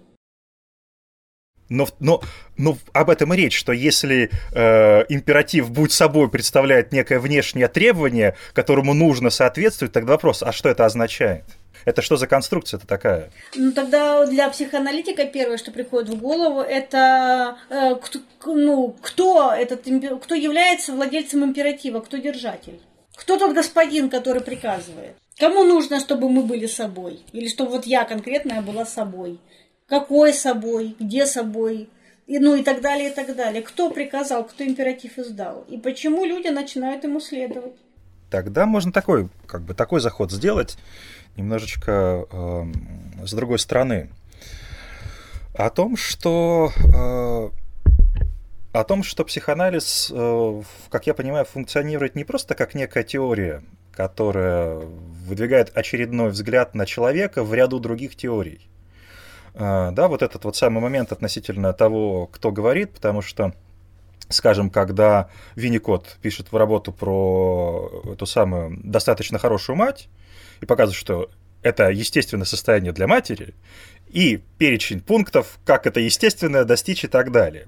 Но, 1.73 1.87
но, 1.99 2.21
но 2.55 2.77
об 2.93 3.09
этом 3.09 3.33
и 3.33 3.37
речь, 3.37 3.57
что 3.57 3.71
если 3.71 4.29
э, 4.53 5.05
императив 5.09 5.71
«будь 5.71 5.91
собой» 5.91 6.29
представляет 6.29 6.91
некое 6.91 7.19
внешнее 7.19 7.67
требование, 7.67 8.35
которому 8.53 8.93
нужно 8.93 9.31
соответствовать, 9.31 9.91
тогда 9.91 10.13
вопрос, 10.13 10.43
а 10.43 10.51
что 10.51 10.69
это 10.69 10.85
означает? 10.85 11.43
Это 11.85 12.03
что 12.03 12.15
за 12.15 12.27
конструкция-то 12.27 12.85
такая? 12.85 13.31
Ну, 13.55 13.71
тогда 13.71 14.25
для 14.27 14.49
психоаналитика 14.49 15.25
первое, 15.25 15.57
что 15.57 15.71
приходит 15.71 16.09
в 16.09 16.17
голову, 16.17 16.61
это 16.61 17.57
э, 17.69 17.95
кто, 17.95 18.19
ну, 18.45 18.95
кто, 19.01 19.51
этот, 19.51 19.81
кто 20.21 20.35
является 20.35 20.93
владельцем 20.93 21.43
императива, 21.43 22.01
кто 22.01 22.17
держатель. 22.17 22.79
Кто 23.15 23.37
тот 23.37 23.53
господин, 23.55 24.09
который 24.09 24.41
приказывает? 24.41 25.15
Кому 25.39 25.63
нужно, 25.63 25.99
чтобы 25.99 26.29
мы 26.29 26.43
были 26.43 26.67
собой? 26.67 27.21
Или 27.31 27.47
чтобы 27.47 27.71
вот 27.71 27.85
я 27.85 28.05
конкретная 28.05 28.61
была 28.61 28.85
собой? 28.85 29.39
Какой 29.87 30.33
собой, 30.33 30.95
где 30.99 31.25
собой, 31.25 31.89
и, 32.27 32.39
ну 32.39 32.55
и 32.55 32.63
так 32.63 32.81
далее, 32.81 33.09
и 33.09 33.13
так 33.13 33.35
далее. 33.35 33.61
Кто 33.61 33.89
приказал, 33.91 34.45
кто 34.45 34.63
императив 34.63 35.17
издал, 35.17 35.65
и 35.67 35.77
почему 35.77 36.25
люди 36.25 36.47
начинают 36.47 37.03
ему 37.03 37.19
следовать. 37.19 37.75
Тогда 38.29 38.65
можно 38.65 38.91
такой, 38.91 39.29
как 39.45 39.61
бы 39.61 39.73
такой 39.73 39.99
заход 39.99 40.31
сделать, 40.31 40.77
немножечко 41.37 42.25
э, 42.31 42.63
с 43.25 43.33
другой 43.33 43.59
стороны. 43.59 44.09
О 45.55 45.69
том, 45.69 45.97
что 45.97 46.71
э, 46.77 47.49
о 48.73 48.83
том, 48.83 49.03
что 49.03 49.23
психоанализ, 49.23 50.11
э, 50.11 50.61
как 50.89 51.05
я 51.05 51.13
понимаю, 51.13 51.45
функционирует 51.45 52.15
не 52.15 52.23
просто 52.23 52.55
как 52.55 52.73
некая 52.73 53.03
теория, 53.03 53.61
которая 53.91 54.77
выдвигает 54.77 55.71
очередной 55.77 56.31
взгляд 56.31 56.73
на 56.73 56.87
человека 56.87 57.43
в 57.43 57.53
ряду 57.53 57.79
других 57.79 58.15
теорий. 58.15 58.67
А, 59.55 59.91
да, 59.91 60.07
вот 60.07 60.21
этот 60.21 60.45
вот 60.45 60.55
самый 60.55 60.79
момент 60.79 61.11
относительно 61.11 61.73
того, 61.73 62.27
кто 62.27 62.51
говорит, 62.51 62.91
потому 62.93 63.21
что 63.21 63.53
скажем, 64.29 64.69
когда 64.69 65.29
Винникот 65.55 66.17
пишет 66.21 66.51
в 66.51 66.57
работу 66.57 66.91
про 66.91 68.03
эту 68.13 68.25
самую 68.25 68.79
достаточно 68.83 69.37
хорошую 69.37 69.75
мать 69.75 70.09
и 70.61 70.65
показывает, 70.65 70.97
что 70.97 71.29
это 71.61 71.89
естественное 71.89 72.45
состояние 72.45 72.91
для 72.91 73.07
матери, 73.07 73.53
и 74.13 74.39
перечень 74.59 75.01
пунктов, 75.01 75.59
как 75.65 75.87
это 75.87 75.99
естественное 75.99 76.65
достичь 76.65 77.03
и 77.03 77.07
так 77.07 77.31
далее. 77.31 77.67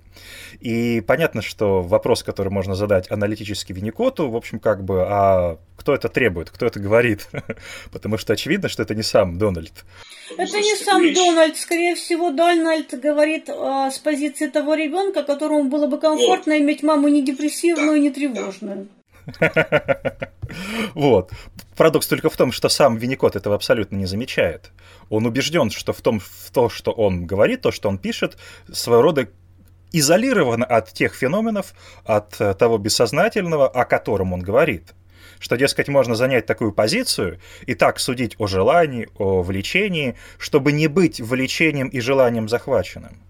И 0.62 1.02
понятно, 1.02 1.42
что 1.42 1.82
вопрос, 1.82 2.24
который 2.24 2.50
можно 2.50 2.76
задать 2.76 3.10
аналитически 3.12 3.74
Винникоту, 3.74 4.30
в 4.30 4.36
общем, 4.36 4.60
как 4.60 4.84
бы, 4.84 5.04
а 5.08 5.58
кто 5.76 5.96
это 5.96 6.08
требует, 6.08 6.52
кто 6.52 6.68
это 6.68 6.80
говорит? 6.80 7.28
Потому 7.92 8.18
что 8.18 8.34
очевидно, 8.34 8.70
что 8.70 8.84
это 8.84 8.94
не 8.94 9.04
сам 9.04 9.38
Дональд. 9.38 9.86
Это 10.38 10.58
не 10.60 10.76
сам 10.76 11.14
Дональд, 11.14 11.58
скорее 11.58 11.96
всего, 11.96 12.32
Дональд 12.32 12.94
говорит 13.00 13.50
э, 13.50 13.90
с 13.92 13.98
позиции 13.98 14.48
того 14.48 14.76
ребенка, 14.76 15.24
которому 15.24 15.70
было 15.70 15.88
бы 15.88 16.00
комфортно 16.00 16.60
иметь 16.60 16.84
маму 16.84 17.08
не 17.08 17.24
депрессивную, 17.24 18.00
не 18.00 18.12
тревожную. 18.12 18.88
Вот. 20.94 21.32
Парадокс 21.76 22.08
только 22.08 22.30
в 22.30 22.38
том, 22.38 22.52
что 22.52 22.70
сам 22.70 22.98
Винникот 22.98 23.36
этого 23.36 23.56
абсолютно 23.56 23.98
не 23.98 24.06
замечает. 24.06 24.72
Он 25.10 25.26
убежден, 25.26 25.70
что 25.70 25.92
в 25.92 26.02
том, 26.02 26.20
в 26.20 26.52
то, 26.52 26.70
что 26.70 26.92
он 26.92 27.26
говорит, 27.26 27.62
то, 27.62 27.72
что 27.72 27.90
он 27.90 27.98
пишет, 27.98 28.38
своего 28.72 29.02
рода 29.02 29.28
изолировано 29.92 30.66
от 30.66 30.94
тех 30.94 31.14
феноменов, 31.14 31.74
от 32.04 32.40
э, 32.40 32.54
того 32.54 32.78
бессознательного, 32.78 33.68
о 33.68 33.86
котором 33.86 34.34
он 34.34 34.42
говорит. 34.42 34.94
Что, 35.40 35.58
дескать, 35.58 35.90
можно 35.90 36.16
занять 36.16 36.46
такую 36.46 36.72
позицию 36.72 37.40
и 37.66 37.76
так 37.76 38.00
судить 38.00 38.36
о 38.38 38.48
желании, 38.48 39.10
о 39.18 39.42
влечении, 39.42 40.16
чтобы 40.38 40.72
не 40.72 40.88
быть 40.88 41.20
влечением 41.20 41.88
и 41.88 42.00
желанием 42.00 42.48
захваченным. 42.48 43.25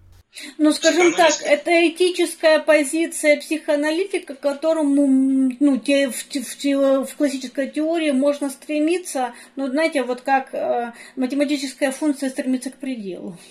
Ну, 0.57 0.73
скажем 0.73 1.13
так, 1.13 1.33
это 1.41 1.71
этическая 1.87 2.59
позиция 2.59 3.39
психоаналитика, 3.39 4.35
к 4.35 4.39
которому 4.39 5.07
ну, 5.59 5.77
те, 5.77 6.09
в, 6.09 6.15
в, 6.15 7.05
в 7.05 7.15
классической 7.15 7.69
теории 7.69 8.11
можно 8.11 8.49
стремиться, 8.49 9.33
ну, 9.55 9.67
знаете, 9.67 10.03
вот 10.03 10.21
как 10.21 10.53
э, 10.53 10.93
математическая 11.15 11.91
функция 11.91 12.29
стремится 12.29 12.69
к 12.69 12.77
пределу. 12.77 13.37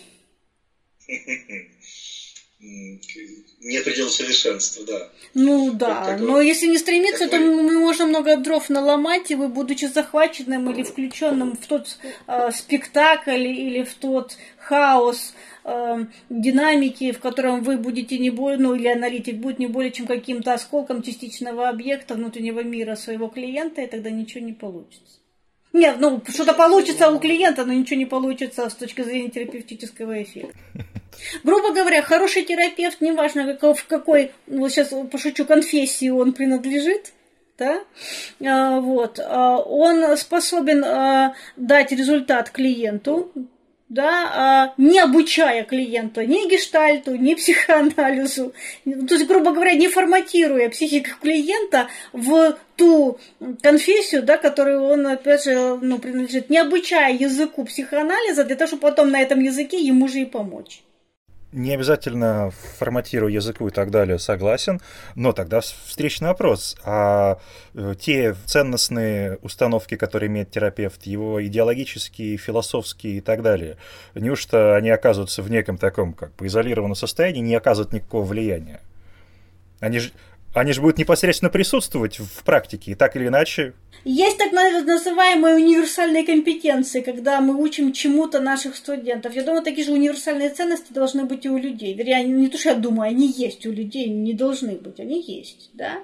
Не 2.60 3.80
предел 3.80 4.08
совершенства, 4.08 4.86
да. 4.86 5.10
Ну 5.34 5.72
да, 5.72 6.16
но 6.18 6.40
если 6.40 6.66
не 6.66 6.78
стремиться, 6.78 7.28
то 7.28 7.38
мы 7.38 7.78
можем 7.78 8.08
много 8.08 8.36
дров 8.38 8.70
наломать, 8.70 9.30
и 9.30 9.34
вы, 9.34 9.48
будучи 9.48 9.84
захваченным 9.84 10.70
или 10.70 10.82
включенным 10.82 11.56
в 11.56 11.66
тот 11.66 11.98
э, 12.26 12.50
спектакль 12.52 13.46
или 13.46 13.82
в 13.82 13.92
тот 13.94 14.38
хаос, 14.58 15.34
э, 15.64 16.04
динамики, 16.30 17.12
в 17.12 17.20
котором 17.20 17.62
вы 17.62 17.76
будете 17.78 18.18
не 18.18 18.30
более, 18.30 18.58
ну 18.58 18.74
или 18.74 18.88
аналитик 18.88 19.36
будет 19.36 19.58
не 19.58 19.66
более 19.66 19.92
чем 19.92 20.06
каким-то 20.06 20.54
осколком 20.54 21.02
частичного 21.02 21.68
объекта 21.68 22.14
внутреннего 22.14 22.62
мира 22.62 22.94
своего 22.94 23.28
клиента, 23.28 23.82
и 23.82 23.86
тогда 23.86 24.10
ничего 24.10 24.44
не 24.44 24.52
получится. 24.52 25.18
Нет, 25.72 25.96
ну 25.98 26.22
что-то 26.28 26.54
получится 26.54 27.10
у 27.10 27.18
клиента, 27.18 27.64
но 27.64 27.72
ничего 27.72 27.98
не 27.98 28.06
получится 28.06 28.68
с 28.70 28.74
точки 28.74 29.02
зрения 29.02 29.28
терапевтического 29.28 30.22
эффекта. 30.22 30.56
Грубо 31.42 31.72
говоря, 31.72 32.02
хороший 32.02 32.44
терапевт, 32.44 33.00
неважно 33.00 33.56
в 33.58 33.84
какой, 33.86 34.32
ну 34.46 34.68
сейчас 34.68 34.92
пошучу, 35.10 35.44
конфессии 35.44 36.08
он 36.08 36.32
принадлежит, 36.32 37.12
да, 37.58 37.84
а, 38.44 38.80
вот, 38.80 39.18
а, 39.20 39.58
он 39.58 40.16
способен 40.16 40.84
а, 40.84 41.34
дать 41.56 41.92
результат 41.92 42.50
клиенту, 42.50 43.32
да, 43.94 44.30
а, 44.34 44.74
не 44.76 44.98
обучая 44.98 45.64
клиента 45.64 46.26
ни 46.26 46.48
гештальту, 46.48 47.14
ни 47.14 47.34
психоанализу, 47.34 48.52
то 48.84 49.14
есть, 49.14 49.26
грубо 49.26 49.52
говоря, 49.52 49.74
не 49.74 49.88
форматируя 49.88 50.68
психику 50.68 51.10
клиента 51.22 51.88
в 52.12 52.58
ту 52.76 53.18
конфессию, 53.62 54.22
да, 54.22 54.36
которую 54.36 54.82
он, 54.82 55.06
опять 55.06 55.44
же, 55.44 55.78
ну, 55.80 55.98
принадлежит, 55.98 56.50
не 56.50 56.58
обучая 56.58 57.14
языку 57.14 57.64
психоанализа, 57.64 58.44
для 58.44 58.56
того, 58.56 58.68
чтобы 58.68 58.82
потом 58.82 59.10
на 59.10 59.20
этом 59.20 59.40
языке 59.40 59.78
ему 59.78 60.08
же 60.08 60.20
и 60.20 60.24
помочь 60.26 60.83
не 61.54 61.72
обязательно 61.72 62.50
форматирую 62.78 63.32
языку 63.32 63.68
и 63.68 63.70
так 63.70 63.90
далее, 63.90 64.18
согласен, 64.18 64.80
но 65.14 65.32
тогда 65.32 65.60
встречный 65.60 66.28
вопрос. 66.28 66.76
А 66.84 67.38
э, 67.74 67.94
те 67.98 68.34
ценностные 68.44 69.38
установки, 69.40 69.96
которые 69.96 70.28
имеет 70.28 70.50
терапевт, 70.50 71.04
его 71.04 71.44
идеологические, 71.46 72.36
философские 72.36 73.18
и 73.18 73.20
так 73.20 73.42
далее, 73.42 73.76
неужто 74.14 74.74
они 74.74 74.90
оказываются 74.90 75.42
в 75.42 75.50
неком 75.50 75.78
таком 75.78 76.12
как 76.12 76.34
бы 76.34 76.46
изолированном 76.48 76.96
состоянии, 76.96 77.40
не 77.40 77.54
оказывают 77.54 77.92
никакого 77.92 78.24
влияния? 78.24 78.80
Они 79.78 80.00
же, 80.00 80.10
они 80.54 80.72
же 80.72 80.80
будут 80.80 80.98
непосредственно 80.98 81.50
присутствовать 81.50 82.18
в 82.18 82.44
практике, 82.44 82.92
и 82.92 82.94
так 82.94 83.16
или 83.16 83.26
иначе. 83.26 83.74
Есть 84.04 84.38
так 84.38 84.52
называемые 84.52 85.56
универсальные 85.56 86.24
компетенции, 86.24 87.00
когда 87.00 87.40
мы 87.40 87.56
учим 87.56 87.92
чему-то 87.92 88.40
наших 88.40 88.76
студентов. 88.76 89.34
Я 89.34 89.42
думаю, 89.42 89.62
такие 89.62 89.86
же 89.86 89.92
универсальные 89.92 90.50
ценности 90.50 90.92
должны 90.92 91.24
быть 91.24 91.44
и 91.46 91.48
у 91.48 91.56
людей. 91.56 91.94
Вернее, 91.94 92.22
не 92.24 92.48
то, 92.48 92.58
что 92.58 92.70
я 92.70 92.74
думаю, 92.74 93.10
они 93.10 93.26
есть 93.30 93.66
у 93.66 93.72
людей, 93.72 94.08
не 94.08 94.34
должны 94.34 94.72
быть, 94.72 95.00
они 95.00 95.22
есть, 95.22 95.70
да. 95.72 95.98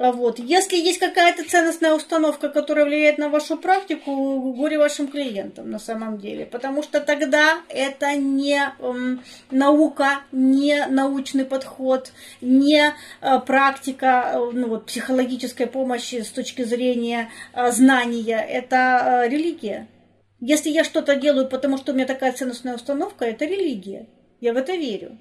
А 0.00 0.12
вот. 0.12 0.38
Если 0.38 0.76
есть 0.78 0.98
какая-то 0.98 1.44
ценностная 1.44 1.92
установка, 1.92 2.48
которая 2.48 2.86
влияет 2.86 3.18
на 3.18 3.28
вашу 3.28 3.58
практику, 3.58 4.54
горе 4.54 4.78
вашим 4.78 5.08
клиентам 5.08 5.70
на 5.70 5.78
самом 5.78 6.16
деле. 6.16 6.46
Потому 6.46 6.82
что 6.82 7.00
тогда 7.00 7.60
это 7.68 8.16
не 8.16 8.62
наука, 9.50 10.22
не 10.32 10.86
научный 10.86 11.44
подход, 11.44 12.12
не 12.40 12.82
э, 13.20 13.40
практика 13.40 14.32
э, 14.32 14.50
ну, 14.54 14.68
вот, 14.68 14.86
психологической 14.86 15.66
помощи 15.66 16.22
с 16.22 16.30
точки 16.30 16.62
зрения 16.62 17.28
э, 17.52 17.70
знания. 17.70 18.40
Это 18.40 19.26
религия. 19.28 19.86
Если 20.40 20.70
я 20.70 20.82
что-то 20.82 21.16
делаю, 21.16 21.46
потому 21.46 21.76
что 21.76 21.92
у 21.92 21.94
меня 21.94 22.06
такая 22.06 22.32
ценностная 22.32 22.76
установка, 22.76 23.26
это 23.26 23.44
религия. 23.44 24.06
Я 24.40 24.54
в 24.54 24.56
это 24.56 24.72
верю. 24.72 25.18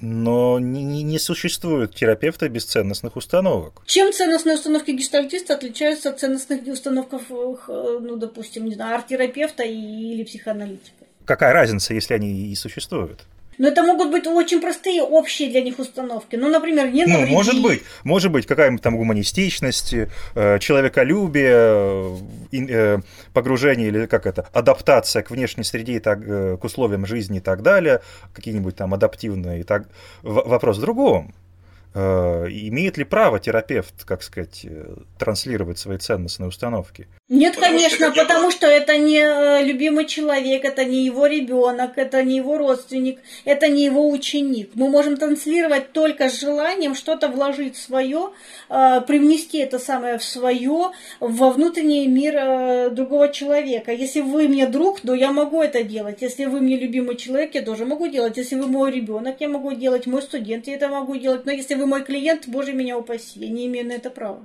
Но 0.00 0.58
не, 0.58 0.82
не, 0.82 1.02
не 1.02 1.18
существует 1.18 1.94
терапевта 1.94 2.48
без 2.48 2.64
ценностных 2.64 3.16
установок. 3.16 3.82
Чем 3.86 4.12
ценностные 4.12 4.56
установки 4.56 4.90
гештальтиста 4.90 5.54
отличаются 5.54 6.10
от 6.10 6.20
ценностных 6.20 6.66
установок, 6.66 7.64
э, 7.68 7.98
ну, 8.00 8.16
допустим, 8.16 8.64
не 8.66 8.74
знаю, 8.74 8.96
арт-терапевта 8.96 9.62
или 9.62 10.24
психоаналитика? 10.24 11.04
Какая 11.24 11.52
разница, 11.52 11.94
если 11.94 12.14
они 12.14 12.52
и 12.52 12.54
существуют? 12.54 13.24
Но 13.58 13.68
это 13.68 13.82
могут 13.82 14.10
быть 14.10 14.26
очень 14.26 14.60
простые, 14.60 15.02
общие 15.02 15.50
для 15.50 15.62
них 15.62 15.78
установки. 15.78 16.36
Ну, 16.36 16.48
например, 16.48 16.90
не 16.90 17.06
Ну, 17.06 17.26
может 17.26 17.62
быть. 17.62 17.82
Может 18.04 18.32
быть, 18.32 18.46
какая-нибудь 18.46 18.82
там 18.82 18.96
гуманистичность, 18.96 19.94
э, 20.34 20.58
человеколюбие, 20.58 22.18
э, 22.52 22.98
погружение 23.32 23.88
или 23.88 24.06
как 24.06 24.26
это, 24.26 24.48
адаптация 24.52 25.22
к 25.22 25.30
внешней 25.30 25.64
среде, 25.64 25.94
и 25.94 25.98
так, 26.00 26.18
э, 26.26 26.56
к 26.60 26.64
условиям 26.64 27.06
жизни 27.06 27.38
и 27.38 27.40
так 27.40 27.62
далее, 27.62 28.00
какие-нибудь 28.32 28.76
там 28.76 28.94
адаптивные. 28.94 29.60
И 29.60 29.62
так. 29.62 29.88
Вопрос 30.22 30.78
в 30.78 30.80
другом. 30.80 31.34
Э, 31.96 32.46
имеет 32.50 32.98
ли 32.98 33.04
право 33.04 33.38
терапевт, 33.38 34.04
как 34.04 34.24
сказать, 34.24 34.62
э, 34.64 34.96
транслировать 35.16 35.78
свои 35.78 35.98
ценностные 35.98 36.48
установки? 36.48 37.06
Нет, 37.28 37.54
потому 37.54 37.72
конечно, 37.72 38.12
что 38.12 38.20
потому 38.20 38.50
что 38.50 38.66
это 38.66 38.98
не 38.98 39.20
э, 39.20 39.62
любимый 39.62 40.04
человек, 40.06 40.64
это 40.64 40.84
не 40.84 41.04
его 41.04 41.26
ребенок, 41.26 41.92
это 41.96 42.24
не 42.24 42.38
его 42.38 42.58
родственник, 42.58 43.20
это 43.44 43.68
не 43.68 43.84
его 43.84 44.10
ученик. 44.10 44.70
Мы 44.74 44.88
можем 44.88 45.16
транслировать 45.16 45.92
только 45.92 46.28
с 46.28 46.40
желанием 46.40 46.96
что-то 46.96 47.28
вложить 47.28 47.76
в 47.76 47.80
свое, 47.80 48.30
привнести 48.68 49.58
это 49.58 49.78
самое 49.78 50.18
в 50.18 50.24
свое, 50.24 50.90
во 51.20 51.50
внутренний 51.50 52.08
мир 52.08 52.90
другого 52.90 53.28
человека. 53.28 53.92
Если 53.92 54.20
вы 54.20 54.48
мне 54.48 54.66
друг, 54.66 55.00
то 55.00 55.14
я 55.14 55.32
могу 55.32 55.62
это 55.62 55.84
делать. 55.84 56.22
Если 56.22 56.46
вы 56.46 56.60
мне 56.60 56.76
любимый 56.76 57.16
человек, 57.16 57.54
я 57.54 57.62
тоже 57.62 57.84
могу 57.86 58.08
делать. 58.08 58.36
Если 58.36 58.56
вы 58.56 58.66
мой 58.66 58.90
ребенок, 58.90 59.36
я 59.40 59.48
могу 59.48 59.72
делать. 59.72 60.06
Мой 60.06 60.22
студент, 60.22 60.66
я 60.66 60.74
это 60.74 60.88
могу 60.88 61.16
делать. 61.16 61.46
Но 61.46 61.52
если 61.52 61.74
вы 61.74 61.83
вы 61.84 61.90
мой 61.90 62.02
клиент, 62.02 62.48
боже 62.48 62.72
меня 62.72 62.96
упаси, 62.96 63.40
я 63.40 63.48
не 63.48 63.66
имею 63.66 63.86
на 63.86 63.92
это 63.92 64.10
права. 64.10 64.44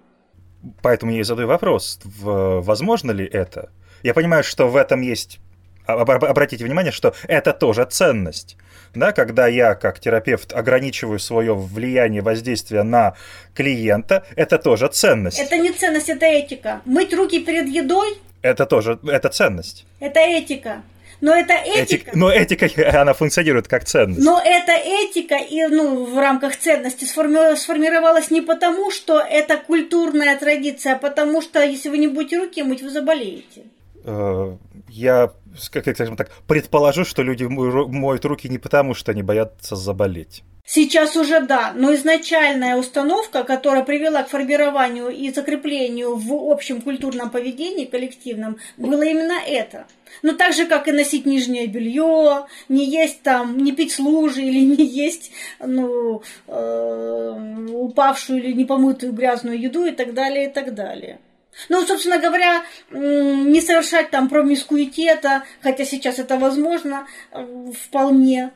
Поэтому 0.81 1.13
я 1.13 1.21
и 1.21 1.23
задаю 1.23 1.47
вопрос, 1.47 1.99
возможно 2.03 3.11
ли 3.11 3.25
это? 3.25 3.71
Я 4.03 4.13
понимаю, 4.13 4.43
что 4.43 4.67
в 4.67 4.75
этом 4.75 5.01
есть 5.01 5.39
обратите 5.85 6.65
внимание, 6.65 6.91
что 6.91 7.13
это 7.27 7.53
тоже 7.53 7.85
ценность. 7.85 8.57
Да, 8.93 9.11
когда 9.11 9.47
я 9.47 9.75
как 9.75 9.99
терапевт 9.99 10.51
ограничиваю 10.53 11.19
свое 11.19 11.55
влияние, 11.55 12.21
воздействие 12.21 12.83
на 12.83 13.15
клиента, 13.55 14.25
это 14.35 14.57
тоже 14.57 14.87
ценность. 14.89 15.39
Это 15.39 15.57
не 15.57 15.71
ценность, 15.71 16.09
это 16.09 16.25
этика. 16.25 16.81
Мыть 16.85 17.13
руки 17.13 17.39
перед 17.39 17.67
едой. 17.69 18.17
Это 18.41 18.65
тоже, 18.65 18.99
это 19.07 19.29
ценность. 19.29 19.85
Это 19.99 20.19
этика. 20.19 20.81
Но 21.21 21.35
это 21.35 21.53
этика. 21.53 21.81
Этик, 21.81 22.15
но 22.15 22.31
этика, 22.31 22.69
она 23.01 23.13
функционирует 23.13 23.67
как 23.67 23.85
ценность. 23.85 24.23
Но 24.23 24.41
эта 24.43 24.73
этика 24.73 25.35
и, 25.35 25.65
ну, 25.67 26.05
в 26.05 26.17
рамках 26.17 26.55
ценности 26.57 27.05
сформи... 27.05 27.55
сформировалась 27.55 28.31
не 28.31 28.41
потому, 28.41 28.91
что 28.91 29.19
это 29.19 29.57
культурная 29.57 30.37
традиция, 30.37 30.95
а 30.95 30.97
потому 30.97 31.41
что 31.41 31.61
если 31.63 31.89
вы 31.89 31.97
не 31.97 32.07
будете 32.07 32.37
руки 32.37 32.63
мыть, 32.63 32.81
вы 32.81 32.89
заболеете. 32.89 33.63
Я, 34.03 35.33
как 35.71 35.95
скажем 35.95 36.15
так, 36.15 36.31
предположу, 36.47 37.05
что 37.05 37.21
люди 37.21 37.43
моют 37.43 38.25
руки 38.25 38.49
не 38.49 38.57
потому, 38.57 38.93
что 38.93 39.11
они 39.11 39.23
боятся 39.23 39.75
заболеть. 39.75 40.43
Сейчас 40.71 41.15
уже 41.15 41.39
да, 41.39 41.73
но 41.75 41.95
изначальная 41.95 42.75
установка, 42.77 43.43
которая 43.43 43.83
привела 43.83 44.21
к 44.21 44.29
формированию 44.29 45.09
и 45.09 45.31
закреплению 45.31 46.15
в 46.15 46.31
общем 46.31 46.81
культурном 46.81 47.31
поведении 47.31 47.85
коллективном, 47.85 48.57
было 48.77 49.01
именно 49.01 49.39
это. 49.43 49.87
Но 50.21 50.33
так 50.33 50.53
же, 50.53 50.67
как 50.67 50.87
и 50.87 50.91
носить 50.91 51.25
нижнее 51.25 51.65
белье, 51.65 52.45
не 52.67 52.85
есть 52.85 53.23
там, 53.23 53.57
не 53.57 53.71
пить 53.71 53.97
лужи 53.97 54.43
или 54.43 54.59
не 54.59 54.85
есть 54.85 55.31
ну, 55.59 56.21
э, 56.45 57.67
упавшую 57.71 58.37
или 58.37 58.53
непомытую 58.53 59.11
грязную 59.11 59.59
еду 59.59 59.85
и 59.85 59.91
так 59.91 60.13
далее, 60.13 60.51
и 60.51 60.53
так 60.53 60.75
далее. 60.75 61.19
Ну, 61.67 61.85
собственно 61.85 62.19
говоря, 62.19 62.63
не 62.91 63.59
совершать 63.61 64.09
там 64.09 64.29
промискуитета, 64.29 65.43
хотя 65.61 65.83
сейчас 65.83 66.19
это 66.19 66.37
возможно 66.37 67.07
э, 67.31 67.71
вполне, 67.83 68.51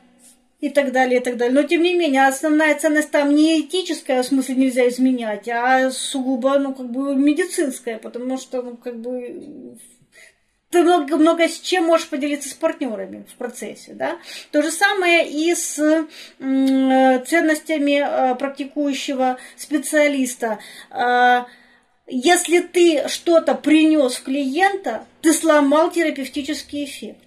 и 0.64 0.70
так 0.70 0.92
далее, 0.92 1.20
и 1.20 1.22
так 1.22 1.36
далее. 1.36 1.54
Но, 1.54 1.68
тем 1.68 1.82
не 1.82 1.92
менее, 1.92 2.26
основная 2.26 2.74
ценность 2.74 3.10
там 3.10 3.34
не 3.34 3.60
этическая, 3.60 4.22
в 4.22 4.26
смысле 4.26 4.54
нельзя 4.54 4.88
изменять, 4.88 5.46
а 5.46 5.90
сугубо, 5.90 6.58
ну, 6.58 6.74
как 6.74 6.90
бы 6.90 7.14
медицинская, 7.14 7.98
потому 7.98 8.38
что, 8.38 8.62
ну, 8.62 8.76
как 8.78 8.98
бы 8.98 9.76
ты 10.70 10.82
много, 10.82 11.16
много 11.18 11.48
с 11.48 11.60
чем 11.60 11.84
можешь 11.84 12.08
поделиться 12.08 12.48
с 12.48 12.54
партнерами 12.54 13.26
в 13.30 13.34
процессе. 13.36 13.92
Да? 13.92 14.18
То 14.50 14.62
же 14.62 14.70
самое 14.70 15.28
и 15.28 15.54
с 15.54 15.76
ценностями 16.38 18.02
э, 18.02 18.34
практикующего 18.34 19.38
специалиста. 19.56 20.58
Если 22.06 22.60
ты 22.60 23.08
что-то 23.08 23.54
принес 23.54 24.16
в 24.16 24.24
клиента, 24.24 25.04
ты 25.22 25.32
сломал 25.32 25.90
терапевтический 25.90 26.84
эффект. 26.84 27.18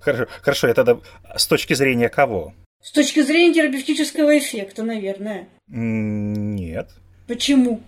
Хорошо, 0.00 0.26
хорошо, 0.42 0.68
это 0.68 0.84
тогда 0.84 1.02
с 1.36 1.46
точки 1.46 1.74
зрения 1.74 2.08
кого? 2.08 2.54
С 2.82 2.92
точки 2.92 3.22
зрения 3.22 3.54
терапевтического 3.54 4.38
эффекта, 4.38 4.82
наверное. 4.82 5.48
Нет. 5.68 6.90
Почему? 7.26 7.80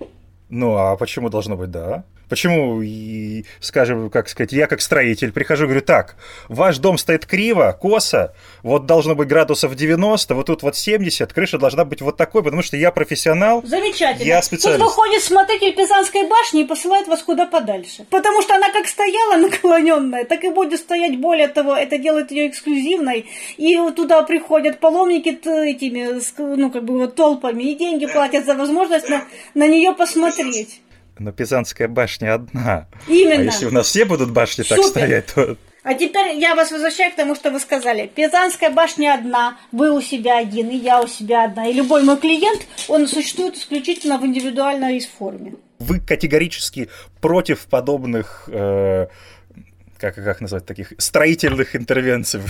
Ну, 0.48 0.76
а 0.76 0.96
почему 0.96 1.28
должно 1.28 1.56
быть 1.56 1.70
да? 1.70 2.04
Почему, 2.28 2.82
и, 2.82 3.44
скажем, 3.60 4.10
как 4.10 4.28
сказать, 4.28 4.52
я 4.52 4.66
как 4.66 4.80
строитель 4.80 5.32
прихожу 5.32 5.64
и 5.64 5.66
говорю, 5.66 5.82
так, 5.82 6.16
ваш 6.48 6.78
дом 6.78 6.98
стоит 6.98 7.24
криво, 7.24 7.76
косо, 7.80 8.34
вот 8.62 8.86
должно 8.86 9.14
быть 9.14 9.28
градусов 9.28 9.74
90, 9.74 10.34
вот 10.34 10.46
тут 10.46 10.62
вот 10.62 10.76
70, 10.76 11.32
крыша 11.32 11.58
должна 11.58 11.84
быть 11.84 12.02
вот 12.02 12.16
такой, 12.16 12.42
потому 12.42 12.62
что 12.62 12.76
я 12.76 12.90
профессионал. 12.90 13.62
Замечательно. 13.64 14.26
Я 14.26 14.42
специалист. 14.42 14.78
Тут 14.78 14.88
выходит 14.88 15.22
смотритель 15.22 15.74
Пизанской 15.74 16.28
башни 16.28 16.62
и 16.62 16.64
посылает 16.64 17.08
вас 17.08 17.22
куда 17.22 17.46
подальше. 17.46 18.06
Потому 18.10 18.42
что 18.42 18.54
она 18.54 18.70
как 18.72 18.86
стояла 18.86 19.36
наклоненная, 19.36 20.24
так 20.24 20.44
и 20.44 20.50
будет 20.50 20.80
стоять. 20.80 21.18
Более 21.18 21.48
того, 21.48 21.74
это 21.74 21.98
делает 21.98 22.30
ее 22.30 22.48
эксклюзивной. 22.48 23.26
И 23.56 23.76
туда 23.96 24.22
приходят 24.22 24.80
паломники 24.80 25.28
этими, 25.28 26.20
ну, 26.56 26.70
как 26.70 26.84
бы 26.84 26.98
вот 26.98 27.14
толпами, 27.14 27.62
и 27.64 27.74
деньги 27.74 28.06
платят 28.06 28.44
за 28.44 28.54
возможность 28.54 29.08
на, 29.08 29.24
на 29.54 29.66
нее 29.66 29.92
посмотреть. 29.94 30.80
Но 31.18 31.32
Пизанская 31.32 31.88
башня 31.88 32.34
одна. 32.34 32.88
Именно. 33.06 33.42
А 33.42 33.44
если 33.44 33.66
у 33.66 33.70
нас 33.70 33.88
все 33.88 34.04
будут 34.04 34.30
башни 34.30 34.62
Супер. 34.62 34.76
так 34.76 34.86
стоять, 34.86 35.26
то... 35.34 35.56
А 35.82 35.94
теперь 35.94 36.36
я 36.38 36.54
вас 36.54 36.70
возвращаю 36.70 37.12
к 37.12 37.16
тому, 37.16 37.34
что 37.34 37.50
вы 37.50 37.60
сказали. 37.60 38.10
Пизанская 38.14 38.70
башня 38.70 39.14
одна, 39.14 39.56
вы 39.72 39.92
у 39.92 40.00
себя 40.00 40.38
один, 40.38 40.68
и 40.68 40.76
я 40.76 41.00
у 41.00 41.06
себя 41.06 41.44
одна. 41.44 41.66
И 41.66 41.72
любой 41.72 42.02
мой 42.02 42.18
клиент, 42.18 42.62
он 42.88 43.06
существует 43.08 43.56
исключительно 43.56 44.18
в 44.18 44.26
индивидуальной 44.26 45.00
форме. 45.00 45.54
Вы 45.78 46.00
категорически 46.00 46.88
против 47.20 47.66
подобных 47.66 48.48
э, 48.52 49.06
как, 49.98 50.14
как 50.14 50.40
назвать, 50.40 50.64
таких 50.64 50.92
строительных 50.98 51.74
интервенций. 51.76 52.40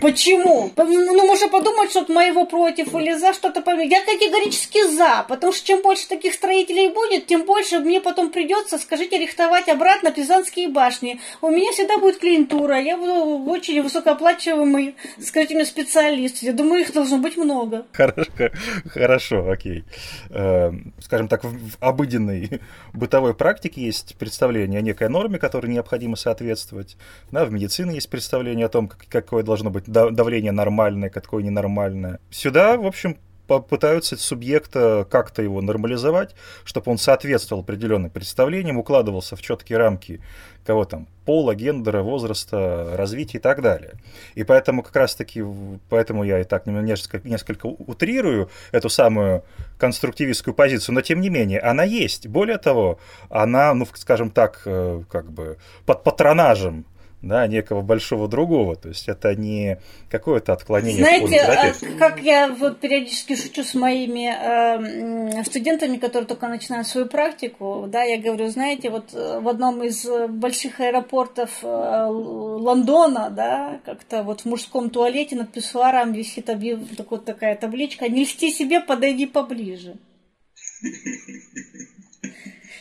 Почему? 0.00 0.70
Ну, 0.76 1.26
можно 1.26 1.48
подумать, 1.48 1.90
что 1.90 2.10
моего 2.12 2.44
против 2.44 2.94
или 2.94 3.14
за 3.14 3.32
что-то 3.32 3.62
поймет. 3.62 3.90
Я 3.90 4.04
категорически 4.04 4.88
за, 4.90 5.24
потому 5.28 5.52
что 5.52 5.66
чем 5.66 5.82
больше 5.82 6.08
таких 6.08 6.34
строителей 6.34 6.88
будет, 6.92 7.26
тем 7.26 7.44
больше 7.44 7.78
мне 7.80 8.00
потом 8.00 8.30
придется, 8.30 8.78
скажите, 8.78 9.18
рихтовать 9.18 9.68
обратно 9.68 10.12
Пизанские 10.12 10.68
башни. 10.68 11.20
У 11.40 11.48
меня 11.48 11.72
всегда 11.72 11.98
будет 11.98 12.18
клиентура, 12.18 12.80
я 12.80 12.96
буду 12.96 13.50
очень 13.50 13.82
высокооплачиваемый, 13.82 14.96
скажите 15.20 15.54
мне, 15.54 15.64
специалист. 15.64 16.42
Я 16.42 16.52
думаю, 16.52 16.82
их 16.82 16.92
должно 16.92 17.18
быть 17.18 17.36
много. 17.36 17.86
Хорошо, 17.92 18.50
хорошо 18.86 19.50
окей. 19.50 19.84
Эм, 20.30 20.92
скажем 21.00 21.28
так, 21.28 21.44
в 21.44 21.76
обыденной 21.80 22.60
бытовой 22.92 23.34
практике 23.34 23.82
есть 23.82 24.16
представление 24.16 24.78
о 24.78 24.82
некой 24.82 25.08
норме, 25.08 25.38
которой 25.38 25.68
необходимо 25.68 26.16
соответствовать. 26.16 26.97
Да, 27.30 27.44
в 27.44 27.52
медицине 27.52 27.94
есть 27.94 28.10
представление 28.10 28.66
о 28.66 28.68
том, 28.68 28.88
как, 28.88 29.06
какое 29.08 29.42
должно 29.42 29.70
быть 29.70 29.84
давление 29.86 30.52
нормальное, 30.52 31.10
какое 31.10 31.42
ненормальное. 31.42 32.20
Сюда, 32.30 32.76
в 32.76 32.86
общем, 32.86 33.16
попытаются 33.48 34.16
субъекта 34.16 35.06
как-то 35.10 35.42
его 35.42 35.60
нормализовать, 35.60 36.36
чтобы 36.64 36.92
он 36.92 36.98
соответствовал 36.98 37.62
определенным 37.62 38.10
представлениям, 38.10 38.78
укладывался 38.78 39.34
в 39.34 39.42
четкие 39.42 39.78
рамки 39.78 40.20
кого 40.68 40.84
там, 40.84 41.08
пола, 41.24 41.54
гендера, 41.54 42.02
возраста, 42.02 42.92
развития 42.94 43.38
и 43.38 43.40
так 43.40 43.62
далее. 43.62 43.92
И 44.34 44.44
поэтому 44.44 44.82
как 44.82 44.94
раз-таки, 44.96 45.42
поэтому 45.88 46.24
я 46.24 46.40
и 46.40 46.44
так 46.44 46.66
несколько, 46.66 47.26
несколько 47.26 47.64
утрирую 47.64 48.50
эту 48.70 48.90
самую 48.90 49.44
конструктивистскую 49.78 50.52
позицию, 50.52 50.94
но 50.94 51.00
тем 51.00 51.22
не 51.22 51.30
менее 51.30 51.60
она 51.60 51.84
есть. 51.84 52.26
Более 52.26 52.58
того, 52.58 52.98
она, 53.30 53.72
ну, 53.72 53.86
скажем 53.94 54.30
так, 54.30 54.60
э, 54.66 55.02
как 55.10 55.32
бы 55.32 55.56
под 55.86 56.04
патронажем 56.04 56.84
да, 57.22 57.46
некого 57.46 57.82
большого 57.82 58.28
другого. 58.28 58.76
То 58.76 58.88
есть 58.88 59.08
это 59.08 59.34
не 59.34 59.78
какое-то 60.10 60.52
отклонение. 60.52 61.04
Знаете, 61.04 61.40
а 61.40 61.98
как 61.98 62.20
я 62.22 62.48
вот 62.48 62.78
периодически 62.78 63.34
шучу 63.34 63.64
с 63.64 63.74
моими 63.74 65.38
э, 65.40 65.44
студентами, 65.44 65.96
которые 65.96 66.26
только 66.28 66.48
начинают 66.48 66.86
свою 66.86 67.06
практику, 67.06 67.86
да, 67.88 68.02
я 68.04 68.18
говорю, 68.18 68.48
знаете, 68.48 68.90
вот 68.90 69.12
э, 69.14 69.40
в 69.40 69.48
одном 69.48 69.82
из 69.82 70.06
больших 70.28 70.80
аэропортов 70.80 71.50
э, 71.62 72.06
Лондона, 72.08 73.30
да, 73.30 73.80
как-то 73.84 74.22
вот 74.22 74.42
в 74.42 74.44
мужском 74.44 74.90
туалете 74.90 75.36
над 75.36 75.50
писсуаром 75.52 76.12
висит 76.12 76.48
объяв... 76.48 76.80
так 76.96 77.10
вот 77.10 77.24
такая 77.24 77.56
табличка 77.56 78.08
«Не 78.08 78.24
льсти 78.24 78.50
себе, 78.50 78.80
подойди 78.80 79.26
поближе». 79.26 79.96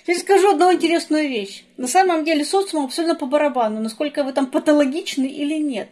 Теперь 0.08 0.22
скажу 0.22 0.52
одну 0.52 0.72
интересную 0.72 1.28
вещь. 1.28 1.66
На 1.76 1.86
самом 1.86 2.24
деле 2.24 2.46
социум 2.46 2.86
абсолютно 2.86 3.16
по 3.16 3.26
барабану, 3.26 3.82
насколько 3.82 4.24
вы 4.24 4.32
там 4.32 4.48
патологичны 4.48 5.26
или 5.26 5.56
нет. 5.56 5.90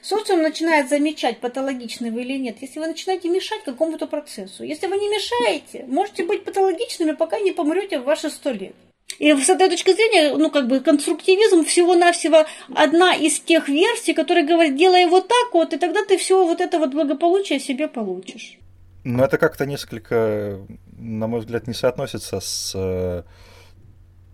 Социум 0.00 0.40
начинает 0.40 0.88
замечать, 0.88 1.40
патологичны 1.40 2.10
вы 2.10 2.22
или 2.22 2.38
нет, 2.38 2.56
если 2.62 2.80
вы 2.80 2.86
начинаете 2.86 3.28
мешать 3.28 3.62
какому-то 3.64 4.06
процессу. 4.06 4.64
Если 4.64 4.86
вы 4.86 4.96
не 4.96 5.10
мешаете, 5.10 5.84
можете 5.86 6.24
быть 6.24 6.44
патологичными, 6.44 7.12
пока 7.12 7.40
не 7.40 7.52
помрете 7.52 7.98
в 7.98 8.04
ваши 8.04 8.30
сто 8.30 8.52
лет. 8.52 8.74
И 9.18 9.30
с 9.34 9.50
этой 9.50 9.68
точки 9.68 9.92
зрения, 9.92 10.34
ну, 10.34 10.50
как 10.50 10.66
бы, 10.66 10.80
конструктивизм 10.80 11.62
всего-навсего 11.66 12.46
одна 12.74 13.14
из 13.14 13.38
тех 13.38 13.68
версий, 13.68 14.14
которая 14.14 14.46
говорит, 14.46 14.76
делай 14.76 15.04
вот 15.04 15.28
так 15.28 15.52
вот, 15.52 15.74
и 15.74 15.76
тогда 15.76 16.02
ты 16.06 16.16
все 16.16 16.42
вот 16.42 16.62
это 16.62 16.78
вот 16.78 16.94
благополучие 16.94 17.60
себе 17.60 17.86
получишь. 17.86 18.56
Но 19.04 19.26
это 19.26 19.36
как-то 19.36 19.66
несколько, 19.66 20.58
на 20.96 21.26
мой 21.26 21.40
взгляд, 21.40 21.66
не 21.66 21.74
соотносится 21.74 22.40
с 22.40 23.26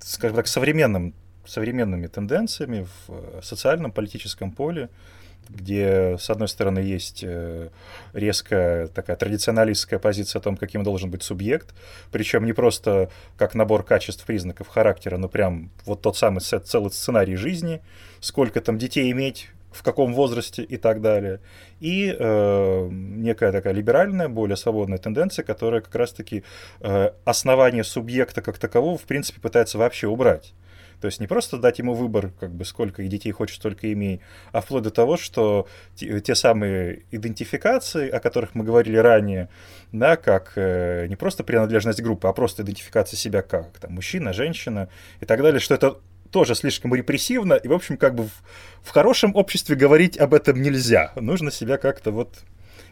скажем 0.04 0.36
так, 0.36 0.46
современным, 0.46 1.14
современными 1.46 2.06
тенденциями 2.06 2.86
в 3.06 3.12
э, 3.12 3.40
социальном, 3.42 3.90
политическом 3.90 4.50
поле, 4.50 4.90
где, 5.48 6.16
с 6.18 6.30
одной 6.30 6.48
стороны, 6.48 6.78
есть 6.78 7.22
э, 7.22 7.70
резкая 8.12 8.88
такая 8.88 9.16
традиционалистская 9.16 9.98
позиция 9.98 10.40
о 10.40 10.42
том, 10.42 10.56
каким 10.56 10.82
должен 10.82 11.10
быть 11.10 11.22
субъект, 11.22 11.74
причем 12.12 12.44
не 12.44 12.52
просто 12.52 13.10
как 13.36 13.54
набор 13.54 13.82
качеств, 13.82 14.24
признаков 14.24 14.68
характера, 14.68 15.16
но 15.16 15.28
прям 15.28 15.70
вот 15.86 16.02
тот 16.02 16.16
самый 16.16 16.40
целый 16.40 16.90
сценарий 16.90 17.36
жизни, 17.36 17.80
сколько 18.20 18.60
там 18.60 18.78
детей 18.78 19.10
иметь, 19.10 19.48
в 19.74 19.82
каком 19.82 20.14
возрасте 20.14 20.62
и 20.62 20.76
так 20.76 21.00
далее. 21.00 21.40
И 21.80 22.14
э, 22.16 22.88
некая 22.90 23.52
такая 23.52 23.74
либеральная, 23.74 24.28
более 24.28 24.56
свободная 24.56 24.98
тенденция, 24.98 25.44
которая 25.44 25.80
как 25.80 25.94
раз-таки 25.94 26.44
э, 26.80 27.10
основание 27.24 27.84
субъекта 27.84 28.40
как 28.40 28.58
такового, 28.58 28.96
в 28.96 29.02
принципе, 29.02 29.40
пытается 29.40 29.78
вообще 29.78 30.06
убрать. 30.06 30.54
То 31.00 31.06
есть 31.06 31.20
не 31.20 31.26
просто 31.26 31.58
дать 31.58 31.80
ему 31.80 31.92
выбор, 31.92 32.30
как 32.40 32.50
бы 32.54 32.64
сколько 32.64 33.02
детей 33.02 33.32
хочешь, 33.32 33.56
столько 33.56 33.92
имей, 33.92 34.20
а 34.52 34.60
вплоть 34.60 34.84
до 34.84 34.90
того, 34.90 35.16
что 35.16 35.68
те, 35.94 36.20
те 36.20 36.34
самые 36.34 37.02
идентификации, 37.10 38.08
о 38.08 38.20
которых 38.20 38.54
мы 38.54 38.64
говорили 38.64 38.96
ранее, 38.96 39.48
да, 39.92 40.16
как 40.16 40.52
э, 40.56 41.06
не 41.08 41.16
просто 41.16 41.44
принадлежность 41.44 42.00
группы, 42.00 42.28
а 42.28 42.32
просто 42.32 42.62
идентификация 42.62 43.18
себя 43.18 43.42
как 43.42 43.78
там, 43.80 43.92
мужчина, 43.92 44.32
женщина 44.32 44.88
и 45.20 45.26
так 45.26 45.42
далее, 45.42 45.60
что 45.60 45.74
это 45.74 45.98
тоже 46.34 46.56
слишком 46.56 46.92
репрессивно, 46.92 47.54
и, 47.54 47.68
в 47.68 47.72
общем, 47.72 47.96
как 47.96 48.16
бы 48.16 48.24
в, 48.24 48.32
в 48.82 48.90
хорошем 48.90 49.36
обществе 49.36 49.76
говорить 49.76 50.18
об 50.18 50.34
этом 50.34 50.60
нельзя. 50.60 51.12
Нужно 51.14 51.52
себя 51.52 51.78
как-то 51.78 52.10
вот 52.10 52.40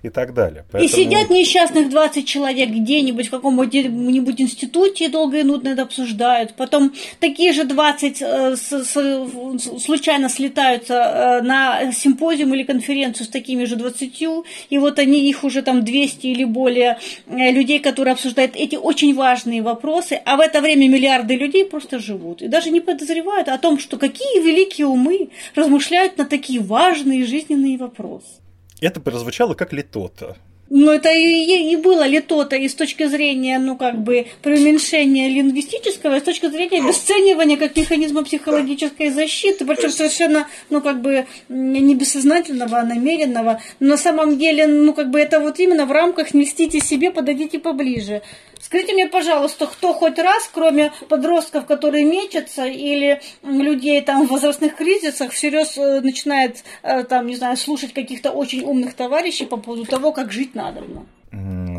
и 0.03 0.09
так 0.09 0.35
далее. 0.35 0.65
Поэтому... 0.71 0.85
И 0.85 1.05
сидят 1.05 1.31
несчастных 1.31 1.89
20 1.89 2.27
человек 2.27 2.71
где-нибудь 2.71 3.29
в 3.29 3.31
каком-нибудь 3.31 4.41
институте 4.41 5.07
и 5.07 5.09
долго 5.09 5.39
и 5.39 5.43
нудно 5.45 5.69
это 5.69 5.83
обсуждают. 5.83 6.55
Потом 6.55 6.93
такие 7.21 7.53
же 7.53 7.65
20 7.65 8.23
э, 8.23 8.57
с, 8.57 8.85
с, 8.85 9.81
случайно 9.81 10.29
слетаются 10.29 10.95
э, 10.95 11.43
на 11.43 11.93
симпозиум 11.93 12.55
или 12.55 12.65
конференцию 12.65 13.27
с 13.27 13.29
такими 13.29 13.65
же 13.65 13.77
20, 13.77 14.23
и 14.71 14.79
вот 14.79 14.99
они, 14.99 15.29
их 15.29 15.45
уже 15.45 15.63
там 15.63 15.85
200 15.85 16.27
или 16.27 16.45
более 16.45 16.99
э, 17.29 17.53
людей, 17.53 17.79
которые 17.79 18.13
обсуждают 18.13 18.57
эти 18.57 18.77
очень 18.77 19.15
важные 19.15 19.63
вопросы, 19.63 20.21
а 20.25 20.37
в 20.37 20.41
это 20.41 20.61
время 20.61 20.89
миллиарды 20.89 21.37
людей 21.37 21.65
просто 21.65 21.99
живут 21.99 22.43
и 22.43 22.49
даже 22.49 22.71
не 22.71 22.81
подозревают 22.81 23.49
о 23.49 23.59
том, 23.59 23.79
что 23.79 23.97
какие 23.97 24.43
великие 24.43 24.87
умы 24.87 25.31
размышляют 25.55 26.19
на 26.19 26.25
такие 26.25 26.61
важные 26.61 27.25
жизненные 27.25 27.79
вопросы 27.79 28.42
это 28.83 29.01
прозвучало 29.01 29.55
как 29.55 29.73
литота. 29.73 30.37
Ну, 30.75 30.91
это 30.91 31.13
и, 31.13 31.71
и 31.71 31.77
было 31.77 32.07
литота 32.07 32.57
и 32.57 32.67
с 32.67 32.75
точки 32.75 33.07
зрения, 33.07 33.59
ну, 33.59 33.77
как 33.77 34.03
бы, 34.03 34.29
преуменьшения 34.41 35.29
лингвистического, 35.29 36.17
и 36.17 36.21
с 36.21 36.23
точки 36.23 36.47
зрения 36.47 36.83
обесценивания 36.83 37.59
как 37.59 37.77
механизма 37.77 38.25
психологической 38.25 39.11
защиты, 39.11 39.67
причем 39.67 39.91
совершенно, 39.91 40.49
ну, 40.71 40.81
как 40.81 41.03
бы, 41.03 41.27
не 41.51 41.95
бессознательного, 41.95 42.79
а 42.79 42.85
намеренного. 42.85 43.61
Но 43.81 43.89
на 43.89 43.97
самом 43.99 44.39
деле, 44.39 44.67
ну, 44.67 44.95
как 44.95 45.11
бы, 45.11 45.21
это 45.21 45.41
вот 45.41 45.61
именно 45.61 45.85
в 45.85 45.93
рамках 45.93 46.33
«не 46.33 46.45
льстите 46.45 46.81
себе, 46.81 47.11
подойдите 47.11 47.59
поближе». 47.59 48.23
Скажите 48.63 48.93
мне, 48.93 49.09
пожалуйста, 49.09 49.67
кто 49.67 49.93
хоть 49.93 50.21
раз, 50.21 50.49
кроме 50.55 50.93
подростков, 51.09 51.67
которые 51.67 52.05
мечутся, 52.05 52.65
или 52.65 53.21
людей 53.43 54.01
там 54.03 54.25
в 54.27 54.31
возрастных 54.31 54.77
кризисах, 54.77 55.33
всерьез 55.33 55.77
э, 55.77 56.01
начинает, 56.01 56.63
э, 56.85 57.03
там, 57.03 57.27
не 57.27 57.35
знаю, 57.35 57.57
слушать 57.57 57.93
каких-то 57.93 58.31
очень 58.31 58.63
умных 58.63 58.95
товарищей 58.95 59.47
по 59.47 59.57
поводу 59.57 59.85
того, 59.85 60.13
как 60.13 60.31
жить 60.31 60.55
надо? 60.55 60.81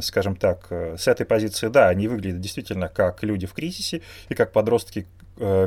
Скажем 0.02 0.36
так, 0.36 0.68
э, 0.72 0.98
с 0.98 1.08
этой 1.08 1.26
позиции, 1.26 1.70
да, 1.70 1.88
они 1.88 2.10
выглядят 2.10 2.42
действительно 2.42 2.90
как 2.90 3.24
люди 3.24 3.48
в 3.48 3.54
кризисе 3.54 4.02
и 4.28 4.34
как 4.34 4.52
подростки, 4.52 5.08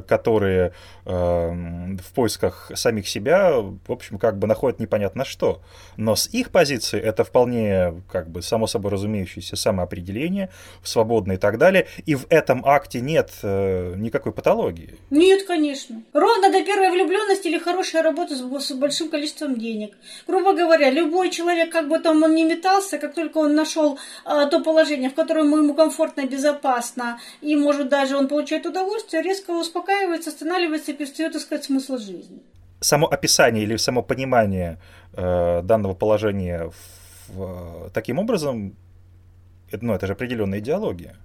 которые 0.07 0.73
э, 1.05 1.11
в 1.11 2.13
поисках 2.15 2.71
самих 2.75 3.09
себя, 3.09 3.53
в 3.61 3.93
общем, 3.93 4.19
как 4.19 4.39
бы 4.39 4.47
находят 4.47 4.79
непонятно 4.79 5.25
что. 5.25 5.61
Но 5.97 6.15
с 6.15 6.29
их 6.29 6.51
позиции 6.51 7.01
это 7.01 7.25
вполне, 7.25 8.03
как 8.11 8.29
бы, 8.29 8.43
само 8.43 8.67
собой 8.67 8.93
разумеющееся 8.93 9.57
самоопределение, 9.57 10.51
свободное 10.83 11.37
и 11.37 11.39
так 11.39 11.59
далее. 11.59 11.87
И 12.05 12.15
в 12.15 12.27
этом 12.29 12.65
акте 12.65 13.01
нет 13.01 13.31
э, 13.43 13.95
никакой 13.97 14.33
патологии. 14.33 14.97
Нет, 15.11 15.47
конечно. 15.47 16.03
Ровно 16.13 16.53
до 16.53 16.65
первой 16.65 16.91
влюбленности 16.91 17.49
или 17.49 17.59
хорошая 17.59 18.03
работа 18.03 18.37
с, 18.37 18.73
большим 18.73 19.09
количеством 19.09 19.59
денег. 19.59 19.95
Грубо 20.27 20.55
говоря, 20.55 20.91
любой 20.91 21.31
человек, 21.31 21.73
как 21.73 21.89
бы 21.89 21.99
там 21.99 22.23
он 22.23 22.35
ни 22.35 22.45
метался, 22.45 22.99
как 22.99 23.15
только 23.15 23.39
он 23.39 23.55
нашел 23.55 23.99
то 24.25 24.61
положение, 24.61 25.11
в 25.11 25.15
котором 25.15 25.51
ему 25.53 25.75
комфортно, 25.75 26.27
безопасно, 26.27 27.19
и, 27.41 27.57
может, 27.57 27.89
даже 27.89 28.17
он 28.17 28.29
получает 28.29 28.67
удовольствие, 28.67 29.23
резко 29.23 29.56
успокаивается, 29.61 30.31
останавливается 30.31 30.93
и 30.93 30.95
перестает 30.95 31.35
искать 31.35 31.65
смысл 31.65 31.99
жизни. 31.99 32.43
Само 32.81 33.07
описание 33.07 33.65
или 33.65 33.77
само 33.77 34.03
понимание 34.03 34.79
э, 35.13 35.63
данного 35.63 35.95
положения 35.95 36.71
в, 37.29 37.87
э, 37.87 37.91
таким 37.93 38.19
образом, 38.19 38.77
ну, 39.73 39.95
это 39.95 40.07
же 40.07 40.13
определенная 40.13 40.59
идеология. 40.61 41.17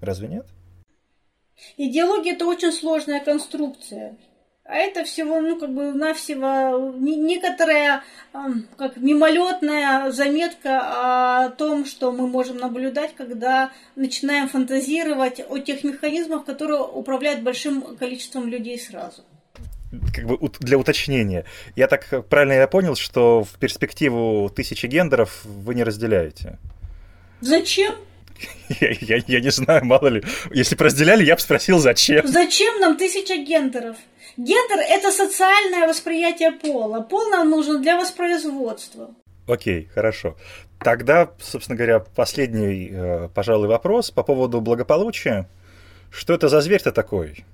Разве 0.00 0.28
нет? 0.28 0.46
Идеология– 1.76 2.32
это 2.34 2.46
очень 2.46 2.72
сложная 2.72 3.24
конструкция. 3.24 4.16
А 4.66 4.76
это 4.76 5.04
всего, 5.04 5.40
ну, 5.40 5.58
как 5.58 5.74
бы, 5.74 5.92
навсего 5.92 6.94
некоторая, 6.98 8.02
как 8.78 8.96
мимолетная 8.96 10.10
заметка 10.10 10.80
о 11.44 11.50
том, 11.50 11.84
что 11.84 12.12
мы 12.12 12.26
можем 12.26 12.56
наблюдать, 12.56 13.14
когда 13.14 13.72
начинаем 13.94 14.48
фантазировать 14.48 15.40
о 15.46 15.58
тех 15.58 15.84
механизмах, 15.84 16.46
которые 16.46 16.80
управляют 16.80 17.42
большим 17.42 17.96
количеством 17.96 18.48
людей 18.48 18.78
сразу 18.78 19.22
как 20.12 20.26
бы 20.26 20.38
для 20.60 20.76
уточнения. 20.76 21.44
Я 21.76 21.86
так 21.86 22.26
правильно 22.28 22.54
я 22.54 22.66
понял, 22.66 22.96
что 22.96 23.44
в 23.44 23.58
перспективу 23.58 24.50
тысячи 24.50 24.86
гендеров 24.86 25.44
вы 25.44 25.74
не 25.76 25.84
разделяете? 25.84 26.58
Зачем? 27.40 27.94
Я, 28.80 28.88
я, 29.00 29.22
я 29.28 29.40
не 29.40 29.50
знаю, 29.50 29.84
мало 29.84 30.08
ли. 30.08 30.24
Если 30.52 30.74
бы 30.74 30.84
разделяли, 30.84 31.24
я 31.24 31.36
бы 31.36 31.40
спросил, 31.40 31.78
зачем. 31.78 32.26
Зачем 32.26 32.80
нам 32.80 32.96
тысяча 32.96 33.36
гендеров? 33.36 33.96
Гендер– 34.36 34.78
это 34.88 35.10
социальное 35.12 35.86
восприятие 35.86 36.52
пола. 36.52 37.00
Пол 37.00 37.30
нам 37.30 37.50
нужен 37.50 37.82
для 37.82 37.96
воспроизводства. 37.96 39.14
Окей, 39.46 39.88
хорошо. 39.94 40.36
Тогда, 40.80 41.30
собственно 41.40 41.76
говоря, 41.76 42.00
последний, 42.00 42.90
э, 42.90 43.28
пожалуй, 43.34 43.68
вопрос 43.68 44.10
по 44.10 44.22
поводу 44.22 44.60
благополучия. 44.60 45.48
Что 46.10 46.34
это 46.34 46.48
за 46.48 46.60
зверь-то 46.60 46.92
такой? 46.92 47.44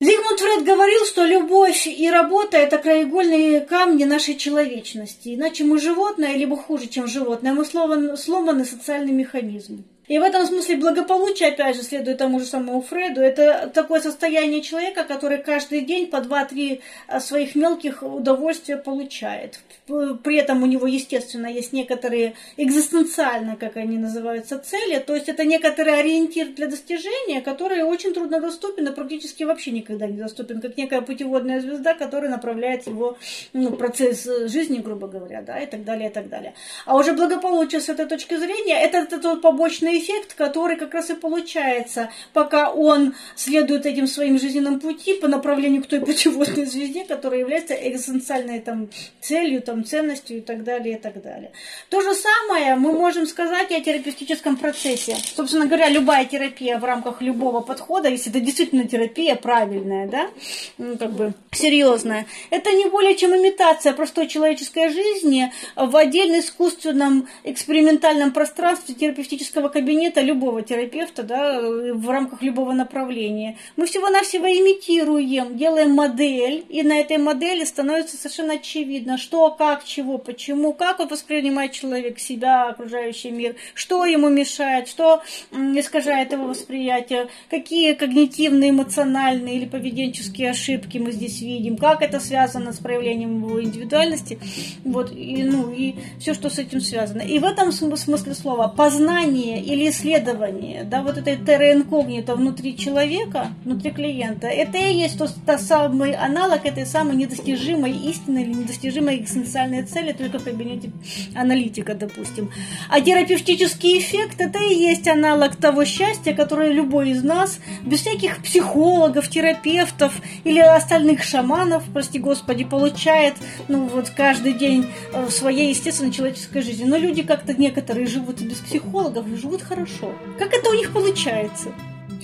Зигмунд 0.00 0.38
Фред 0.38 0.64
говорил, 0.64 1.04
что 1.06 1.24
любовь 1.24 1.86
и 1.86 2.08
работа– 2.08 2.56
это 2.58 2.78
краеугольные 2.78 3.60
камни 3.62 4.04
нашей 4.04 4.36
человечности. 4.36 5.34
Иначе 5.34 5.64
мы 5.64 5.80
животное, 5.80 6.36
либо 6.36 6.56
хуже, 6.56 6.86
чем 6.86 7.08
животное, 7.08 7.52
мы 7.52 7.64
сломаны 7.64 8.64
социальный 8.64 9.12
механизм. 9.12 9.84
И 10.08 10.18
в 10.18 10.22
этом 10.22 10.46
смысле 10.46 10.76
благополучие, 10.76 11.50
опять 11.50 11.76
же, 11.76 11.82
следует 11.82 12.18
тому 12.18 12.40
же 12.40 12.46
самому 12.46 12.80
Фреду, 12.80 13.20
это 13.20 13.70
такое 13.72 14.00
состояние 14.00 14.62
человека, 14.62 15.04
который 15.04 15.38
каждый 15.38 15.82
день 15.82 16.08
по 16.08 16.20
два-три 16.20 16.80
а, 17.06 17.20
своих 17.20 17.54
мелких 17.54 18.02
удовольствия 18.02 18.78
получает. 18.78 19.60
При 19.86 20.36
этом 20.36 20.62
у 20.62 20.66
него, 20.66 20.86
естественно, 20.86 21.46
есть 21.46 21.72
некоторые 21.72 22.34
экзистенциально, 22.56 23.56
как 23.56 23.76
они 23.76 23.98
называются, 23.98 24.58
цели, 24.58 24.98
то 24.98 25.14
есть 25.14 25.28
это 25.28 25.44
некоторый 25.44 26.00
ориентир 26.00 26.48
для 26.48 26.66
достижения, 26.66 27.40
который 27.42 27.82
очень 27.82 28.14
трудно 28.14 28.40
доступен 28.40 28.88
и 28.88 28.92
практически 28.92 29.44
вообще 29.44 29.70
никогда 29.70 30.06
не 30.06 30.16
доступен, 30.16 30.60
как 30.60 30.76
некая 30.76 31.02
путеводная 31.02 31.60
звезда, 31.60 31.94
которая 31.94 32.30
направляет 32.30 32.86
его 32.86 33.18
ну, 33.52 33.72
процесс 33.72 34.24
жизни, 34.46 34.78
грубо 34.78 35.06
говоря, 35.06 35.42
да, 35.42 35.58
и 35.58 35.66
так 35.66 35.84
далее, 35.84 36.08
и 36.08 36.12
так 36.12 36.28
далее. 36.28 36.54
А 36.86 36.96
уже 36.96 37.12
благополучие 37.12 37.80
с 37.80 37.88
этой 37.88 38.06
точки 38.06 38.36
зрения, 38.36 38.80
это, 38.80 38.98
это 38.98 39.18
тот 39.18 39.42
побочный 39.42 39.97
эффект, 39.98 40.34
который 40.34 40.76
как 40.76 40.94
раз 40.94 41.10
и 41.10 41.14
получается, 41.14 42.10
пока 42.32 42.70
он 42.70 43.14
следует 43.36 43.86
этим 43.86 44.06
своим 44.06 44.38
жизненным 44.38 44.80
пути 44.80 45.14
по 45.14 45.28
направлению 45.28 45.82
к 45.82 45.86
той 45.86 46.00
путеводной 46.00 46.66
звезде, 46.66 47.04
которая 47.04 47.40
является 47.40 47.74
экзистенциальной 47.74 48.60
там, 48.60 48.88
целью, 49.20 49.62
там, 49.62 49.84
ценностью 49.84 50.38
и 50.38 50.40
так 50.40 50.64
далее, 50.64 50.96
и 50.96 50.98
так 50.98 51.22
далее. 51.22 51.52
То 51.90 52.00
же 52.00 52.14
самое 52.14 52.76
мы 52.76 52.92
можем 52.92 53.26
сказать 53.26 53.70
и 53.70 53.74
о 53.74 53.80
терапевтическом 53.80 54.56
процессе. 54.56 55.16
Собственно 55.36 55.66
говоря, 55.66 55.88
любая 55.88 56.24
терапия 56.24 56.78
в 56.78 56.84
рамках 56.84 57.22
любого 57.22 57.60
подхода, 57.60 58.08
если 58.08 58.30
это 58.30 58.40
действительно 58.40 58.86
терапия 58.86 59.34
правильная, 59.34 60.06
да, 60.08 60.30
ну, 60.78 60.96
как 60.96 61.12
бы 61.12 61.34
серьезная, 61.52 62.26
это 62.50 62.72
не 62.72 62.86
более 62.86 63.16
чем 63.16 63.34
имитация 63.34 63.92
простой 63.92 64.26
человеческой 64.26 64.90
жизни 64.90 65.52
в 65.76 65.96
отдельно 65.96 66.40
искусственном 66.40 67.28
экспериментальном 67.44 68.32
пространстве 68.32 68.94
терапевтического 68.94 69.68
кабинета 69.68 69.87
кабинета 69.88 70.20
любого 70.20 70.60
терапевта, 70.60 71.22
да, 71.22 71.62
в 71.62 72.10
рамках 72.10 72.42
любого 72.42 72.74
направления. 72.74 73.56
Мы 73.76 73.86
всего-навсего 73.86 74.44
имитируем, 74.44 75.56
делаем 75.56 75.92
модель, 75.92 76.66
и 76.68 76.82
на 76.82 77.00
этой 77.00 77.16
модели 77.16 77.64
становится 77.64 78.18
совершенно 78.18 78.54
очевидно, 78.54 79.16
что, 79.16 79.50
как, 79.50 79.84
чего, 79.84 80.18
почему, 80.18 80.74
как 80.74 81.00
он 81.00 81.08
воспринимает 81.08 81.72
человек 81.72 82.18
себя, 82.18 82.68
окружающий 82.68 83.30
мир, 83.30 83.54
что 83.72 84.04
ему 84.04 84.28
мешает, 84.28 84.88
что 84.88 85.22
искажает 85.52 86.32
его 86.32 86.48
восприятие, 86.48 87.28
какие 87.48 87.94
когнитивные, 87.94 88.70
эмоциональные 88.70 89.56
или 89.56 89.64
поведенческие 89.64 90.50
ошибки 90.50 90.98
мы 90.98 91.12
здесь 91.12 91.40
видим, 91.40 91.78
как 91.78 92.02
это 92.02 92.20
связано 92.20 92.74
с 92.74 92.78
проявлением 92.78 93.38
его 93.42 93.62
индивидуальности, 93.62 94.38
вот, 94.84 95.12
и, 95.16 95.42
ну, 95.44 95.72
и 95.72 95.94
все, 96.20 96.34
что 96.34 96.50
с 96.50 96.58
этим 96.58 96.82
связано. 96.82 97.22
И 97.22 97.38
в 97.38 97.44
этом 97.44 97.72
смысле 97.72 98.34
слова 98.34 98.68
познание 98.68 99.62
или 99.62 99.77
или 99.78 99.90
исследование, 99.90 100.84
да, 100.84 101.02
вот 101.02 101.18
этой 101.18 101.36
терра 101.36 101.72
инкогнито 101.72 102.34
внутри 102.34 102.76
человека, 102.76 103.48
внутри 103.64 103.92
клиента, 103.92 104.48
это 104.48 104.76
и 104.76 104.94
есть 104.94 105.18
тот, 105.18 105.34
тот 105.46 105.60
самый 105.60 106.12
аналог 106.12 106.64
этой 106.66 106.84
самой 106.84 107.16
недостижимой 107.16 107.92
истины 107.92 108.40
или 108.42 108.52
недостижимой 108.54 109.16
экзистенциальной 109.18 109.82
цели 109.84 110.12
только 110.12 110.38
в 110.38 110.44
кабинете 110.44 110.90
аналитика, 111.34 111.94
допустим. 111.94 112.50
А 112.90 113.00
терапевтический 113.00 113.98
эффект 113.98 114.40
это 114.40 114.58
и 114.58 114.74
есть 114.74 115.06
аналог 115.06 115.56
того 115.56 115.84
счастья, 115.84 116.34
которое 116.34 116.72
любой 116.72 117.10
из 117.10 117.22
нас, 117.22 117.60
без 117.84 118.00
всяких 118.00 118.42
психологов, 118.42 119.28
терапевтов 119.28 120.20
или 120.44 120.58
остальных 120.58 121.22
шаманов, 121.22 121.84
прости 121.92 122.18
господи, 122.18 122.64
получает, 122.64 123.34
ну 123.68 123.86
вот 123.86 124.10
каждый 124.10 124.54
день 124.54 124.86
в 125.12 125.30
своей 125.30 125.70
естественной 125.70 126.12
человеческой 126.12 126.62
жизни. 126.62 126.84
Но 126.84 126.96
люди 126.96 127.22
как-то 127.22 127.54
некоторые 127.54 128.06
живут 128.06 128.40
без 128.40 128.58
психологов, 128.58 129.26
и 129.28 129.36
живут 129.58 129.62
хорошо. 129.62 130.12
Как 130.38 130.52
это 130.54 130.70
у 130.70 130.74
них 130.74 130.92
получается? 130.92 131.68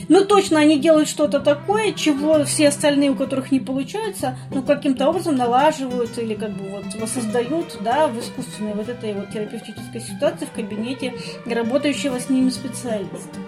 Ну, 0.08 0.24
точно 0.24 0.60
они 0.60 0.78
делают 0.78 1.08
что-то 1.08 1.40
такое, 1.40 1.92
чего 1.92 2.44
все 2.44 2.68
остальные, 2.68 3.10
у 3.10 3.14
которых 3.14 3.52
не 3.52 3.60
получается, 3.60 4.36
ну, 4.50 4.62
каким-то 4.62 5.08
образом 5.08 5.36
налаживают 5.36 6.18
или 6.18 6.34
как 6.34 6.50
бы 6.50 6.68
вот 6.68 6.94
воссоздают, 7.00 7.78
да, 7.80 8.08
в 8.08 8.18
искусственной 8.18 8.74
вот 8.74 8.88
этой 8.88 9.14
вот 9.14 9.30
терапевтической 9.30 10.00
ситуации 10.00 10.46
в 10.46 10.50
кабинете 10.50 11.14
работающего 11.46 12.18
с 12.18 12.28
ними 12.28 12.50
специалиста. 12.50 13.38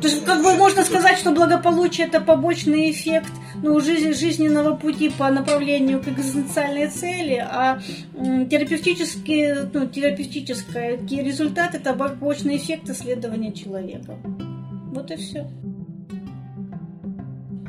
То 0.00 0.08
есть, 0.08 0.24
как 0.24 0.42
бы 0.42 0.54
можно 0.54 0.84
сказать, 0.84 1.18
что 1.18 1.32
благополучие 1.32 2.06
это 2.06 2.20
побочный 2.20 2.90
эффект 2.90 3.32
ну, 3.62 3.80
жизнь, 3.80 4.12
жизненного 4.12 4.76
пути 4.76 5.08
по 5.08 5.30
направлению 5.30 6.02
к 6.02 6.08
экзистенциальной 6.08 6.88
цели, 6.88 7.36
а 7.36 7.80
терапевтический, 8.14 9.54
ну, 9.72 9.86
терапевтический 9.86 11.22
результат 11.22 11.74
это 11.74 11.94
побочный 11.94 12.56
эффект 12.56 12.90
исследования 12.90 13.52
человека. 13.52 14.18
Вот 14.92 15.10
и 15.10 15.16
все. 15.16 15.46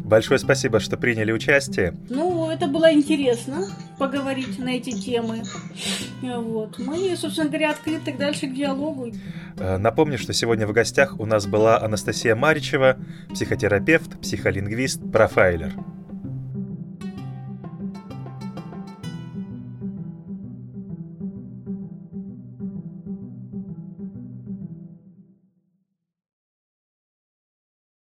Большое 0.08 0.40
спасибо, 0.40 0.80
что 0.80 0.96
приняли 0.96 1.34
участие. 1.34 1.94
Ну, 2.10 2.50
это 2.50 2.68
было 2.68 2.94
интересно 2.94 3.68
поговорить 4.00 4.58
на 4.58 4.70
эти 4.70 4.92
темы. 4.92 5.44
Вот. 6.22 6.80
Мы, 6.80 7.14
собственно 7.18 7.50
говоря, 7.50 7.72
открыты 7.72 8.14
дальше 8.18 8.48
к 8.48 8.54
диалогу. 8.54 9.12
Э, 9.58 9.78
напомню, 9.78 10.18
что 10.18 10.32
сегодня 10.32 10.66
в 10.66 10.72
гостях 10.72 11.20
у 11.20 11.26
нас 11.26 11.46
была 11.46 11.82
Анастасия 11.82 12.36
Маричева, 12.38 12.98
психотерапевт, 13.34 14.18
психолингвист, 14.22 15.02
профайлер. 15.12 15.74